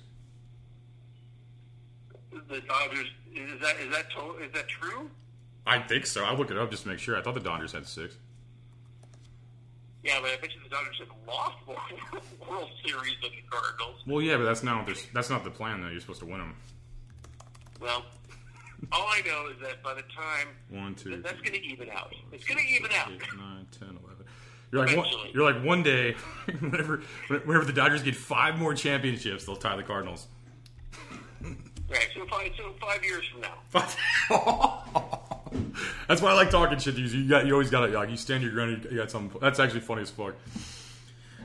The 2.52 2.60
Dodgers 2.60 3.06
is 3.34 3.60
that 3.62 3.76
is 3.80 3.90
that 3.94 4.10
to, 4.10 4.36
is 4.44 4.52
that 4.52 4.68
true? 4.68 5.10
I 5.66 5.78
think 5.78 6.04
so. 6.04 6.22
I'll 6.22 6.36
look 6.36 6.50
it 6.50 6.58
up 6.58 6.70
just 6.70 6.82
to 6.82 6.90
make 6.90 6.98
sure. 6.98 7.16
I 7.16 7.22
thought 7.22 7.32
the 7.32 7.40
Dodgers 7.40 7.72
had 7.72 7.86
six. 7.86 8.16
Yeah, 10.04 10.18
but 10.20 10.32
I 10.32 10.36
bet 10.36 10.52
you 10.52 10.60
the 10.62 10.68
Dodgers 10.68 10.98
have 10.98 11.08
lost 11.26 11.56
more 11.66 12.50
World 12.50 12.68
Series 12.84 13.14
than 13.22 13.30
the 13.30 13.42
Cardinals. 13.50 14.02
Well, 14.06 14.20
yeah, 14.20 14.36
but 14.36 14.44
that's 14.44 14.62
not 14.62 14.86
what 14.86 15.06
that's 15.14 15.30
not 15.30 15.44
the 15.44 15.50
plan 15.50 15.80
though. 15.80 15.88
You're 15.88 16.00
supposed 16.00 16.20
to 16.20 16.26
win 16.26 16.40
them. 16.40 16.54
Well, 17.80 18.04
all 18.92 19.06
I 19.08 19.22
know 19.24 19.48
is 19.48 19.58
that 19.62 19.82
by 19.82 19.94
the 19.94 20.02
time 20.02 20.48
One, 20.68 20.94
two, 20.94 21.22
that's 21.22 21.40
going 21.40 21.54
to 21.54 21.62
even 21.64 21.88
out. 21.88 22.14
It's 22.32 22.44
going 22.44 22.62
to 22.62 22.70
even 22.70 22.92
out. 22.92 23.10
eight, 23.10 23.22
nine, 23.38 23.66
10, 23.78 23.88
11. 23.88 24.24
You're 24.70 24.86
like, 24.86 24.96
one, 24.96 25.06
you're 25.32 25.52
like 25.52 25.64
one 25.64 25.82
day, 25.82 26.12
whenever, 26.60 27.02
whenever 27.28 27.64
the 27.64 27.72
Dodgers 27.72 28.02
get 28.02 28.14
five 28.14 28.58
more 28.58 28.74
championships, 28.74 29.46
they'll 29.46 29.56
tie 29.56 29.76
the 29.76 29.82
Cardinals. 29.82 30.26
Right. 31.92 32.08
So 32.14 32.26
five, 32.26 32.50
so 32.56 32.72
five 32.80 33.04
years 33.04 33.24
from 33.28 33.42
now. 33.42 33.54
that's 36.08 36.22
why 36.22 36.30
I 36.30 36.34
like 36.34 36.50
talking 36.50 36.78
shit 36.78 36.94
to 36.94 37.00
you. 37.00 37.06
You 37.06 37.28
got, 37.28 37.46
you 37.46 37.52
always 37.52 37.70
got 37.70 37.86
to, 37.86 37.92
like, 37.92 38.08
you 38.08 38.16
stand 38.16 38.42
your 38.42 38.52
ground. 38.52 38.86
You 38.90 38.96
got 38.96 39.10
something. 39.10 39.38
That's 39.40 39.60
actually 39.60 39.80
funny 39.80 40.02
as 40.02 40.10
fuck. 40.10 40.34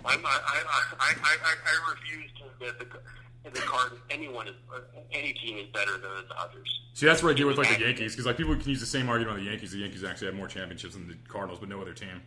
I'm, 0.05 0.25
I, 0.25 0.29
I, 0.29 0.63
I, 0.99 1.01
I, 1.01 1.13
I, 1.23 1.55
I 1.65 1.91
refuse 1.91 2.31
to 2.39 2.65
admit 2.65 2.79
the, 2.79 3.49
the 3.49 3.59
card. 3.65 3.91
Anyone 4.09 4.47
is, 4.47 4.55
uh, 4.73 4.79
any 5.11 5.33
team 5.33 5.57
is 5.57 5.67
better 5.73 5.91
than 5.91 6.01
the 6.01 6.33
Dodgers. 6.33 6.79
See, 6.93 7.05
that's 7.05 7.21
what 7.21 7.31
I 7.31 7.33
deal 7.33 7.47
with 7.47 7.57
like 7.57 7.77
the 7.77 7.83
Yankees 7.83 8.13
because 8.13 8.25
like 8.25 8.37
people 8.37 8.55
can 8.55 8.69
use 8.69 8.79
the 8.79 8.85
same 8.85 9.09
argument 9.09 9.37
on 9.37 9.43
the 9.43 9.51
Yankees. 9.51 9.71
The 9.71 9.79
Yankees 9.79 10.03
actually 10.03 10.27
have 10.27 10.35
more 10.35 10.47
championships 10.47 10.95
than 10.95 11.07
the 11.07 11.15
Cardinals, 11.27 11.59
but 11.59 11.69
no 11.69 11.81
other 11.81 11.93
team. 11.93 12.21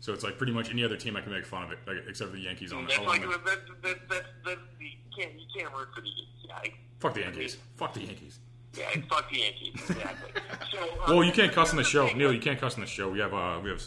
So 0.00 0.12
it's 0.12 0.22
like 0.22 0.38
pretty 0.38 0.52
much 0.52 0.70
any 0.70 0.84
other 0.84 0.96
team 0.96 1.16
I 1.16 1.20
can 1.20 1.32
make 1.32 1.44
fun 1.44 1.64
of 1.64 1.72
it, 1.72 1.78
like, 1.86 1.96
except 2.08 2.30
for 2.30 2.36
the 2.36 2.42
Yankees. 2.42 2.72
On 2.72 2.86
That's 2.86 2.98
like 3.00 3.26
with- 3.26 3.44
that, 3.44 3.60
that, 3.82 4.08
that, 4.08 4.24
that, 4.44 4.58
you 4.78 4.90
can't 5.16 5.32
you 5.34 5.46
can't 5.54 5.74
root 5.74 5.88
for 5.94 6.00
the 6.00 6.08
yeah, 6.46 6.70
fuck 7.00 7.14
the 7.14 7.20
Yankees. 7.20 7.56
Fuck 7.76 7.94
the 7.94 8.00
Yankees. 8.00 8.38
yeah 8.76 8.86
fuck 9.10 9.28
the 9.30 9.38
Yankees 9.38 9.74
exactly. 9.90 10.30
So 10.72 10.82
um, 10.82 11.16
Well, 11.16 11.24
you 11.24 11.32
can't 11.32 11.52
cuss 11.52 11.70
on 11.70 11.76
the 11.76 11.84
show, 11.84 12.06
Neal. 12.08 12.32
You 12.32 12.40
can't 12.40 12.60
cuss 12.60 12.74
on 12.74 12.80
the 12.80 12.86
show. 12.86 13.08
We 13.10 13.18
have 13.18 13.34
uh, 13.34 13.58
we 13.62 13.70
have 13.70 13.82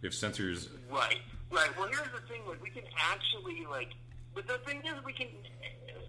we 0.00 0.06
have 0.06 0.14
censors. 0.14 0.68
Right, 0.90 1.18
right. 1.50 1.68
Well, 1.78 1.88
here's 1.88 2.08
the 2.12 2.26
thing: 2.26 2.40
like 2.48 2.62
we 2.62 2.70
can 2.70 2.84
actually 3.12 3.66
like, 3.70 3.90
but 4.34 4.46
the 4.46 4.58
thing 4.66 4.80
is, 4.84 5.04
we 5.04 5.12
can 5.12 5.26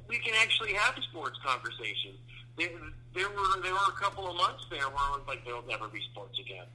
we 0.08 0.18
can 0.20 0.34
actually 0.42 0.74
have 0.74 0.98
a 0.98 1.02
sports 1.04 1.38
conversation. 1.46 2.14
There, 2.58 2.70
there 3.14 3.30
were 3.30 3.62
there 3.62 3.74
were 3.74 3.90
a 3.90 4.00
couple 4.00 4.30
of 4.30 4.36
months 4.38 4.66
there 4.70 4.88
where 4.88 5.08
it 5.12 5.20
was 5.20 5.22
like 5.28 5.44
there'll 5.46 5.66
never 5.68 5.88
be 5.88 6.02
sports 6.12 6.38
again. 6.40 6.66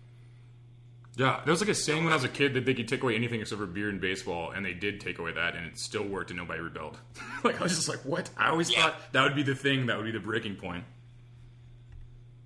Yeah, 1.17 1.41
there 1.45 1.51
was 1.51 1.61
like 1.63 1.71
a 1.71 1.75
saying 1.75 2.05
when 2.05 2.13
I 2.13 2.17
was 2.17 2.25
a 2.25 2.29
kid 2.29 2.53
that 2.55 2.67
they 2.67 2.75
could 2.75 2.89
take 2.89 3.03
away 3.03 3.15
anything 3.17 3.41
except 3.41 3.59
for 3.59 3.67
beer 3.67 3.89
and 3.89 4.01
baseball, 4.01 4.51
and 4.51 4.65
they 4.65 4.75
did 4.75 5.01
take 5.01 5.19
away 5.19 5.33
that, 5.33 5.55
and 5.57 5.67
it 5.67 5.79
still 5.79 6.05
worked, 6.05 6.31
and 6.31 6.39
nobody 6.39 6.61
rebelled. 6.61 6.99
like 7.45 7.59
I 7.59 7.63
was 7.63 7.75
just 7.75 7.89
like, 7.89 8.01
what? 8.01 8.29
I 8.37 8.51
always 8.51 8.71
Yeah. 8.71 8.83
thought 8.83 9.13
that 9.13 9.23
would 9.23 9.35
be 9.35 9.43
the 9.43 9.55
thing, 9.55 9.87
that 9.87 9.97
would 9.97 10.05
be 10.05 10.11
the 10.13 10.21
breaking 10.21 10.57
point. 10.57 10.85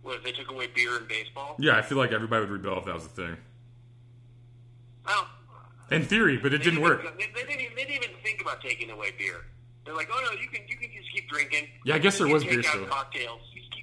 What 0.02 0.16
if 0.18 0.22
they 0.24 0.32
took 0.32 0.50
away 0.50 0.68
beer 0.74 0.96
and 0.96 1.08
baseball? 1.08 1.56
Yeah, 1.58 1.76
I 1.76 1.82
feel 1.82 1.98
like 1.98 2.12
everybody 2.12 2.42
would 2.42 2.50
rebel 2.50 2.78
if 2.78 2.84
that 2.84 2.94
was 2.94 3.08
the 3.08 3.26
thing. 3.26 3.36
Well, 5.04 5.26
In 5.90 6.04
theory, 6.04 6.36
but 6.38 6.54
it 6.54 6.62
didn't 6.62 6.80
work. 6.80 7.02
They, 7.18 7.26
they, 7.34 7.40
didn't, 7.46 7.60
even- 7.60 7.74
they 7.76 7.84
didn't 7.84 8.04
even 8.04 8.16
think 8.22 8.40
about 8.40 8.60
taking 8.62 8.90
away 8.90 9.10
beer. 9.18 9.46
They're 9.84 9.94
like, 9.96 10.08
oh 10.12 10.20
no, 10.24 10.32
you 10.40 10.46
can 10.46 10.60
you 10.68 10.76
can 10.76 10.90
just 10.96 11.10
keep 11.12 11.28
drinking. 11.28 11.66
Yeah, 11.86 11.94
I 11.94 11.98
guess 11.98 12.18
there 12.18 12.28
was 12.28 12.44
beer 12.44 12.62
still. 12.62 12.84
Cocktails. 12.86 13.40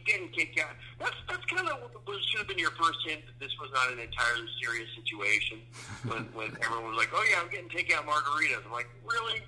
Getting 0.08 0.30
kicked 0.30 0.60
out. 0.60 0.72
That's 1.00 1.20
that's 1.28 1.44
kind 1.52 1.68
of 1.68 1.92
what 2.08 2.18
should 2.32 2.40
have 2.40 2.48
been 2.48 2.58
your 2.58 2.72
first 2.80 3.00
hint 3.06 3.28
that 3.28 3.38
this 3.44 3.52
was 3.60 3.70
not 3.76 3.92
an 3.92 4.00
entirely 4.00 4.48
serious 4.64 4.88
situation. 4.96 5.60
When 6.08 6.32
when 6.32 6.56
everyone 6.64 6.96
was 6.96 6.98
like, 6.98 7.12
oh 7.12 7.26
yeah, 7.28 7.44
I'm 7.44 7.52
getting 7.52 7.68
takeout 7.68 8.08
margaritas. 8.08 8.64
I'm 8.64 8.72
like, 8.72 8.88
really? 9.04 9.44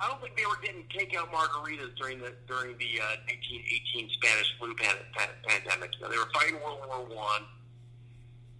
I 0.00 0.08
don't 0.08 0.20
think 0.20 0.36
they 0.36 0.46
were 0.46 0.58
getting 0.64 0.88
takeout 0.88 1.30
margaritas 1.30 1.94
during 1.96 2.18
the 2.18 2.32
during 2.48 2.76
the 2.78 2.92
uh, 2.96 3.28
1918 3.28 4.10
Spanish 4.16 4.48
flu 4.58 4.74
pan, 4.74 4.96
pan, 5.12 5.28
pandemic. 5.46 5.92
You 5.96 6.06
know, 6.06 6.10
they 6.10 6.18
were 6.18 6.32
fighting 6.32 6.56
World 6.64 6.80
War 6.88 7.04
One 7.04 7.44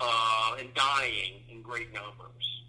uh, 0.00 0.56
and 0.60 0.72
dying 0.74 1.40
in 1.50 1.62
great 1.62 1.92
numbers. 1.92 2.62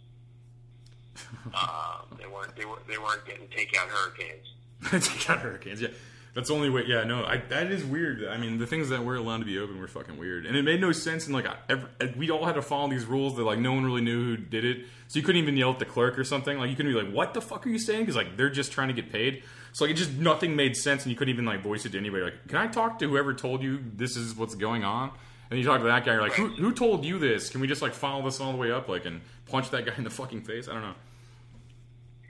Uh, 1.53 2.01
they 2.17 2.25
weren't 2.25 2.55
they 2.55 2.65
were 2.65 2.79
they 2.87 2.97
weren't 2.97 3.25
getting 3.25 3.47
takeout 3.47 3.87
hurricanes. 3.91 4.47
Take 5.07 5.29
out 5.29 5.39
hurricanes. 5.39 5.81
Yeah, 5.81 5.89
that's 6.35 6.49
the 6.49 6.53
only 6.53 6.69
way. 6.69 6.83
Yeah, 6.85 7.05
no, 7.05 7.23
I, 7.23 7.37
that 7.37 7.71
is 7.71 7.85
weird. 7.85 8.25
I 8.27 8.35
mean, 8.37 8.57
the 8.57 8.67
things 8.67 8.89
that 8.89 9.03
were 9.03 9.15
allowed 9.15 9.37
to 9.37 9.45
be 9.45 9.57
open 9.57 9.79
were 9.79 9.87
fucking 9.87 10.17
weird, 10.17 10.45
and 10.45 10.57
it 10.57 10.63
made 10.63 10.81
no 10.81 10.91
sense. 10.91 11.25
And 11.25 11.33
like, 11.33 11.47
every, 11.69 11.89
we 12.17 12.29
all 12.29 12.45
had 12.45 12.55
to 12.55 12.61
follow 12.61 12.89
these 12.89 13.05
rules 13.05 13.37
that 13.37 13.43
like 13.43 13.57
no 13.57 13.71
one 13.71 13.85
really 13.85 14.01
knew 14.01 14.35
who 14.35 14.37
did 14.37 14.65
it, 14.65 14.85
so 15.07 15.17
you 15.17 15.23
couldn't 15.23 15.41
even 15.41 15.55
yell 15.55 15.71
at 15.71 15.79
the 15.79 15.85
clerk 15.85 16.19
or 16.19 16.25
something. 16.25 16.59
Like, 16.59 16.69
you 16.69 16.75
couldn't 16.75 16.91
be 16.91 17.01
like, 17.01 17.11
"What 17.11 17.33
the 17.33 17.41
fuck 17.41 17.65
are 17.65 17.69
you 17.69 17.79
saying?" 17.79 18.01
Because 18.01 18.17
like 18.17 18.35
they're 18.35 18.49
just 18.49 18.73
trying 18.73 18.89
to 18.89 18.93
get 18.93 19.11
paid. 19.11 19.43
So 19.71 19.85
like, 19.85 19.93
it 19.93 19.97
just 19.97 20.11
nothing 20.11 20.57
made 20.57 20.75
sense, 20.75 21.03
and 21.03 21.11
you 21.11 21.17
couldn't 21.17 21.33
even 21.33 21.45
like 21.45 21.61
voice 21.61 21.85
it 21.85 21.93
to 21.93 21.97
anybody. 21.97 22.23
Like, 22.25 22.47
can 22.49 22.57
I 22.57 22.67
talk 22.67 22.99
to 22.99 23.07
whoever 23.09 23.33
told 23.33 23.63
you 23.63 23.79
this 23.95 24.17
is 24.17 24.35
what's 24.35 24.55
going 24.55 24.83
on? 24.83 25.11
And 25.49 25.59
you 25.59 25.65
talk 25.65 25.79
to 25.79 25.85
that 25.85 26.05
guy, 26.05 26.13
you're 26.13 26.21
like, 26.21 26.33
who, 26.33 26.47
who 26.47 26.73
told 26.73 27.05
you 27.05 27.19
this? 27.19 27.49
Can 27.49 27.61
we 27.61 27.67
just 27.67 27.81
like 27.81 27.93
follow 27.93 28.23
this 28.25 28.39
all 28.39 28.51
the 28.51 28.57
way 28.57 28.71
up, 28.71 28.89
like, 28.89 29.05
and 29.05 29.21
punch 29.47 29.69
that 29.69 29.85
guy 29.85 29.93
in 29.95 30.03
the 30.03 30.09
fucking 30.09 30.41
face? 30.41 30.67
I 30.67 30.73
don't 30.73 30.81
know. 30.81 30.95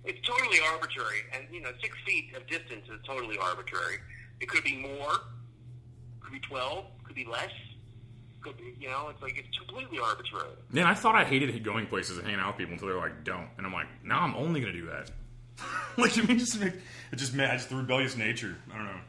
It's 0.06 0.26
totally 0.28 0.60
arbitrary, 0.72 1.22
and 1.34 1.46
you 1.52 1.62
know, 1.62 1.72
six 1.82 1.98
feet 2.06 2.36
of 2.36 2.46
distance 2.48 2.86
is 2.94 3.00
totally 3.06 3.38
arbitrary. 3.38 3.98
It 4.40 4.50
could 4.50 4.64
be 4.64 4.78
more, 4.78 5.14
could 6.22 6.34
be 6.34 6.40
twelve, 6.40 6.86
could 7.04 7.16
be 7.16 7.26
less, 7.26 7.52
could 8.42 8.58
be 8.58 8.76
you 8.80 8.90
know, 8.90 9.10
it's 9.10 9.22
like 9.22 9.38
it's 9.38 9.58
completely 9.58 10.00
arbitrary. 10.00 10.50
Man, 10.72 10.86
I 10.86 10.94
thought 10.94 11.16
I 11.16 11.24
hated 11.24 11.64
going 11.64 11.88
places 11.88 12.18
and 12.18 12.28
hanging 12.28 12.40
out 12.40 12.50
with 12.50 12.58
people 12.58 12.74
until 12.74 12.88
they're 12.90 12.98
like, 12.98 13.24
"Don't," 13.24 13.48
and 13.58 13.66
I'm 13.66 13.74
like, 13.74 13.88
"Now 14.04 14.22
I'm 14.22 14.36
only 14.36 14.60
gonna 14.60 14.74
do 14.74 14.88
that." 14.88 15.12
like, 15.98 16.18
it 16.18 16.28
just 16.38 16.60
make, 16.60 16.74
it 17.12 17.16
just 17.16 17.34
mad. 17.34 17.56
It's 17.56 17.66
the 17.66 17.76
rebellious 17.76 18.16
nature. 18.18 18.56
I 18.74 18.78
don't 18.78 18.86
know. 18.86 19.00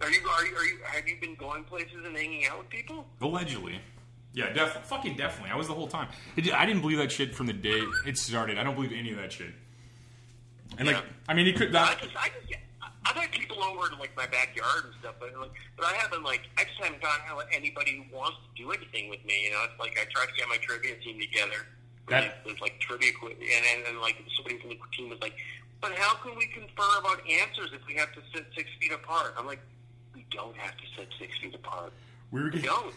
Are 0.00 0.10
you 0.10 0.20
are 0.28 0.46
you, 0.46 0.56
are 0.56 0.64
you 0.64 0.78
have 0.84 1.08
you 1.08 1.16
been 1.20 1.34
going 1.34 1.64
places 1.64 2.04
and 2.04 2.16
hanging 2.16 2.46
out 2.46 2.58
with 2.58 2.68
people? 2.68 3.06
Allegedly. 3.20 3.80
Yeah, 4.32 4.52
definitely. 4.52 4.82
Fucking 4.84 5.16
definitely. 5.16 5.50
I 5.50 5.56
was 5.56 5.68
the 5.68 5.74
whole 5.74 5.86
time. 5.86 6.08
It, 6.36 6.52
I 6.52 6.66
didn't 6.66 6.82
believe 6.82 6.98
that 6.98 7.12
shit 7.12 7.34
from 7.34 7.46
the 7.46 7.52
day 7.52 7.80
it 8.04 8.18
started. 8.18 8.58
I 8.58 8.64
don't 8.64 8.74
believe 8.74 8.92
any 8.92 9.12
of 9.12 9.16
that 9.18 9.32
shit. 9.32 9.52
And 10.78 10.86
like, 10.88 10.96
Yeah. 10.96 11.02
I 11.28 11.34
mean, 11.34 11.46
he 11.46 11.52
could. 11.52 11.74
I 11.74 11.94
just 11.94 12.16
I 12.16 12.28
just 12.28 12.52
I've 13.06 13.16
had 13.16 13.30
people 13.32 13.62
over 13.62 13.88
to 13.88 13.96
like 13.96 14.16
my 14.16 14.26
backyard 14.26 14.84
and 14.86 14.94
stuff, 15.00 15.14
but 15.20 15.28
like, 15.38 15.52
but 15.76 15.86
I 15.86 15.92
haven't 15.94 16.22
like 16.24 16.42
I 16.58 16.64
just 16.64 16.80
haven't 16.82 17.00
gotten 17.02 17.22
out 17.28 17.44
anybody 17.52 17.96
who 18.10 18.16
wants 18.16 18.38
to 18.48 18.62
do 18.62 18.72
anything 18.72 19.10
with 19.10 19.24
me. 19.24 19.44
You 19.44 19.52
know, 19.52 19.64
it's 19.70 19.78
like 19.78 19.92
I 20.00 20.04
tried 20.10 20.26
to 20.26 20.34
get 20.36 20.48
my 20.48 20.56
trivia 20.58 20.96
team 20.96 21.20
together, 21.20 21.66
That- 22.08 22.44
there's 22.44 22.60
like 22.60 22.80
trivia 22.80 23.10
and, 23.22 23.32
and 23.32 23.86
and 23.88 24.00
like 24.00 24.16
somebody 24.36 24.58
from 24.58 24.70
the 24.70 24.76
team 24.96 25.10
was 25.10 25.20
like, 25.20 25.34
"But 25.80 25.92
how 25.96 26.14
can 26.16 26.34
we 26.36 26.46
confer 26.46 26.98
about 26.98 27.20
answers 27.28 27.70
if 27.72 27.86
we 27.86 27.94
have 27.96 28.12
to 28.14 28.20
sit 28.34 28.46
six 28.56 28.68
feet 28.80 28.92
apart?" 28.92 29.34
I'm 29.38 29.46
like, 29.46 29.60
"We 30.14 30.24
don't 30.30 30.56
have 30.56 30.76
to 30.76 30.84
sit 30.96 31.08
six 31.18 31.36
feet 31.38 31.54
apart. 31.54 31.92
We 32.30 32.40
were 32.40 32.46
We 32.46 32.50
getting, 32.52 32.66
don't. 32.66 32.94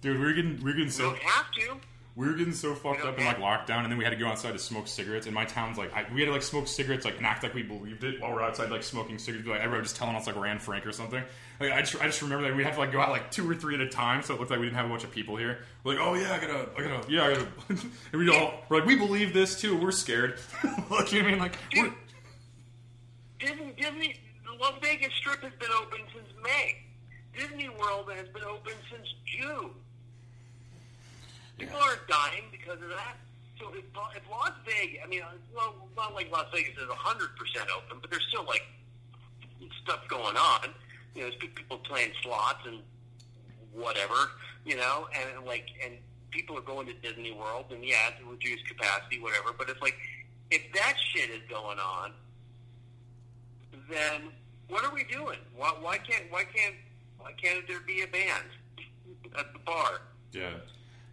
dude, 0.00 0.18
we 0.18 0.24
were 0.24 0.32
getting, 0.32 0.56
we 0.58 0.64
were 0.64 0.70
getting 0.72 0.86
We 0.86 0.90
so, 0.90 1.10
don't 1.10 1.18
have 1.22 1.50
to." 1.52 1.76
We 2.20 2.26
were 2.26 2.34
getting 2.34 2.52
so 2.52 2.74
fucked 2.74 3.02
up 3.02 3.18
in 3.18 3.24
like 3.24 3.38
lockdown, 3.38 3.82
and 3.82 3.90
then 3.90 3.96
we 3.96 4.04
had 4.04 4.10
to 4.10 4.16
go 4.16 4.26
outside 4.26 4.52
to 4.52 4.58
smoke 4.58 4.86
cigarettes. 4.86 5.24
And 5.24 5.34
my 5.34 5.46
town's 5.46 5.78
like, 5.78 5.90
I, 5.94 6.04
we 6.12 6.20
had 6.20 6.26
to 6.26 6.32
like 6.32 6.42
smoke 6.42 6.68
cigarettes, 6.68 7.06
like 7.06 7.16
and 7.16 7.24
act 7.24 7.42
like 7.42 7.54
we 7.54 7.62
believed 7.62 8.04
it 8.04 8.20
while 8.20 8.30
we're 8.30 8.42
outside 8.42 8.70
like 8.70 8.82
smoking 8.82 9.16
cigarettes. 9.16 9.48
Like 9.48 9.60
everyone 9.60 9.80
was 9.80 9.88
just 9.88 9.96
telling 9.96 10.14
us 10.14 10.26
like 10.26 10.36
we're 10.36 10.58
Frank 10.58 10.84
or 10.84 10.92
something. 10.92 11.22
Like 11.58 11.72
I 11.72 11.80
just, 11.80 11.96
I 12.02 12.04
just 12.04 12.20
remember 12.20 12.46
that 12.46 12.54
we 12.54 12.62
had 12.62 12.74
to 12.74 12.78
like 12.78 12.92
go 12.92 13.00
out 13.00 13.08
like 13.08 13.30
two 13.30 13.50
or 13.50 13.54
three 13.54 13.74
at 13.74 13.80
a 13.80 13.88
time, 13.88 14.22
so 14.22 14.34
it 14.34 14.38
looked 14.38 14.50
like 14.50 14.60
we 14.60 14.66
didn't 14.66 14.76
have 14.76 14.84
a 14.84 14.90
bunch 14.90 15.02
of 15.02 15.10
people 15.10 15.36
here. 15.36 15.60
We're 15.82 15.94
like, 15.94 16.02
oh 16.06 16.12
yeah, 16.12 16.34
I 16.34 16.38
gotta, 16.38 16.68
I 16.76 16.82
gotta, 16.82 17.10
yeah, 17.10 17.24
I 17.24 17.32
gotta. 17.32 17.46
and 18.12 18.20
we 18.20 18.28
all, 18.28 18.52
we're 18.68 18.80
like, 18.80 18.86
we 18.86 18.96
believe 18.96 19.32
this 19.32 19.58
too. 19.58 19.74
We're 19.78 19.90
scared. 19.90 20.38
like, 20.90 21.12
you 21.12 21.22
know 21.22 21.24
what 21.24 21.28
I 21.28 21.30
mean? 21.30 21.38
Like, 21.38 21.56
we're, 21.74 21.94
Disney, 23.38 23.74
Disney, 23.78 24.20
the 24.44 24.62
Las 24.62 24.74
Vegas 24.82 25.14
Strip 25.14 25.42
has 25.42 25.52
been 25.58 25.70
open 25.80 26.00
since 26.14 26.28
May. 26.42 26.76
Disney 27.34 27.70
World 27.70 28.10
has 28.14 28.28
been 28.28 28.44
open 28.44 28.74
since 28.90 29.06
June. 29.24 29.70
People 31.60 31.78
aren't 31.78 32.06
dying 32.08 32.44
because 32.50 32.80
of 32.82 32.88
that. 32.88 33.16
So 33.58 33.68
if, 33.74 33.84
if 33.84 34.30
Las 34.30 34.52
Vegas, 34.64 35.00
I 35.04 35.06
mean, 35.06 35.22
uh, 35.22 35.36
it's 35.36 35.54
not, 35.54 35.74
not 35.96 36.14
like 36.14 36.32
Las 36.32 36.46
Vegas 36.54 36.72
is 36.72 36.88
100% 36.88 36.88
open, 37.76 37.98
but 38.00 38.10
there's 38.10 38.26
still 38.28 38.44
like 38.46 38.64
stuff 39.82 40.00
going 40.08 40.36
on. 40.36 40.72
You 41.14 41.22
know, 41.22 41.28
there's 41.28 41.36
people 41.36 41.78
playing 41.78 42.12
slots 42.22 42.64
and 42.66 42.80
whatever, 43.72 44.30
you 44.64 44.76
know, 44.76 45.08
and 45.12 45.44
like, 45.44 45.66
and 45.84 45.94
people 46.30 46.56
are 46.56 46.62
going 46.62 46.86
to 46.86 46.94
Disney 46.94 47.32
World, 47.32 47.66
and 47.70 47.84
yeah, 47.84 48.08
it's 48.08 48.24
a 48.24 48.30
reduced 48.30 48.66
capacity, 48.66 49.20
whatever. 49.20 49.52
But 49.56 49.68
it's 49.68 49.82
like, 49.82 49.96
if 50.50 50.62
that 50.72 50.94
shit 51.12 51.28
is 51.30 51.42
going 51.48 51.78
on, 51.78 52.12
then 53.90 54.30
what 54.68 54.84
are 54.84 54.94
we 54.94 55.04
doing? 55.04 55.38
Why, 55.56 55.74
why 55.80 55.98
can't 55.98 56.24
why 56.30 56.44
can't 56.44 56.76
why 57.18 57.32
can't 57.32 57.66
there 57.68 57.80
be 57.80 58.02
a 58.02 58.06
band 58.06 58.48
at 59.36 59.52
the 59.52 59.58
bar 59.60 60.00
yeah, 60.32 60.50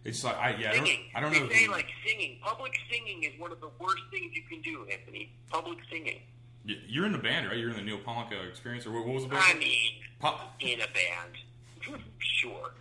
it's 0.04 0.24
like, 0.24 0.36
I, 0.36 0.50
yeah, 0.58 0.70
I 0.70 0.76
don't, 0.76 0.86
singing? 0.86 1.00
I 1.14 1.20
don't 1.20 1.32
they 1.32 1.40
know. 1.40 1.48
say 1.48 1.64
who- 1.66 1.72
like 1.72 1.86
singing. 2.06 2.38
Public 2.42 2.72
singing 2.90 3.22
is 3.24 3.38
one 3.40 3.52
of 3.52 3.60
the 3.60 3.70
worst 3.78 4.02
things 4.10 4.32
you 4.34 4.42
can 4.48 4.60
do, 4.62 4.86
Anthony. 4.90 5.30
Public 5.50 5.78
singing. 5.90 6.20
You're 6.64 7.06
in 7.06 7.12
the 7.12 7.18
band, 7.18 7.46
right? 7.48 7.56
You're 7.56 7.70
in 7.70 7.76
the 7.76 7.82
Neal 7.82 7.98
Pollack 7.98 8.30
experience, 8.48 8.84
or 8.86 8.92
what 8.92 9.06
was 9.06 9.22
the 9.24 9.30
band? 9.30 9.42
I 9.46 9.54
mean, 9.58 9.92
Pop- 10.20 10.54
in 10.60 10.80
a 10.80 10.86
band, 10.88 12.02
sure. 12.18 12.72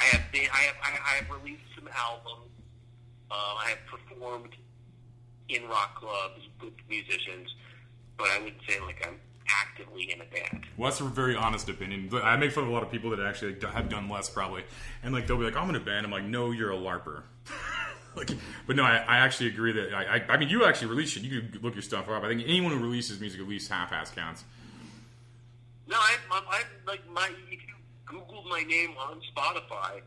I 0.00 0.04
have 0.16 0.30
been, 0.32 0.46
I 0.52 0.58
have 0.62 0.74
I, 0.82 0.90
I 0.90 1.16
have 1.24 1.30
released 1.42 1.62
some 1.74 1.88
albums. 1.96 2.50
Um, 3.30 3.38
I 3.58 3.70
have 3.70 3.78
performed 3.86 4.54
in 5.48 5.66
rock 5.68 5.96
clubs 5.96 6.40
with 6.62 6.72
musicians, 6.88 7.48
but 8.16 8.28
I 8.30 8.38
wouldn't 8.38 8.60
say 8.68 8.78
like 8.80 9.04
I'm 9.06 9.16
actively 9.60 10.12
in 10.12 10.20
a 10.20 10.24
band. 10.24 10.66
Well, 10.76 10.90
that's 10.90 11.00
a 11.00 11.04
very 11.04 11.36
honest 11.36 11.68
opinion. 11.68 12.10
I 12.22 12.36
make 12.36 12.52
fun 12.52 12.64
of 12.64 12.70
a 12.70 12.72
lot 12.72 12.82
of 12.82 12.90
people 12.90 13.10
that 13.10 13.20
actually 13.20 13.54
like, 13.54 13.72
have 13.72 13.88
done 13.88 14.08
less, 14.08 14.28
probably. 14.28 14.64
And 15.02 15.12
like 15.12 15.26
they'll 15.26 15.38
be 15.38 15.44
like, 15.44 15.56
"I'm 15.56 15.68
in 15.68 15.76
a 15.76 15.80
band." 15.80 16.06
I'm 16.06 16.12
like, 16.12 16.24
"No, 16.24 16.50
you're 16.50 16.72
a 16.72 16.76
larper." 16.76 17.22
like, 18.16 18.30
but 18.66 18.76
no, 18.76 18.84
I, 18.84 18.96
I 18.96 19.16
actually 19.18 19.48
agree 19.48 19.72
that 19.72 19.94
I, 19.94 20.16
I, 20.16 20.24
I 20.30 20.36
mean, 20.36 20.48
you 20.48 20.64
actually 20.64 20.88
release 20.88 21.16
it. 21.16 21.22
You 21.22 21.42
could 21.42 21.62
look 21.62 21.74
your 21.74 21.82
stuff 21.82 22.08
up. 22.08 22.22
I 22.22 22.28
think 22.28 22.42
anyone 22.46 22.72
who 22.72 22.78
releases 22.78 23.20
music 23.20 23.40
at 23.40 23.48
least 23.48 23.70
half-ass 23.70 24.10
counts. 24.10 24.44
No, 25.88 25.96
I, 25.96 26.16
I, 26.30 26.40
I 26.48 26.62
like 26.86 27.08
my. 27.10 27.28
If 27.50 27.60
you 27.62 27.74
Googled 28.06 28.48
my 28.48 28.62
name 28.62 28.90
on 28.98 29.20
Spotify, 29.34 30.00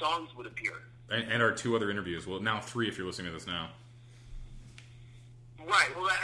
songs 0.00 0.30
would 0.36 0.46
appear. 0.46 0.72
And, 1.10 1.30
and 1.30 1.42
our 1.42 1.52
two 1.52 1.76
other 1.76 1.90
interviews. 1.90 2.26
Well, 2.26 2.40
now 2.40 2.60
three 2.60 2.88
if 2.88 2.98
you're 2.98 3.06
listening 3.06 3.28
to 3.28 3.32
this 3.32 3.46
now. 3.46 3.70
Right. 5.66 5.88
Well, 5.96 6.06
I, 6.06 6.14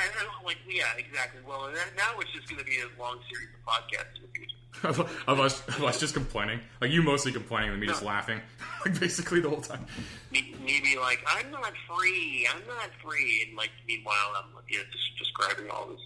I, 0.41 0.45
like 0.47 0.59
yeah, 0.69 0.85
exactly. 0.97 1.41
Well, 1.47 1.67
and 1.67 1.77
that, 1.77 1.89
now 1.97 2.19
it's 2.21 2.31
just 2.31 2.49
going 2.49 2.61
to 2.61 2.65
be 2.65 2.79
a 2.79 3.01
long 3.01 3.19
series 3.31 3.49
of 3.51 3.67
podcasts 3.67 4.17
in 4.17 4.23
the 4.23 4.29
future. 4.29 5.09
of, 5.27 5.41
us, 5.41 5.67
of 5.69 5.83
us 5.85 5.99
just 6.01 6.15
complaining, 6.15 6.61
like 6.81 6.91
you 6.91 7.03
mostly 7.03 7.33
complaining, 7.33 7.71
and 7.71 7.81
me 7.81 7.87
just 7.87 8.03
laughing, 8.03 8.41
like 8.87 8.99
basically 8.99 9.41
the 9.41 9.49
whole 9.49 9.61
time. 9.61 9.85
Me- 10.31 10.55
Maybe 10.65 10.97
like 10.97 11.23
I'm 11.27 11.51
not 11.51 11.73
free. 11.89 12.49
I'm 12.53 12.67
not 12.69 12.91
free, 13.05 13.47
and 13.49 13.57
like 13.57 13.71
meanwhile 13.87 14.33
I'm 14.37 14.45
you 14.69 14.79
know 14.79 14.85
just 14.93 15.19
describing 15.19 15.71
all 15.71 15.89
this 15.89 16.01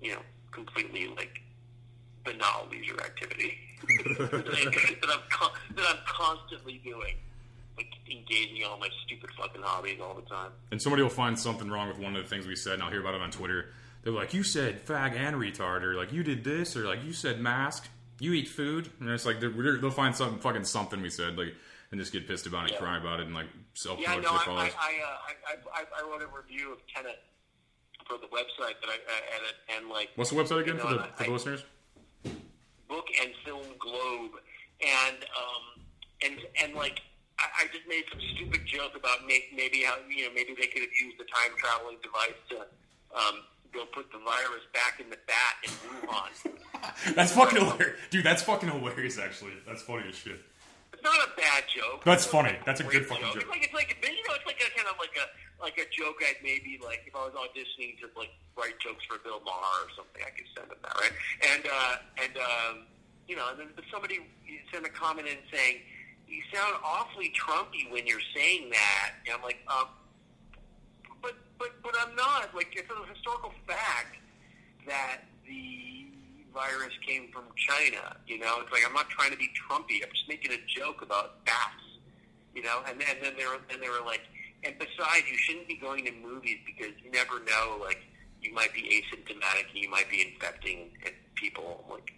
you 0.00 0.12
know 0.12 0.20
completely 0.50 1.06
like 1.16 1.40
banal 2.24 2.66
leisure 2.70 3.00
activity 3.00 3.56
that 3.86 5.08
I'm 5.08 5.20
con- 5.30 5.50
that 5.76 5.84
I'm 5.88 5.98
constantly 6.06 6.80
doing, 6.84 7.14
like 7.76 7.86
engaging 8.10 8.58
in 8.58 8.64
all 8.64 8.78
my 8.78 8.88
stupid 9.06 9.30
fucking 9.36 9.62
hobbies 9.62 9.98
all 10.02 10.14
the 10.14 10.22
time. 10.22 10.50
and 10.70 10.80
somebody 10.80 11.02
will 11.02 11.08
find 11.10 11.38
something 11.38 11.70
wrong 11.70 11.88
with 11.88 11.98
one 11.98 12.14
of 12.16 12.22
the 12.22 12.28
things 12.28 12.46
we 12.46 12.56
said, 12.56 12.74
and 12.74 12.82
I'll 12.82 12.90
hear 12.90 13.00
about 13.00 13.14
it 13.14 13.20
on 13.20 13.30
Twitter. 13.30 13.72
They're 14.02 14.12
like, 14.12 14.34
"You 14.34 14.42
said 14.42 14.84
fag 14.86 15.14
and 15.16 15.36
retard," 15.36 15.82
or 15.82 15.94
like, 15.94 16.12
"You 16.12 16.22
did 16.22 16.42
this," 16.44 16.76
or 16.76 16.86
like, 16.86 17.04
"You 17.04 17.12
said 17.12 17.40
mask." 17.40 17.88
You 18.20 18.32
eat 18.34 18.48
food, 18.48 18.90
and 19.00 19.08
it's 19.10 19.26
like 19.26 19.40
they're, 19.40 19.50
they're- 19.50 19.78
they'll 19.78 19.90
find 19.90 20.14
some 20.14 20.38
fucking 20.38 20.64
something 20.64 21.00
we 21.02 21.10
said, 21.10 21.36
like, 21.36 21.54
and 21.90 22.00
just 22.00 22.12
get 22.12 22.26
pissed 22.28 22.46
about 22.46 22.66
it, 22.66 22.72
Yeah. 22.72 22.78
cry 22.78 22.98
about 22.98 23.20
it, 23.20 23.26
and 23.26 23.34
like 23.34 23.46
self 23.74 23.98
Yeah, 24.00 24.14
no, 24.16 24.30
I, 24.30 24.32
I. 24.34 24.50
I, 24.50 24.64
uh, 24.64 24.70
I, 25.48 25.80
I, 25.80 25.84
I 25.98 26.02
wrote 26.08 26.22
a 26.22 26.26
review 26.26 26.72
of 26.72 26.78
Tenet 26.94 27.20
for 28.06 28.18
the 28.18 28.26
website 28.26 28.74
that 28.80 28.88
I 28.88 28.94
uh, 28.94 29.36
edit, 29.36 29.54
and 29.76 29.88
like 29.88 30.10
What's 30.16 30.30
the 30.30 30.36
website 30.36 30.60
again 30.62 30.76
you 30.76 30.80
for 30.82 30.88
the, 30.94 31.04
for 31.16 31.24
the 31.24 31.30
I- 31.30 31.32
listeners? 31.32 31.64
Book 32.88 33.06
and 33.22 33.32
Film 33.44 33.64
Globe, 33.78 34.32
and 34.84 35.16
um, 35.16 35.84
and 36.24 36.38
and 36.62 36.74
like 36.74 37.00
I, 37.42 37.66
I 37.66 37.74
just 37.74 37.86
made 37.90 38.06
some 38.06 38.22
stupid 38.34 38.62
joke 38.66 38.94
about 38.94 39.26
may, 39.26 39.42
maybe 39.50 39.82
how 39.82 39.98
you 40.06 40.24
know 40.24 40.32
maybe 40.34 40.54
they 40.54 40.70
could 40.70 40.86
have 40.86 40.94
used 40.94 41.18
the 41.18 41.26
time 41.26 41.50
traveling 41.58 41.98
device 41.98 42.38
to 42.54 42.56
um, 43.10 43.42
go 43.74 43.82
put 43.90 44.06
the 44.14 44.22
virus 44.22 44.62
back 44.70 45.02
in 45.02 45.10
the 45.10 45.18
bat 45.26 45.54
in 45.66 45.72
Wuhan. 45.82 46.30
That's 47.16 47.32
fucking 47.32 47.58
hilarious, 47.58 47.98
dude. 48.10 48.24
That's 48.24 48.42
fucking 48.42 48.68
hilarious. 48.70 49.18
Actually, 49.18 49.54
that's 49.66 49.82
funny 49.82 50.08
as 50.08 50.16
shit. 50.16 50.38
It's 50.92 51.02
not 51.02 51.14
a 51.14 51.30
bad 51.38 51.64
joke. 51.70 52.02
That's 52.04 52.26
funny. 52.26 52.50
a 52.50 52.64
That's 52.66 52.80
a 52.80 52.84
good 52.84 53.06
fucking 53.06 53.22
joke. 53.22 53.42
It's 53.42 53.50
like 53.50 53.64
it's 53.64 53.74
like 53.74 53.96
you 54.02 54.22
know 54.26 54.34
it's 54.34 54.46
like 54.46 54.58
a 54.58 54.70
kind 54.74 54.88
of 54.90 54.98
like 54.98 55.14
a 55.14 55.26
like 55.62 55.78
a 55.78 55.86
joke 55.94 56.18
I'd 56.26 56.42
maybe 56.42 56.78
like 56.82 57.06
if 57.06 57.14
I 57.14 57.22
was 57.22 57.34
auditioning 57.38 57.98
to 58.02 58.10
like 58.18 58.34
write 58.58 58.78
jokes 58.82 59.06
for 59.06 59.18
Bill 59.22 59.40
Maher 59.46 59.86
or 59.86 59.90
something 59.94 60.22
I 60.26 60.34
could 60.34 60.50
send 60.58 60.66
him 60.70 60.78
that 60.82 60.94
right 60.98 61.14
and 61.54 61.62
uh, 61.70 61.94
and 62.18 62.34
um, 62.36 62.74
you 63.30 63.36
know 63.38 63.46
and 63.54 63.62
then 63.62 63.70
somebody 63.94 64.26
sent 64.74 64.84
a 64.84 64.90
comment 64.90 65.28
in 65.28 65.38
saying 65.54 65.86
you 66.32 66.42
sound 66.52 66.74
awfully 66.84 67.32
Trumpy 67.36 67.90
when 67.90 68.06
you're 68.06 68.24
saying 68.34 68.70
that 68.70 69.12
and 69.26 69.36
I'm 69.36 69.42
like 69.42 69.60
um, 69.68 69.88
but 71.20 71.34
but 71.58 71.70
but 71.82 71.94
I'm 72.00 72.16
not 72.16 72.54
like 72.54 72.72
it's 72.72 72.90
a 72.90 73.12
historical 73.12 73.52
fact 73.66 74.16
that 74.86 75.22
the 75.46 76.06
virus 76.52 76.92
came 77.06 77.28
from 77.32 77.44
China. 77.56 78.16
You 78.26 78.38
know, 78.38 78.60
it's 78.60 78.72
like 78.72 78.82
I'm 78.86 78.94
not 78.94 79.08
trying 79.08 79.30
to 79.30 79.36
be 79.36 79.48
Trumpy. 79.56 80.02
I'm 80.02 80.10
just 80.12 80.28
making 80.28 80.52
a 80.52 80.60
joke 80.68 81.02
about 81.02 81.44
bats. 81.44 81.84
You 82.54 82.62
know, 82.62 82.82
and 82.86 83.00
then 83.00 83.08
and 83.16 83.24
then 83.24 83.34
they 83.38 83.46
were 83.46 83.58
and 83.70 83.82
they 83.82 83.88
were 83.88 84.04
like, 84.04 84.20
and 84.64 84.74
besides, 84.78 85.24
you 85.30 85.36
shouldn't 85.36 85.66
be 85.66 85.76
going 85.76 86.04
to 86.04 86.12
movies 86.12 86.58
because 86.64 86.92
you 87.02 87.10
never 87.10 87.40
know. 87.40 87.78
Like, 87.80 87.98
you 88.40 88.52
might 88.54 88.72
be 88.72 88.82
asymptomatic 88.82 89.70
and 89.74 89.82
you 89.82 89.90
might 89.90 90.08
be 90.08 90.22
infecting 90.22 90.90
people. 91.34 91.82
I'm 91.84 91.94
like, 91.94 92.12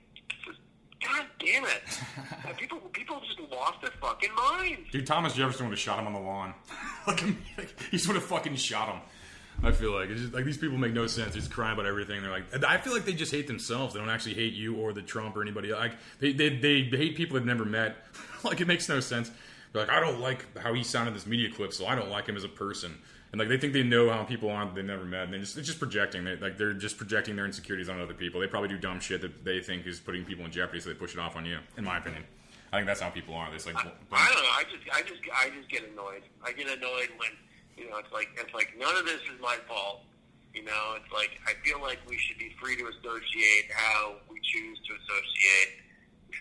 just, 0.44 0.58
God 1.04 1.26
damn 1.38 1.64
it! 1.64 1.82
Uh, 2.46 2.52
people 2.52 2.78
people 2.92 3.20
just 3.26 3.40
lost 3.50 3.80
their 3.80 3.90
fucking 4.02 4.30
minds. 4.34 4.90
Dude, 4.92 5.06
Thomas 5.06 5.32
Jefferson 5.32 5.64
would 5.64 5.72
have 5.72 5.78
shot 5.78 5.98
him 5.98 6.06
on 6.06 6.12
the 6.12 6.20
lawn. 6.20 6.52
like, 7.06 7.22
like, 7.56 7.80
he 7.90 7.96
just 7.96 8.06
would 8.06 8.16
have 8.16 8.24
fucking 8.24 8.54
shot 8.56 8.92
him. 8.92 9.00
I 9.62 9.72
feel 9.72 9.92
like 9.92 10.10
it's 10.10 10.20
just 10.20 10.34
like 10.34 10.44
these 10.44 10.58
people 10.58 10.76
make 10.76 10.92
no 10.92 11.06
sense. 11.06 11.32
They're 11.32 11.40
just 11.40 11.50
crying 11.50 11.72
about 11.72 11.86
everything. 11.86 12.20
They're 12.20 12.30
like, 12.30 12.64
I 12.64 12.76
feel 12.76 12.92
like 12.92 13.04
they 13.04 13.14
just 13.14 13.32
hate 13.32 13.46
themselves. 13.46 13.94
They 13.94 14.00
don't 14.00 14.10
actually 14.10 14.34
hate 14.34 14.52
you 14.52 14.76
or 14.76 14.92
the 14.92 15.02
Trump 15.02 15.36
or 15.36 15.42
anybody. 15.42 15.72
Like 15.72 15.92
they 16.18 16.32
they, 16.32 16.50
they 16.50 16.82
hate 16.90 17.16
people 17.16 17.34
they've 17.34 17.46
never 17.46 17.64
met. 17.64 17.96
like 18.44 18.60
it 18.60 18.66
makes 18.66 18.88
no 18.88 19.00
sense. 19.00 19.30
They're 19.72 19.86
like, 19.86 19.90
I 19.90 20.00
don't 20.00 20.20
like 20.20 20.58
how 20.58 20.74
he 20.74 20.84
sounded 20.84 21.08
in 21.10 21.14
this 21.14 21.26
media 21.26 21.50
clip, 21.50 21.72
so 21.72 21.86
I 21.86 21.94
don't 21.94 22.10
like 22.10 22.26
him 22.26 22.36
as 22.36 22.44
a 22.44 22.48
person. 22.48 22.98
And 23.34 23.40
like 23.40 23.48
they 23.48 23.58
think 23.58 23.72
they 23.72 23.82
know 23.82 24.10
how 24.10 24.22
people 24.22 24.48
are 24.48 24.64
that 24.64 24.76
they've 24.76 24.84
never 24.84 25.04
met, 25.04 25.24
and 25.24 25.32
they're 25.32 25.40
just, 25.40 25.58
it's 25.58 25.66
just 25.66 25.80
projecting. 25.80 26.22
They, 26.22 26.36
like 26.36 26.56
they're 26.56 26.72
just 26.72 26.96
projecting 26.96 27.34
their 27.34 27.46
insecurities 27.46 27.88
on 27.88 28.00
other 28.00 28.14
people. 28.14 28.40
They 28.40 28.46
probably 28.46 28.68
do 28.68 28.78
dumb 28.78 29.00
shit 29.00 29.22
that 29.22 29.44
they 29.44 29.58
think 29.58 29.88
is 29.88 29.98
putting 29.98 30.24
people 30.24 30.44
in 30.44 30.52
jeopardy, 30.52 30.78
so 30.78 30.90
they 30.90 30.94
push 30.94 31.14
it 31.14 31.18
off 31.18 31.34
on 31.34 31.44
you. 31.44 31.58
In 31.76 31.82
my 31.82 31.98
opinion, 31.98 32.22
I 32.72 32.76
think 32.76 32.86
that's 32.86 33.00
how 33.00 33.10
people 33.10 33.34
are. 33.34 33.50
They 33.50 33.56
just 33.56 33.66
like, 33.66 33.74
I 33.74 33.82
don't 33.82 33.90
know. 33.90 34.14
I 34.14 34.62
just, 34.70 34.86
I 34.94 35.02
just, 35.02 35.20
I 35.34 35.50
just 35.50 35.68
get 35.68 35.82
annoyed. 35.82 36.22
I 36.44 36.52
get 36.52 36.68
annoyed 36.68 37.10
when, 37.18 37.34
you 37.76 37.90
know, 37.90 37.98
it's 37.98 38.12
like, 38.12 38.28
it's 38.38 38.54
like 38.54 38.70
none 38.78 38.94
of 38.94 39.04
this 39.04 39.18
is 39.26 39.42
my 39.42 39.58
fault. 39.66 40.02
You 40.54 40.62
know, 40.62 40.94
it's 40.94 41.10
like 41.10 41.34
I 41.42 41.58
feel 41.66 41.82
like 41.82 41.98
we 42.06 42.16
should 42.16 42.38
be 42.38 42.54
free 42.62 42.76
to 42.76 42.86
associate 42.86 43.66
how 43.74 44.14
we 44.30 44.38
choose 44.46 44.78
to 44.86 44.94
associate. 44.94 45.82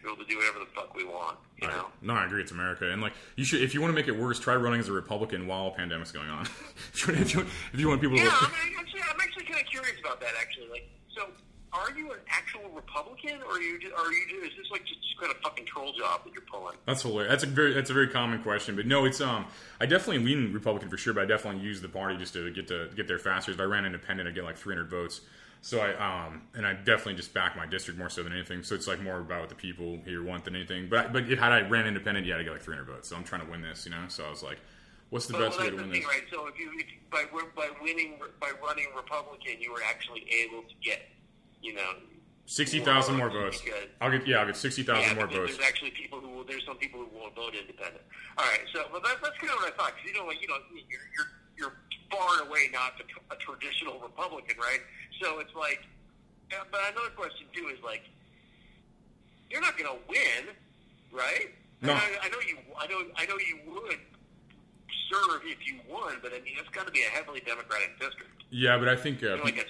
Be 0.03 0.09
able 0.09 0.23
to 0.23 0.29
do 0.29 0.37
whatever 0.37 0.59
the 0.59 0.65
fuck 0.75 0.93
we 0.95 1.05
want. 1.05 1.37
You 1.61 1.67
know. 1.69 1.87
No, 2.01 2.13
I 2.13 2.25
agree. 2.25 2.41
It's 2.41 2.51
America, 2.51 2.91
and 2.91 3.01
like 3.01 3.13
you 3.37 3.45
should. 3.45 3.61
If 3.61 3.73
you 3.73 3.79
want 3.81 3.91
to 3.91 3.95
make 3.95 4.09
it 4.09 4.17
worse, 4.19 4.37
try 4.39 4.55
running 4.55 4.81
as 4.81 4.89
a 4.89 4.91
Republican 4.91 5.47
while 5.47 5.67
a 5.67 5.71
pandemic's 5.71 6.11
going 6.11 6.29
on. 6.29 6.45
if, 6.93 7.07
you, 7.07 7.13
if, 7.13 7.33
you, 7.33 7.45
if 7.73 7.79
you 7.79 7.87
want 7.87 8.01
people 8.01 8.17
to, 8.17 8.23
Yeah, 8.23 8.29
look, 8.29 8.51
I'm 8.51 8.73
actually, 8.79 9.01
I'm 9.01 9.21
actually 9.21 9.45
kind 9.45 9.61
of 9.61 9.65
curious 9.67 9.97
about 10.01 10.19
that. 10.19 10.31
Actually, 10.41 10.67
like, 10.67 10.89
so 11.15 11.27
are 11.71 11.91
you 11.97 12.11
an 12.11 12.19
actual 12.27 12.69
Republican, 12.75 13.41
or 13.47 13.53
are 13.53 13.61
you 13.61 13.79
ju- 13.79 13.93
are 13.97 14.11
you 14.11 14.27
ju- 14.29 14.45
is 14.45 14.51
this 14.57 14.69
like 14.71 14.85
just, 14.85 15.01
just 15.01 15.17
kind 15.19 15.31
of 15.31 15.37
fucking 15.37 15.65
troll 15.65 15.93
job 15.93 16.25
that 16.25 16.33
you're 16.33 16.43
pulling? 16.51 16.75
That's 16.85 17.01
hilarious. 17.01 17.31
That's 17.31 17.43
a 17.45 17.47
very 17.47 17.73
that's 17.73 17.89
a 17.89 17.93
very 17.93 18.09
common 18.09 18.43
question, 18.43 18.75
but 18.75 18.85
no, 18.85 19.05
it's 19.05 19.21
um. 19.21 19.45
I 19.79 19.85
definitely 19.85 20.25
lean 20.25 20.51
Republican 20.53 20.89
for 20.89 20.97
sure, 20.97 21.13
but 21.13 21.23
I 21.23 21.25
definitely 21.27 21.61
use 21.61 21.81
the 21.81 21.87
party 21.89 22.17
just 22.17 22.33
to 22.33 22.51
get 22.51 22.67
to 22.67 22.89
get 22.95 23.07
there 23.07 23.19
faster. 23.19 23.51
If 23.53 23.59
I 23.61 23.63
ran 23.63 23.85
independent, 23.85 24.27
I'd 24.27 24.35
get 24.35 24.43
like 24.43 24.57
300 24.57 24.89
votes. 24.89 25.21
So 25.65 25.79
I 25.79 26.25
um 26.27 26.41
and 26.55 26.67
I 26.67 26.73
definitely 26.73 27.15
just 27.15 27.33
back 27.33 27.55
my 27.55 27.65
district 27.65 27.97
more 27.97 28.09
so 28.09 28.21
than 28.21 28.33
anything. 28.33 28.63
So 28.63 28.75
it's 28.75 28.85
like 28.85 29.01
more 29.01 29.19
about 29.19 29.39
what 29.39 29.49
the 29.49 29.55
people 29.55 29.97
here 30.05 30.21
want 30.21 30.43
than 30.43 30.55
anything. 30.57 30.89
But 30.89 31.13
but 31.13 31.29
if, 31.29 31.39
had 31.39 31.53
I 31.53 31.61
ran 31.61 31.87
independent, 31.87 32.27
yeah, 32.27 32.35
I'd 32.37 32.43
get 32.43 32.51
like 32.51 32.61
300 32.61 32.83
votes. 32.85 33.07
So 33.07 33.15
I'm 33.15 33.23
trying 33.23 33.45
to 33.45 33.49
win 33.49 33.61
this, 33.61 33.85
you 33.85 33.91
know. 33.91 34.03
So 34.09 34.25
I 34.25 34.29
was 34.29 34.43
like, 34.43 34.59
what's 35.09 35.25
the 35.27 35.33
Well, 35.33 35.43
best 35.47 35.57
well, 35.57 35.67
way 35.67 35.71
to 35.71 35.77
win 35.77 35.89
thing, 35.89 36.01
this? 36.01 36.09
right? 36.09 36.23
So 36.29 36.47
if 36.47 36.59
you, 36.59 36.69
if 36.77 36.87
by 37.09 37.23
by 37.55 37.69
winning 37.81 38.19
by 38.41 38.51
running 38.61 38.87
Republican, 38.93 39.61
you 39.61 39.71
were 39.71 39.81
actually 39.87 40.27
able 40.43 40.63
to 40.63 40.75
get, 40.83 41.07
you 41.61 41.73
know, 41.73 41.91
Sixty 42.45 42.81
thousand 42.81 43.15
more 43.15 43.29
Because- 43.29 43.61
votes. 43.61 43.71
I'll 44.01 44.11
get 44.11 44.27
yeah, 44.27 44.39
I'll 44.39 44.45
get 44.45 44.57
sixty 44.57 44.83
thousand 44.83 45.11
yeah, 45.11 45.15
more 45.15 45.27
votes. 45.27 45.55
there's 45.55 45.65
actually 45.65 45.91
people 45.91 46.19
who 46.19 46.27
will, 46.27 46.43
there's 46.43 46.65
some 46.65 46.75
people 46.75 46.99
who 46.99 47.07
won't 47.17 47.33
vote 47.35 47.55
independent. 47.55 48.03
All 48.37 48.43
right, 48.43 48.59
so 48.73 48.83
well, 48.91 48.99
that, 48.99 49.15
that's 49.23 49.37
kind 49.39 49.47
of 49.53 49.63
what 49.63 49.71
I 49.71 49.77
thought 49.77 49.95
because 49.95 50.11
you 50.11 50.19
know, 50.19 50.27
like 50.27 50.41
you 50.41 50.49
know, 50.49 50.57
you're 50.75 51.07
you're 51.15 51.31
you're 51.57 51.73
far 52.11 52.39
and 52.39 52.47
away 52.49 52.69
not 52.71 52.93
a, 52.99 53.33
a 53.33 53.37
traditional 53.37 53.99
Republican, 53.99 54.57
right? 54.57 54.81
So 55.21 55.39
it's 55.39 55.53
like, 55.55 55.81
but 56.49 56.81
another 56.91 57.09
question 57.15 57.47
too 57.53 57.69
is 57.73 57.81
like, 57.83 58.03
you're 59.49 59.61
not 59.61 59.77
going 59.77 59.89
to 59.89 59.99
win, 60.07 60.55
right? 61.11 61.49
No. 61.81 61.93
I, 61.93 62.17
I 62.23 62.29
know 62.29 62.39
you. 62.47 62.57
I 62.79 62.87
know. 62.87 63.01
I 63.17 63.25
know 63.25 63.35
you 63.37 63.59
would 63.73 63.99
serve 65.11 65.41
if 65.45 65.57
you 65.67 65.79
won, 65.89 66.15
but 66.21 66.31
I 66.31 66.39
mean, 66.41 66.53
it's 66.57 66.69
got 66.69 66.85
to 66.85 66.91
be 66.91 67.01
a 67.01 67.09
heavily 67.09 67.41
Democratic 67.45 67.99
district. 67.99 68.31
Yeah, 68.49 68.77
but 68.77 68.87
I 68.87 68.95
think 68.95 69.21
uh, 69.21 69.35
You're 69.35 69.43
like 69.43 69.57
a 69.57 69.65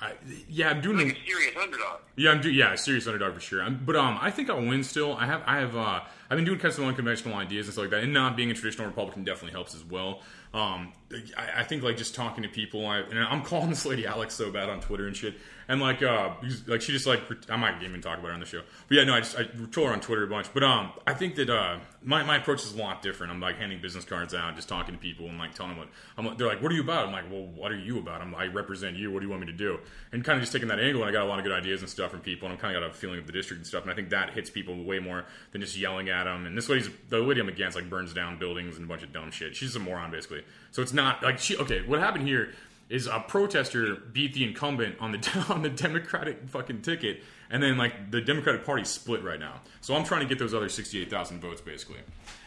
I, 0.00 0.12
yeah, 0.48 0.70
I'm 0.70 0.80
doing 0.80 0.98
like 0.98 1.16
a 1.16 1.26
serious 1.26 1.54
underdog. 1.56 2.00
Yeah, 2.16 2.32
I'm 2.32 2.40
do 2.40 2.50
yeah, 2.50 2.72
a 2.72 2.76
serious 2.76 3.06
underdog 3.06 3.34
for 3.34 3.40
sure. 3.40 3.62
I'm, 3.62 3.82
but 3.84 3.96
um, 3.96 4.18
I 4.20 4.30
think 4.30 4.50
I'll 4.50 4.60
win 4.64 4.82
still. 4.82 5.14
I 5.14 5.26
have 5.26 5.42
I 5.46 5.58
have 5.58 5.76
uh, 5.76 6.00
I've 6.34 6.38
been 6.38 6.44
doing 6.44 6.58
kind 6.58 6.70
of 6.70 6.74
some 6.74 6.84
unconventional 6.86 7.36
ideas 7.36 7.66
and 7.68 7.74
stuff 7.74 7.84
like 7.84 7.90
that, 7.92 8.02
and 8.02 8.12
not 8.12 8.36
being 8.36 8.50
a 8.50 8.54
traditional 8.54 8.88
Republican 8.88 9.22
definitely 9.22 9.52
helps 9.52 9.72
as 9.72 9.84
well. 9.84 10.20
Um, 10.52 10.92
I, 11.36 11.60
I 11.60 11.64
think 11.64 11.82
like 11.84 11.96
just 11.96 12.14
talking 12.14 12.42
to 12.42 12.48
people, 12.48 12.84
I, 12.86 12.98
and 12.98 13.18
I'm 13.18 13.42
calling 13.42 13.70
this 13.70 13.86
lady 13.86 14.04
Alex 14.06 14.34
so 14.34 14.50
bad 14.50 14.68
on 14.68 14.80
Twitter 14.80 15.06
and 15.06 15.16
shit, 15.16 15.34
and 15.68 15.80
like 15.80 16.02
uh, 16.02 16.30
like 16.66 16.82
she 16.82 16.92
just 16.92 17.06
like 17.06 17.22
I 17.48 17.56
might 17.56 17.80
even 17.82 18.00
talk 18.00 18.18
about 18.18 18.28
her 18.28 18.34
on 18.34 18.40
the 18.40 18.46
show, 18.46 18.62
but 18.88 18.96
yeah, 18.96 19.04
no, 19.04 19.14
I 19.14 19.20
just 19.20 19.38
I 19.38 19.44
troll 19.70 19.86
her 19.88 19.92
on 19.92 20.00
Twitter 20.00 20.24
a 20.24 20.26
bunch. 20.28 20.48
But 20.52 20.62
um, 20.64 20.92
I 21.06 21.14
think 21.14 21.34
that 21.36 21.50
uh, 21.50 21.78
my 22.02 22.22
my 22.22 22.36
approach 22.36 22.62
is 22.64 22.72
a 22.72 22.76
lot 22.76 23.00
different. 23.02 23.32
I'm 23.32 23.40
like 23.40 23.56
handing 23.56 23.80
business 23.80 24.04
cards 24.04 24.32
out, 24.34 24.54
just 24.56 24.68
talking 24.68 24.94
to 24.94 25.00
people 25.00 25.26
and 25.28 25.38
like 25.38 25.54
telling 25.54 25.70
them 25.72 25.78
what 25.78 25.88
I'm. 26.16 26.26
like- 26.26 26.38
They're 26.38 26.46
like, 26.48 26.62
"What 26.62 26.70
are 26.70 26.74
you 26.76 26.82
about?" 26.82 27.06
I'm 27.06 27.12
like, 27.12 27.30
"Well, 27.30 27.46
what 27.46 27.72
are 27.72 27.78
you 27.78 27.98
about?" 27.98 28.20
I'm 28.20 28.32
I 28.34 28.46
represent 28.46 28.96
you. 28.96 29.10
What 29.10 29.20
do 29.20 29.26
you 29.26 29.30
want 29.30 29.40
me 29.40 29.46
to 29.48 29.52
do? 29.58 29.80
And 30.12 30.24
kind 30.24 30.36
of 30.36 30.42
just 30.42 30.52
taking 30.52 30.68
that 30.68 30.78
angle, 30.78 31.02
and 31.02 31.08
I 31.10 31.12
got 31.12 31.24
a 31.24 31.28
lot 31.28 31.38
of 31.40 31.44
good 31.44 31.52
ideas 31.54 31.80
and 31.80 31.90
stuff 31.90 32.12
from 32.12 32.20
people, 32.20 32.46
and 32.46 32.52
I'm 32.54 32.60
kind 32.60 32.76
of 32.76 32.80
got 32.80 32.88
a 32.88 32.94
feeling 32.94 33.18
of 33.18 33.26
the 33.26 33.32
district 33.32 33.58
and 33.58 33.66
stuff, 33.66 33.82
and 33.82 33.90
I 33.90 33.94
think 33.96 34.10
that 34.10 34.30
hits 34.34 34.50
people 34.50 34.84
way 34.84 35.00
more 35.00 35.24
than 35.50 35.60
just 35.62 35.76
yelling 35.76 36.10
at 36.10 36.23
them. 36.24 36.46
And 36.46 36.56
this 36.56 36.68
lady's 36.68 36.88
the 37.08 37.18
lady 37.18 37.40
I'm 37.40 37.48
against 37.48 37.76
like 37.76 37.88
burns 37.88 38.12
down 38.12 38.38
buildings 38.38 38.76
and 38.76 38.84
a 38.84 38.88
bunch 38.88 39.02
of 39.02 39.12
dumb 39.12 39.30
shit. 39.30 39.54
She's 39.56 39.74
a 39.76 39.80
moron 39.80 40.10
basically. 40.10 40.44
So 40.70 40.82
it's 40.82 40.92
not 40.92 41.22
like 41.22 41.38
she. 41.38 41.56
Okay, 41.56 41.86
what 41.86 42.00
happened 42.00 42.26
here 42.26 42.54
is 42.88 43.06
a 43.06 43.18
protester 43.18 43.96
beat 44.12 44.34
the 44.34 44.44
incumbent 44.44 44.96
on 45.00 45.12
the 45.12 45.46
on 45.48 45.62
the 45.62 45.70
Democratic 45.70 46.48
fucking 46.48 46.82
ticket, 46.82 47.22
and 47.50 47.62
then 47.62 47.76
like 47.76 48.10
the 48.10 48.20
Democratic 48.20 48.64
Party 48.64 48.84
split 48.84 49.22
right 49.22 49.40
now. 49.40 49.60
So 49.80 49.94
I'm 49.94 50.04
trying 50.04 50.20
to 50.20 50.26
get 50.26 50.38
those 50.38 50.54
other 50.54 50.68
sixty 50.68 51.00
eight 51.00 51.10
thousand 51.10 51.40
votes 51.40 51.60
basically, 51.60 52.00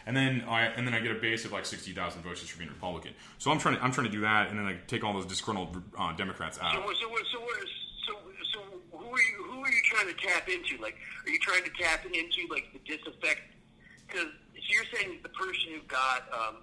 and 0.06 0.16
then 0.16 0.44
I 0.48 0.66
and 0.66 0.86
then 0.86 0.94
I 0.94 1.00
get 1.00 1.10
a 1.10 1.20
base 1.20 1.44
of 1.44 1.52
like 1.52 1.66
sixty 1.66 1.92
thousand 1.92 2.22
votes 2.22 2.40
just 2.40 2.52
for 2.52 2.58
being 2.58 2.70
Republican. 2.70 3.12
So 3.38 3.50
I'm 3.50 3.58
trying 3.58 3.76
to 3.76 3.84
I'm 3.84 3.92
trying 3.92 4.06
to 4.06 4.12
do 4.12 4.20
that, 4.20 4.50
and 4.50 4.58
then 4.58 4.66
like 4.66 4.86
take 4.86 5.04
all 5.04 5.12
those 5.12 5.26
disgruntled 5.26 5.82
uh, 5.98 6.12
Democrats 6.14 6.58
out. 6.62 6.74
So, 6.74 6.80
so, 6.80 7.14
so, 7.32 7.40
so, 8.06 8.14
so, 8.52 8.60
who 8.96 9.06
are 9.06 9.18
you? 9.18 9.44
Who 9.50 9.60
are 9.60 9.70
you 9.70 9.82
trying 9.84 10.06
to 10.06 10.26
tap 10.26 10.48
into? 10.48 10.80
Like, 10.80 10.96
are 11.26 11.30
you 11.30 11.38
trying 11.40 11.64
to 11.64 11.70
tap 11.78 12.04
into 12.06 12.46
like 12.50 12.72
the 12.72 12.80
disaffect? 12.86 13.40
Because 14.08 14.26
so 14.54 14.64
you're 14.72 14.84
saying 14.94 15.18
the 15.22 15.28
person 15.28 15.72
who 15.74 15.80
got 15.86 16.22
um, 16.32 16.56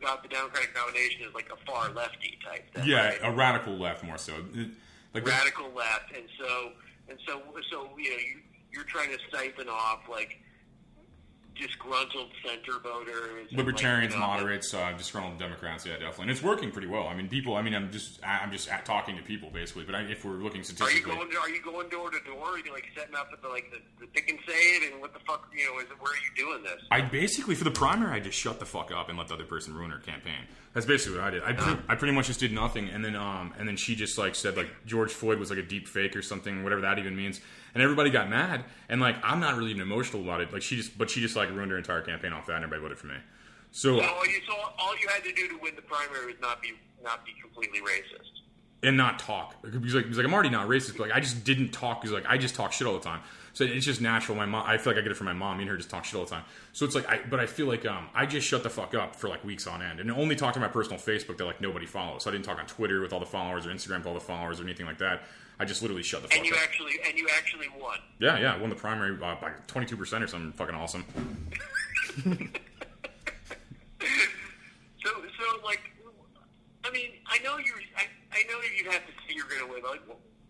got 0.00 0.22
the 0.22 0.28
Democratic 0.28 0.70
nomination 0.74 1.26
is 1.28 1.34
like 1.34 1.50
a 1.52 1.56
far 1.70 1.90
lefty 1.90 2.38
type. 2.44 2.72
Thing, 2.74 2.84
Yeah, 2.86 3.08
right? 3.08 3.18
a 3.22 3.30
radical 3.32 3.76
left 3.76 4.04
more 4.04 4.18
so. 4.18 4.32
Like 5.12 5.26
radical 5.26 5.70
left, 5.74 6.12
and 6.16 6.24
so 6.38 6.70
and 7.08 7.18
so 7.26 7.42
so 7.70 7.88
you 7.98 8.10
know 8.10 8.16
you, 8.16 8.40
you're 8.72 8.84
trying 8.84 9.10
to 9.10 9.18
siphon 9.32 9.68
off 9.68 10.00
like 10.10 10.40
disgruntled 11.54 12.30
center 12.44 12.78
voters, 12.80 13.50
libertarians, 13.52 14.14
like, 14.14 14.20
you 14.20 14.26
know, 14.26 14.32
moderates, 14.34 14.74
uh, 14.74 14.92
disgruntled 14.96 15.38
Democrats. 15.38 15.86
Yeah, 15.86 15.94
definitely, 15.94 16.22
and 16.22 16.30
it's 16.30 16.42
working 16.42 16.70
pretty 16.70 16.88
well. 16.88 17.06
I 17.06 17.14
mean, 17.14 17.28
people. 17.28 17.56
I 17.56 17.62
mean, 17.62 17.74
I'm 17.74 17.90
just 17.90 18.20
I'm 18.24 18.50
just 18.50 18.68
at 18.68 18.84
talking 18.84 19.16
to 19.16 19.22
people 19.22 19.50
basically. 19.50 19.84
But 19.84 19.94
I, 19.94 20.02
if 20.02 20.24
we're 20.24 20.32
looking 20.32 20.62
statistically, 20.62 21.12
Are 21.12 21.14
you 21.14 21.18
going? 21.18 21.36
Are 21.36 21.48
you 21.48 21.62
going 21.62 21.88
door 21.88 22.10
to 22.10 22.18
door? 22.24 22.48
Are 22.48 22.58
you 22.58 22.72
like 22.72 22.86
setting 22.96 23.14
up 23.14 23.28
at 23.32 23.42
the 23.42 23.48
like 23.48 23.70
the, 23.70 23.78
the 24.00 24.06
pick 24.08 24.28
and 24.30 24.38
save? 24.46 24.92
And 24.92 25.00
what 25.00 25.12
the 25.12 25.20
fuck? 25.20 25.48
You 25.56 25.66
know, 25.66 25.78
is 25.80 25.86
it, 25.86 26.00
where 26.00 26.12
are 26.12 26.16
you 26.16 26.44
doing 26.44 26.62
this? 26.62 26.82
I 26.90 27.00
basically 27.00 27.54
for 27.54 27.64
the 27.64 27.70
primary, 27.70 28.12
I 28.12 28.20
just 28.20 28.38
shut 28.38 28.58
the 28.58 28.66
fuck 28.66 28.90
up 28.92 29.08
and 29.08 29.18
let 29.18 29.28
the 29.28 29.34
other 29.34 29.44
person 29.44 29.74
ruin 29.74 29.90
her 29.90 29.98
campaign. 29.98 30.46
That's 30.72 30.86
basically 30.86 31.18
what 31.18 31.28
I 31.28 31.30
did. 31.30 31.42
I, 31.44 31.52
pre- 31.52 31.76
I 31.88 31.94
pretty 31.94 32.14
much 32.14 32.26
just 32.26 32.40
did 32.40 32.52
nothing, 32.52 32.88
and 32.88 33.04
then 33.04 33.14
um 33.14 33.54
and 33.58 33.68
then 33.68 33.76
she 33.76 33.94
just 33.94 34.18
like 34.18 34.34
said 34.34 34.56
like 34.56 34.68
George 34.86 35.12
Floyd 35.12 35.38
was 35.38 35.50
like 35.50 35.58
a 35.58 35.62
deep 35.62 35.86
fake 35.86 36.16
or 36.16 36.22
something, 36.22 36.64
whatever 36.64 36.80
that 36.82 36.98
even 36.98 37.14
means, 37.14 37.40
and 37.74 37.82
everybody 37.82 38.10
got 38.10 38.30
mad. 38.30 38.64
And 38.88 39.00
like 39.00 39.16
I'm 39.22 39.40
not 39.40 39.56
really 39.56 39.70
even 39.70 39.82
emotional 39.82 40.22
about 40.22 40.40
it. 40.40 40.52
Like 40.52 40.62
she 40.62 40.76
just, 40.76 40.96
but 40.96 41.10
she 41.10 41.20
just 41.20 41.36
like 41.36 41.50
ruined 41.50 41.70
her 41.72 41.78
entire 41.78 42.00
campaign 42.02 42.32
off 42.32 42.46
that, 42.46 42.56
and 42.56 42.64
everybody 42.64 42.82
voted 42.82 42.98
for 42.98 43.08
me. 43.08 43.16
So 43.72 43.98
So 43.98 44.04
all 44.04 44.26
you 44.26 44.40
so 44.46 44.54
all 44.78 44.94
you 45.00 45.08
had 45.08 45.24
to 45.24 45.32
do 45.32 45.48
to 45.48 45.58
win 45.60 45.74
the 45.76 45.82
primary 45.82 46.26
was 46.26 46.36
not 46.40 46.62
be 46.62 46.72
not 47.02 47.24
be 47.24 47.32
completely 47.42 47.80
racist. 47.80 48.30
and 48.82 48.96
not 48.96 49.18
talk. 49.18 49.54
He's 49.82 49.94
like, 49.94 50.06
he's 50.06 50.16
like, 50.18 50.26
I'm 50.26 50.34
already 50.34 50.50
not 50.50 50.68
racist, 50.68 50.96
but 50.98 51.08
like, 51.08 51.16
I 51.16 51.20
just 51.20 51.42
didn't 51.44 51.70
talk. 51.70 52.02
He's 52.02 52.12
like, 52.12 52.26
I 52.28 52.36
just 52.38 52.54
talk 52.54 52.72
shit 52.72 52.86
all 52.86 52.94
the 52.94 53.00
time. 53.00 53.20
So 53.54 53.64
it's 53.64 53.84
just 53.86 54.00
natural. 54.00 54.36
My 54.36 54.46
mom, 54.46 54.64
I 54.66 54.76
feel 54.78 54.92
like 54.92 54.98
I 54.98 55.02
get 55.02 55.12
it 55.12 55.16
from 55.16 55.26
my 55.26 55.32
mom. 55.32 55.56
Me 55.58 55.62
and 55.62 55.70
her 55.70 55.76
just 55.76 55.88
talk 55.88 56.04
shit 56.04 56.16
all 56.16 56.24
the 56.24 56.30
time. 56.30 56.44
So 56.72 56.84
it's 56.84 56.94
like, 56.94 57.08
I, 57.08 57.20
but 57.30 57.40
I 57.40 57.46
feel 57.46 57.66
like 57.66 57.86
um, 57.86 58.08
I 58.14 58.26
just 58.26 58.46
shut 58.46 58.62
the 58.62 58.68
fuck 58.70 58.94
up 58.94 59.16
for 59.16 59.28
like 59.28 59.42
weeks 59.44 59.66
on 59.66 59.80
end, 59.80 60.00
and 60.00 60.10
only 60.10 60.34
talk 60.36 60.54
to 60.54 60.60
my 60.60 60.68
personal 60.68 60.98
Facebook 60.98 61.36
that 61.38 61.44
like 61.46 61.60
nobody 61.60 61.86
follows. 61.86 62.24
So 62.24 62.30
I 62.30 62.32
didn't 62.32 62.44
talk 62.44 62.58
on 62.58 62.66
Twitter 62.66 63.00
with 63.00 63.12
all 63.12 63.20
the 63.20 63.26
followers 63.26 63.64
or 63.66 63.70
Instagram 63.70 63.98
with 63.98 64.06
all 64.06 64.14
the 64.14 64.20
followers 64.20 64.60
or 64.60 64.64
anything 64.64 64.86
like 64.86 64.98
that. 64.98 65.22
I 65.58 65.64
just 65.64 65.82
literally 65.82 66.02
shut 66.02 66.22
the 66.22 66.28
fuck 66.28 66.36
And 66.38 66.46
you 66.46 66.52
up. 66.54 66.60
actually 66.62 66.92
and 67.06 67.16
you 67.16 67.28
actually 67.36 67.68
won. 67.80 67.98
yeah, 68.18 68.38
yeah, 68.38 68.54
I 68.54 68.58
won 68.58 68.70
the 68.70 68.76
primary 68.76 69.14
uh, 69.14 69.36
by 69.40 69.50
22 69.68 69.96
percent 69.96 70.24
or 70.24 70.26
something. 70.26 70.52
Fucking 70.52 70.74
awesome. 70.74 71.04
So 75.04 75.10
so 75.10 75.64
like, 75.64 75.80
I 76.84 76.90
mean, 76.90 77.10
I 77.26 77.38
know 77.42 77.58
you're. 77.58 77.76
I, 77.96 78.04
I 78.32 78.42
know 78.50 78.58
you 78.76 78.90
have 78.90 79.02
to 79.06 79.12
say 79.28 79.34
you're 79.34 79.44
going 79.46 79.60
to 79.66 79.72
win. 79.72 79.82
But 79.82 79.90
like, 79.92 80.00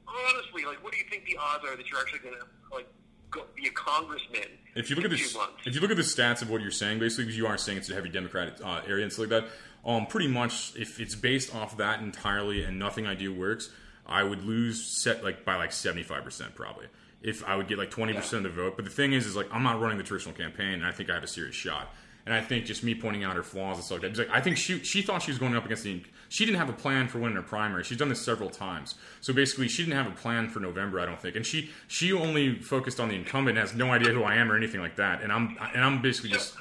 honestly, 0.06 0.64
like, 0.64 0.82
what 0.82 0.92
do 0.92 0.98
you 0.98 1.04
think 1.10 1.24
the 1.26 1.36
odds 1.38 1.64
are 1.68 1.76
that 1.76 1.86
you're 1.90 1.98
actually 2.00 2.20
going 2.20 2.36
to 2.36 2.74
like 2.74 2.86
go, 3.30 3.42
be 3.56 3.66
a 3.66 3.70
congressman? 3.72 4.46
If 4.76 4.90
you 4.90 4.96
look 4.96 5.04
at 5.04 5.10
two 5.10 5.40
if 5.66 5.74
you 5.74 5.80
look 5.80 5.90
at 5.90 5.96
the 5.96 6.02
stats 6.04 6.40
of 6.42 6.50
what 6.50 6.60
you're 6.62 6.70
saying, 6.70 7.00
basically, 7.00 7.24
because 7.24 7.36
you 7.36 7.46
are 7.48 7.58
saying 7.58 7.78
it's 7.78 7.90
a 7.90 7.94
heavy 7.94 8.10
Democratic 8.10 8.54
uh, 8.64 8.82
area 8.86 9.02
and 9.04 9.12
stuff 9.12 9.30
like 9.30 9.44
that. 9.44 9.50
Um, 9.88 10.06
pretty 10.06 10.28
much, 10.28 10.72
if 10.76 10.98
it's 11.00 11.14
based 11.16 11.54
off 11.54 11.76
that 11.78 12.00
entirely 12.00 12.62
and 12.62 12.78
nothing 12.78 13.06
I 13.06 13.14
do 13.14 13.34
works, 13.34 13.70
I 14.06 14.22
would 14.22 14.44
lose 14.44 14.84
set 14.84 15.24
like 15.24 15.44
by 15.44 15.56
like 15.56 15.72
seventy 15.72 16.02
five 16.02 16.24
percent 16.24 16.54
probably. 16.54 16.86
If 17.22 17.44
I 17.44 17.56
would 17.56 17.68
get 17.68 17.78
like 17.78 17.90
twenty 17.90 18.12
percent 18.12 18.46
of 18.46 18.54
the 18.54 18.62
vote, 18.62 18.76
but 18.76 18.84
the 18.84 18.90
thing 18.90 19.12
is, 19.12 19.26
is 19.26 19.36
like 19.36 19.48
I'm 19.52 19.62
not 19.62 19.80
running 19.80 19.98
the 19.98 20.04
traditional 20.04 20.34
campaign, 20.34 20.74
and 20.74 20.84
I 20.84 20.92
think 20.92 21.10
I 21.10 21.14
have 21.14 21.24
a 21.24 21.28
serious 21.28 21.54
shot. 21.54 21.92
And 22.26 22.34
I 22.34 22.40
think 22.40 22.64
just 22.64 22.82
me 22.82 22.94
pointing 22.94 23.22
out 23.22 23.36
her 23.36 23.42
flaws 23.42 23.76
and 23.76 23.84
stuff 23.84 24.02
like 24.02 24.14
that. 24.14 24.28
Like, 24.28 24.36
I 24.36 24.40
think 24.40 24.56
she 24.56 24.82
she 24.82 25.02
thought 25.02 25.22
she 25.22 25.30
was 25.30 25.38
going 25.38 25.54
up 25.54 25.64
against 25.64 25.84
the. 25.84 26.02
She 26.30 26.46
didn't 26.46 26.58
have 26.58 26.70
a 26.70 26.74
plan 26.74 27.06
for 27.06 27.18
winning 27.18 27.36
her 27.36 27.42
primary. 27.42 27.84
She's 27.84 27.98
done 27.98 28.08
this 28.08 28.20
several 28.20 28.48
times. 28.48 28.94
So 29.20 29.34
basically, 29.34 29.68
she 29.68 29.84
didn't 29.84 30.02
have 30.02 30.10
a 30.10 30.16
plan 30.16 30.48
for 30.48 30.58
November. 30.58 31.00
I 31.00 31.06
don't 31.06 31.20
think, 31.20 31.36
and 31.36 31.44
she 31.44 31.70
she 31.86 32.12
only 32.12 32.58
focused 32.60 32.98
on 32.98 33.10
the 33.10 33.14
incumbent, 33.14 33.58
and 33.58 33.68
has 33.68 33.76
no 33.76 33.90
idea 33.90 34.12
who 34.12 34.22
I 34.22 34.36
am 34.36 34.50
or 34.50 34.56
anything 34.56 34.80
like 34.80 34.96
that. 34.96 35.22
And 35.22 35.30
I'm 35.30 35.58
and 35.74 35.84
I'm 35.84 36.00
basically 36.00 36.30
just 36.30 36.54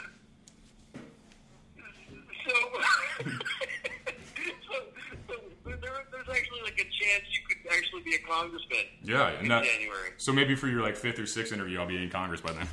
so, 2.45 2.51
so 5.27 5.33
there, 5.65 6.05
there's 6.11 6.29
actually 6.29 6.61
like 6.63 6.79
a 6.79 6.85
chance 7.03 7.23
you 7.31 7.39
could 7.47 7.71
actually 7.71 8.01
be 8.01 8.15
a 8.15 8.19
congressman. 8.19 8.85
yeah. 9.03 9.39
in 9.39 9.47
that, 9.49 9.63
January. 9.63 10.11
so 10.17 10.31
maybe 10.31 10.55
for 10.55 10.67
your 10.67 10.81
like 10.81 10.95
fifth 10.95 11.19
or 11.19 11.25
sixth 11.25 11.53
interview, 11.53 11.79
I'll 11.79 11.87
be 11.87 12.01
in 12.01 12.09
Congress 12.09 12.41
by 12.41 12.53
then. 12.53 12.67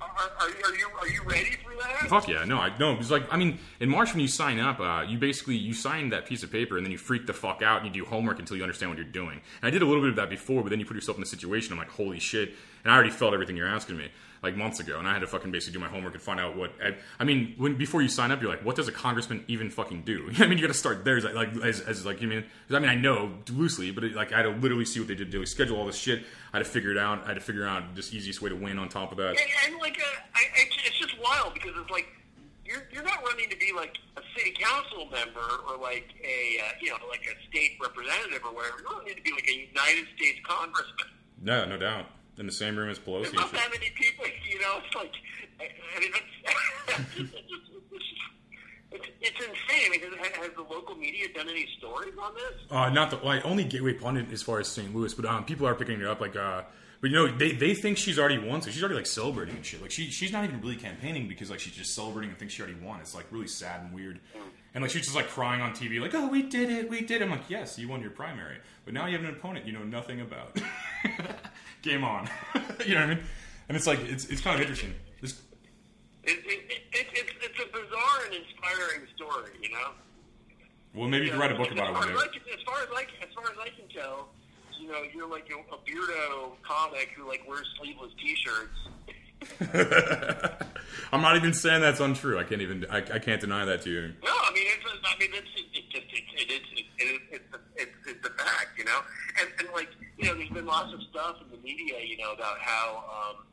Are, 0.00 0.06
are, 0.40 0.48
are 0.48 0.74
you 0.76 0.88
are 1.00 1.08
you 1.08 1.22
ready 1.24 1.56
for 1.62 1.72
that? 1.80 2.08
Fuck 2.08 2.28
yeah, 2.28 2.44
no, 2.44 2.58
I 2.58 2.76
no. 2.78 2.94
It's 2.94 3.10
like 3.10 3.32
I 3.32 3.36
mean, 3.36 3.58
in 3.80 3.88
March 3.88 4.12
when 4.12 4.20
you 4.20 4.28
sign 4.28 4.58
up, 4.58 4.80
uh, 4.80 5.04
you 5.06 5.18
basically 5.18 5.56
you 5.56 5.72
sign 5.74 6.10
that 6.10 6.26
piece 6.26 6.42
of 6.42 6.50
paper 6.50 6.76
and 6.76 6.84
then 6.84 6.92
you 6.92 6.98
freak 6.98 7.26
the 7.26 7.32
fuck 7.32 7.62
out 7.62 7.84
and 7.84 7.86
you 7.86 8.02
do 8.02 8.08
homework 8.08 8.38
until 8.38 8.56
you 8.56 8.62
understand 8.62 8.90
what 8.90 8.98
you're 8.98 9.06
doing. 9.06 9.40
And 9.60 9.68
I 9.68 9.70
did 9.70 9.82
a 9.82 9.86
little 9.86 10.02
bit 10.02 10.10
of 10.10 10.16
that 10.16 10.30
before, 10.30 10.62
but 10.62 10.70
then 10.70 10.80
you 10.80 10.86
put 10.86 10.94
yourself 10.94 11.16
in 11.16 11.22
a 11.22 11.26
situation. 11.26 11.72
I'm 11.72 11.78
like, 11.78 11.90
holy 11.90 12.18
shit! 12.18 12.54
And 12.84 12.92
I 12.92 12.94
already 12.94 13.10
felt 13.10 13.34
everything 13.34 13.56
you're 13.56 13.68
asking 13.68 13.96
me 13.96 14.08
like 14.42 14.56
months 14.56 14.80
ago, 14.80 14.98
and 14.98 15.08
I 15.08 15.12
had 15.12 15.20
to 15.20 15.26
fucking 15.26 15.50
basically 15.50 15.78
do 15.78 15.84
my 15.84 15.90
homework 15.90 16.14
and 16.14 16.22
find 16.22 16.38
out 16.40 16.56
what. 16.56 16.72
I, 16.82 16.96
I 17.18 17.24
mean, 17.24 17.54
when 17.56 17.76
before 17.76 18.02
you 18.02 18.08
sign 18.08 18.30
up, 18.30 18.40
you're 18.40 18.50
like, 18.50 18.64
what 18.64 18.76
does 18.76 18.88
a 18.88 18.92
congressman 18.92 19.44
even 19.48 19.70
fucking 19.70 20.02
do? 20.02 20.30
I 20.38 20.46
mean, 20.46 20.58
you 20.58 20.66
got 20.66 20.72
to 20.72 20.78
start 20.78 21.04
there, 21.04 21.16
as, 21.16 21.24
like 21.24 21.56
as, 21.56 21.80
as 21.80 22.06
like 22.06 22.20
you 22.20 22.28
mean. 22.28 22.44
I 22.70 22.78
mean, 22.78 22.90
I 22.90 22.94
know 22.94 23.32
loosely, 23.50 23.90
but 23.90 24.04
it, 24.04 24.14
like 24.14 24.32
I 24.32 24.38
had 24.38 24.42
to 24.44 24.50
literally 24.50 24.84
see 24.84 25.00
what 25.00 25.08
they 25.08 25.14
did. 25.14 25.30
Do 25.30 25.40
They 25.40 25.44
schedule 25.44 25.78
all 25.78 25.86
this 25.86 25.96
shit. 25.96 26.24
I 26.52 26.58
had 26.58 26.64
to 26.64 26.70
figure 26.70 26.90
it 26.90 26.98
out. 26.98 27.24
I 27.24 27.28
had 27.28 27.34
to 27.34 27.40
figure 27.40 27.66
out 27.66 27.94
just 27.94 28.14
easiest 28.14 28.42
way 28.42 28.50
to 28.50 28.56
win. 28.56 28.78
On 28.78 28.88
top 28.88 29.10
of 29.10 29.18
that, 29.18 29.30
And, 29.30 29.38
and 29.66 29.80
like, 29.80 29.98
uh, 29.98 30.20
I, 30.34 30.42
it's 30.56 30.98
just 30.98 31.14
wild 31.20 31.54
because 31.54 31.72
it's 31.76 31.90
like 31.90 32.06
you're 32.64 32.86
you're 32.92 33.02
not 33.02 33.24
running 33.24 33.48
to 33.48 33.56
be 33.56 33.72
like 33.74 33.96
a 34.16 34.22
city 34.36 34.54
council 34.58 35.08
member 35.10 35.40
or 35.68 35.78
like 35.80 36.08
a 36.22 36.58
uh, 36.62 36.72
you 36.80 36.90
know 36.90 36.96
like 37.08 37.22
a 37.26 37.48
state 37.48 37.72
representative 37.80 38.40
or 38.44 38.54
whatever. 38.54 38.76
You're 38.80 38.98
running 38.98 39.16
to 39.16 39.22
be 39.22 39.32
like 39.32 39.48
a 39.48 39.54
United 39.54 40.06
States 40.16 40.38
congressman. 40.46 41.08
No, 41.40 41.64
no 41.64 41.76
doubt. 41.76 42.06
In 42.38 42.46
the 42.46 42.52
same 42.52 42.76
room 42.76 42.88
as 42.88 42.98
Pelosi. 42.98 43.22
There's 43.22 43.34
not 43.34 43.52
that 43.52 43.70
many 43.72 43.90
people, 43.96 44.24
you 44.48 44.60
know. 44.60 44.80
It's 44.86 44.94
like, 44.94 45.12
I 45.60 46.00
mean, 46.00 46.12
it's, 46.14 47.32
it's, 48.92 49.06
it's 49.20 49.40
insane. 49.40 49.86
I 49.86 49.90
mean, 49.90 50.00
has, 50.18 50.36
has 50.36 50.50
the 50.54 50.62
local 50.62 50.94
media 50.94 51.26
done 51.34 51.48
any 51.48 51.66
stories 51.78 52.14
on 52.22 52.34
this? 52.34 52.70
Uh, 52.70 52.90
not 52.90 53.10
the 53.10 53.16
like 53.16 53.44
only 53.44 53.64
Gateway 53.64 53.94
pundit 53.94 54.32
as 54.32 54.42
far 54.42 54.60
as 54.60 54.68
St. 54.68 54.94
Louis, 54.94 55.12
but 55.14 55.26
um, 55.26 55.44
people 55.44 55.66
are 55.66 55.74
picking 55.74 56.00
it 56.00 56.06
up. 56.06 56.20
Like, 56.20 56.36
uh, 56.36 56.62
but 57.00 57.10
you 57.10 57.16
know, 57.16 57.26
they, 57.26 57.52
they 57.52 57.74
think 57.74 57.96
she's 57.96 58.18
already 58.18 58.38
won, 58.38 58.62
so 58.62 58.70
she's 58.70 58.82
already 58.82 58.96
like 58.96 59.06
celebrating 59.06 59.56
and 59.56 59.64
shit. 59.64 59.80
Like, 59.82 59.90
she 59.90 60.10
she's 60.10 60.32
not 60.32 60.44
even 60.44 60.60
really 60.60 60.76
campaigning 60.76 61.28
because 61.28 61.50
like 61.50 61.60
she's 61.60 61.74
just 61.74 61.94
celebrating 61.94 62.30
and 62.30 62.38
thinks 62.38 62.54
she 62.54 62.62
already 62.62 62.78
won. 62.78 63.00
It's 63.00 63.14
like 63.14 63.26
really 63.30 63.46
sad 63.48 63.82
and 63.82 63.92
weird. 63.92 64.20
And 64.74 64.82
like 64.82 64.90
she's 64.90 65.02
just 65.02 65.16
like 65.16 65.28
crying 65.28 65.60
on 65.60 65.72
TV, 65.72 66.00
like, 66.00 66.14
"Oh, 66.14 66.28
we 66.28 66.42
did 66.42 66.70
it, 66.70 66.88
we 66.88 67.00
did." 67.00 67.20
it. 67.20 67.24
I'm 67.24 67.30
like, 67.30 67.48
"Yes, 67.48 67.78
you 67.78 67.88
won 67.88 68.00
your 68.00 68.10
primary, 68.10 68.58
but 68.84 68.94
now 68.94 69.06
you 69.06 69.16
have 69.16 69.24
an 69.26 69.30
opponent 69.34 69.66
you 69.66 69.72
know 69.72 69.82
nothing 69.82 70.20
about." 70.20 70.60
Game 71.82 72.04
on, 72.04 72.28
you 72.86 72.94
know 72.94 73.00
what 73.02 73.10
I 73.10 73.14
mean? 73.14 73.24
And 73.68 73.76
it's 73.76 73.86
like 73.86 74.00
it's 74.00 74.26
it's 74.26 74.40
kind 74.40 74.56
of 74.56 74.60
interesting. 74.62 74.94
This, 75.20 75.40
It, 76.24 76.38
it, 76.44 76.60
it, 76.70 76.82
it, 76.92 77.06
it's, 77.12 77.32
it's 77.40 77.58
a 77.60 77.66
bizarre 77.72 78.24
and 78.26 78.34
inspiring 78.34 79.06
story, 79.16 79.52
you 79.62 79.70
know. 79.70 79.90
well, 80.94 81.08
maybe 81.08 81.26
you 81.26 81.30
can 81.30 81.40
write 81.40 81.52
a 81.52 81.54
book 81.54 81.70
about 81.70 81.90
it 81.90 81.92
one 81.94 82.08
day. 82.08 82.14
Can- 82.14 82.42
as 82.58 82.62
far 82.64 82.82
as 82.82 82.88
I 82.94 83.04
can, 83.04 83.28
as 83.28 83.34
far 83.34 83.44
as 83.44 83.56
I 83.60 83.68
can 83.68 83.88
tell, 83.94 84.28
you 84.80 84.88
know, 84.88 85.02
you're 85.14 85.28
like 85.28 85.48
a, 85.50 85.74
a 85.74 85.78
beardo 85.78 86.52
comic 86.62 87.10
who 87.16 87.26
like 87.28 87.42
wears 87.48 87.66
sleeveless 87.78 88.12
T-shirts. 88.20 88.78
I'm 91.12 91.22
not 91.22 91.36
even 91.36 91.54
saying 91.54 91.80
that's 91.80 92.00
untrue. 92.00 92.38
I 92.38 92.44
can't 92.44 92.60
even 92.60 92.86
I, 92.90 92.98
I 92.98 93.18
can't 93.18 93.40
deny 93.40 93.64
that 93.64 93.82
to 93.82 93.90
you. 93.90 94.12
No, 94.22 94.30
I 94.30 94.52
mean 94.52 94.66
it's. 94.66 94.84
I 95.04 95.18
mean 95.18 95.30
it's. 95.32 95.48
It, 95.56 95.66
it 95.72 95.90
just. 95.90 96.06
It, 96.12 96.24
it, 96.34 96.50
it, 96.50 96.62
it, 96.76 96.82
it, 96.98 97.22
it's, 97.30 97.58
it's, 97.76 98.06
it's 98.06 98.26
a 98.26 98.30
fact, 98.30 98.76
you 98.76 98.84
know. 98.84 99.00
And, 99.40 99.48
and 99.60 99.68
like 99.74 99.88
you 100.18 100.26
know, 100.26 100.34
there's 100.34 100.50
been 100.50 100.66
lots 100.66 100.92
of 100.92 101.00
stuff 101.10 101.36
in 101.42 101.50
the 101.50 101.62
media, 101.62 102.00
you 102.04 102.16
know, 102.18 102.32
about 102.32 102.58
how. 102.60 103.04
um 103.08 103.44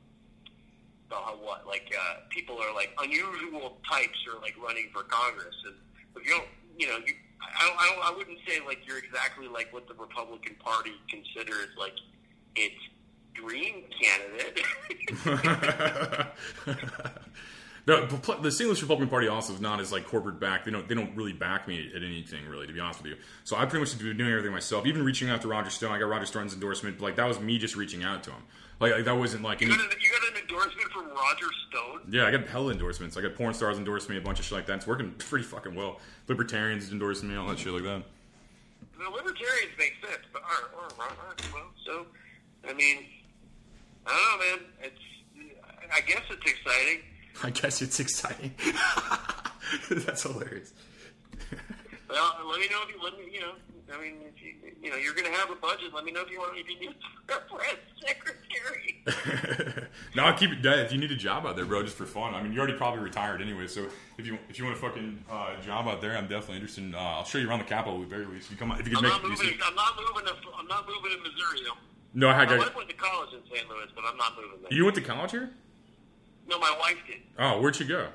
about 1.07 1.23
how 1.23 1.35
what 1.37 1.67
like 1.67 1.93
uh, 1.93 2.21
people 2.29 2.57
are 2.57 2.73
like 2.73 2.89
unusual 3.01 3.77
types 3.89 4.17
are 4.33 4.41
like 4.41 4.55
running 4.61 4.89
for 4.91 5.03
Congress, 5.03 5.55
and 5.65 5.75
if 6.17 6.25
you 6.25 6.33
don't, 6.33 6.47
you 6.79 6.87
know, 6.87 6.97
you, 7.05 7.13
I, 7.41 7.67
don't, 7.67 7.77
I 7.77 7.85
don't, 7.93 8.13
I 8.13 8.17
wouldn't 8.17 8.39
say 8.47 8.59
like 8.65 8.79
you're 8.87 8.97
exactly 8.97 9.47
like 9.47 9.71
what 9.71 9.87
the 9.87 9.93
Republican 9.93 10.55
Party 10.55 10.93
considers 11.07 11.69
like 11.77 11.93
its 12.55 12.75
dream 13.35 13.83
candidate. 14.01 14.65
the, 17.85 18.39
the 18.41 18.51
St. 18.51 18.81
Republican 18.81 19.09
Party 19.09 19.27
also 19.27 19.53
is 19.53 19.61
not 19.61 19.79
as 19.79 19.91
like 19.91 20.07
corporate 20.07 20.39
backed. 20.39 20.65
They 20.65 20.71
don't 20.71 20.87
they 20.87 20.95
don't 20.95 21.15
really 21.15 21.33
back 21.33 21.67
me 21.67 21.91
at 21.95 22.01
anything 22.01 22.45
really, 22.47 22.67
to 22.67 22.73
be 22.73 22.79
honest 22.79 23.03
with 23.03 23.11
you. 23.11 23.17
So 23.43 23.55
I 23.55 23.65
pretty 23.65 23.85
much 23.85 23.97
been 23.97 24.17
doing 24.17 24.31
everything 24.31 24.51
myself. 24.51 24.85
Even 24.85 25.03
reaching 25.03 25.29
out 25.29 25.41
to 25.43 25.47
Roger 25.47 25.69
Stone, 25.69 25.91
I 25.91 25.99
got 25.99 26.05
Roger 26.05 26.25
Stone's 26.25 26.53
endorsement. 26.53 26.97
But 26.97 27.05
like 27.05 27.15
that 27.17 27.27
was 27.27 27.39
me 27.39 27.57
just 27.57 27.75
reaching 27.75 28.03
out 28.03 28.23
to 28.23 28.31
him. 28.31 28.41
Like, 28.79 28.93
like 28.93 29.05
that 29.05 29.15
wasn't 29.15 29.43
like 29.43 29.61
you, 29.61 29.67
any, 29.67 29.77
got 29.77 29.85
an, 29.85 29.97
you 30.01 30.11
got 30.11 30.33
an 30.33 30.41
endorsement 30.41 30.91
from 30.91 31.07
Roger 31.09 31.47
Stone. 31.69 32.11
yeah. 32.11 32.25
I 32.25 32.31
got 32.31 32.47
hell 32.47 32.69
endorsements. 32.69 33.15
I 33.15 33.21
got 33.21 33.35
porn 33.35 33.53
stars 33.53 33.77
endorsing 33.77 34.11
me, 34.11 34.17
a 34.17 34.21
bunch 34.21 34.39
of 34.39 34.45
shit 34.45 34.53
like 34.53 34.65
that. 34.65 34.77
It's 34.77 34.87
working 34.87 35.11
pretty 35.11 35.45
fucking 35.45 35.75
well. 35.75 35.99
Libertarians 36.27 36.91
endorsing 36.91 37.29
me, 37.29 37.35
all 37.35 37.47
that 37.47 37.59
shit 37.59 37.71
like 37.71 37.83
that. 37.83 38.03
The 38.97 39.09
libertarians 39.09 39.71
make 39.77 39.93
sense, 40.01 40.23
but 40.33 40.41
all 40.41 40.49
right, 40.49 40.89
all 40.99 41.27
right, 41.27 41.53
well, 41.53 41.71
so 41.85 42.05
I 42.67 42.73
mean, 42.73 43.05
I 44.05 44.11
don't 44.11 44.39
know, 44.39 44.57
man. 44.57 44.71
It's 44.83 44.99
I 45.93 46.01
guess 46.01 46.21
it's 46.29 46.51
exciting. 46.51 46.99
I 47.43 47.49
guess 47.49 47.81
it's 47.81 47.99
exciting. 47.99 48.53
That's 49.89 50.23
hilarious. 50.23 50.73
Well, 52.07 52.33
let 52.49 52.59
me 52.61 52.67
know 52.69 52.77
if 52.87 52.95
you 52.95 53.03
let 53.03 53.17
me. 53.17 53.25
You 53.33 53.39
know, 53.41 53.53
I 53.91 53.99
mean, 53.99 54.17
if 54.23 54.41
you 54.41 54.53
you 54.79 54.89
know 54.91 54.95
you're 54.95 55.15
going 55.15 55.25
to 55.25 55.37
have 55.37 55.49
a 55.49 55.55
budget. 55.55 55.91
Let 55.93 56.05
me 56.05 56.11
know 56.11 56.21
if 56.21 56.29
you 56.29 56.39
want 56.39 56.55
if 56.55 56.69
you 56.69 56.79
need 56.79 56.95
a 57.29 57.53
press 57.53 57.75
secretary. 57.99 59.03
no, 60.15 60.23
I'll 60.23 60.37
keep 60.37 60.51
it. 60.51 60.63
If 60.63 60.91
you 60.91 60.99
need 60.99 61.11
a 61.11 61.15
job 61.15 61.45
out 61.47 61.55
there, 61.55 61.65
bro, 61.65 61.81
just 61.83 61.97
for 61.97 62.05
fun. 62.05 62.35
I 62.35 62.43
mean, 62.43 62.53
you're 62.53 62.61
already 62.61 62.77
probably 62.77 63.01
retired 63.01 63.41
anyway. 63.41 63.65
So 63.67 63.87
if 64.19 64.25
you 64.27 64.37
if 64.49 64.59
you 64.59 64.65
want 64.65 64.77
a 64.77 64.79
fucking 64.79 65.25
uh, 65.29 65.59
job 65.61 65.87
out 65.87 65.99
there, 65.99 66.15
I'm 66.15 66.27
definitely 66.27 66.57
interested. 66.57 66.83
In, 66.83 66.95
uh, 66.95 66.99
I'll 66.99 67.25
show 67.25 67.39
you 67.39 67.49
around 67.49 67.59
the 67.59 67.65
Capitol 67.65 68.01
at 68.01 68.07
the 68.07 68.15
very 68.15 68.27
least. 68.27 68.45
If 68.45 68.51
you 68.51 68.57
come, 68.57 68.71
if 68.79 68.87
you 68.87 68.95
I'm 68.97 69.03
can 69.03 69.09
not 69.09 69.23
make 69.23 69.31
it 69.33 69.43
moving. 69.43 69.59
I'm 69.65 69.75
not 69.75 69.95
moving. 69.97 70.25
To, 70.27 70.33
I'm 70.57 70.67
not 70.67 70.87
moving 70.87 71.11
to 71.11 71.17
Missouri. 71.17 71.59
Though. 71.65 71.94
No, 72.15 72.29
I 72.29 72.33
had. 72.33 72.49
My 72.49 72.55
I, 72.55 72.59
wife 72.59 72.75
went 72.75 72.89
to 72.89 72.95
college 72.95 73.29
in 73.33 73.39
St. 73.53 73.69
Louis, 73.69 73.87
but 73.93 74.03
I'm 74.07 74.17
not 74.17 74.33
moving 74.35 74.61
there. 74.61 74.73
you 74.73 74.83
went 74.85 74.95
to 74.95 75.01
college 75.01 75.31
here? 75.31 75.51
no, 76.47 76.57
my 76.59 76.75
wife 76.79 76.97
did. 77.07 77.17
Oh, 77.37 77.59
where'd 77.61 77.75
she 77.75 77.85
go? 77.85 78.07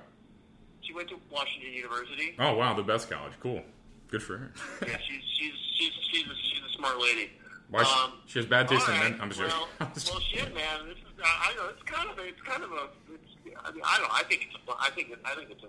She 0.83 0.95
went 0.95 1.09
to 1.11 1.17
Washington 1.31 1.73
University. 1.73 2.35
Oh, 2.39 2.55
wow, 2.57 2.75
the 2.75 2.83
best 2.83 3.11
college. 3.11 3.33
Cool. 3.41 3.63
Good 4.09 4.23
for 4.23 4.39
her. 4.39 4.53
Yeah, 4.83 4.97
she's 5.07 5.23
she's 5.39 5.53
she's 5.79 5.93
she's 6.11 6.25
a, 6.27 6.35
she's 6.35 6.63
a 6.69 6.77
smart 6.79 6.99
lady. 6.99 7.31
Why 7.69 7.85
she, 7.85 7.95
Um, 7.95 8.13
she 8.27 8.39
has 8.41 8.47
bad 8.47 8.67
taste 8.67 8.89
All 8.89 8.95
in 8.95 9.01
men. 9.01 9.19
I'm 9.21 9.29
just 9.31 9.41
joking. 9.41 9.57
well, 9.79 9.89
well, 9.95 10.21
shit, 10.21 10.53
man. 10.55 10.89
This 10.89 10.97
is, 10.97 11.05
I 11.23 11.53
I 11.53 11.55
know 11.57 11.69
it's 11.69 11.83
kind 11.85 12.11
of 12.11 12.19
a, 12.19 12.23
it's 12.27 12.41
kind 12.43 12.65
of 12.65 12.73
a, 12.73 12.89
it's, 13.15 13.55
I 13.65 13.71
mean, 13.71 13.83
I 13.85 13.99
don't. 13.99 14.11
I 14.13 14.23
think 14.25 14.49
it's 14.49 14.57
a, 14.57 14.73
I 14.81 14.91
think, 14.91 15.11
it, 15.11 15.19
I 15.25 15.35
think 15.37 15.51
it's 15.51 15.63
a 15.63 15.69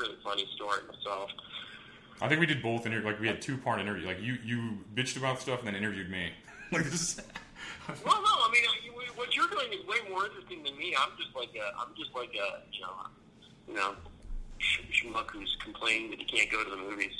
really 0.00 0.16
funny 0.24 0.48
story 0.56 0.78
myself. 0.88 1.30
I 2.20 2.26
think 2.28 2.40
we 2.40 2.46
did 2.46 2.62
both 2.62 2.84
interview. 2.86 3.06
Like 3.06 3.20
we 3.20 3.28
had 3.28 3.40
two 3.40 3.56
part 3.58 3.80
interview. 3.80 4.06
Like 4.06 4.20
you 4.20 4.38
you 4.44 4.78
bitched 4.94 5.16
about 5.16 5.40
stuff 5.40 5.60
and 5.60 5.68
then 5.68 5.76
interviewed 5.76 6.10
me. 6.10 6.32
like 6.72 6.84
this. 6.84 7.20
Well, 8.04 8.20
no, 8.22 8.28
I 8.28 8.50
mean, 8.52 8.64
what 9.16 9.34
you're 9.34 9.48
doing 9.48 9.72
is 9.72 9.82
way 9.86 9.96
more 10.10 10.26
interesting 10.26 10.62
than 10.62 10.76
me. 10.76 10.94
I'm 10.98 11.16
just 11.16 11.34
like 11.34 11.48
a, 11.56 11.72
I'm 11.78 11.94
just 11.96 12.14
like 12.14 12.34
a, 12.34 12.60
you 12.72 12.82
know, 12.82 12.92
you 13.66 13.72
know, 13.74 13.94
schmuck 14.60 15.30
who's 15.30 15.56
complaining 15.62 16.10
that 16.10 16.18
he 16.18 16.24
can't 16.26 16.50
go 16.50 16.62
to 16.64 16.68
the 16.70 16.76
movies. 16.76 17.12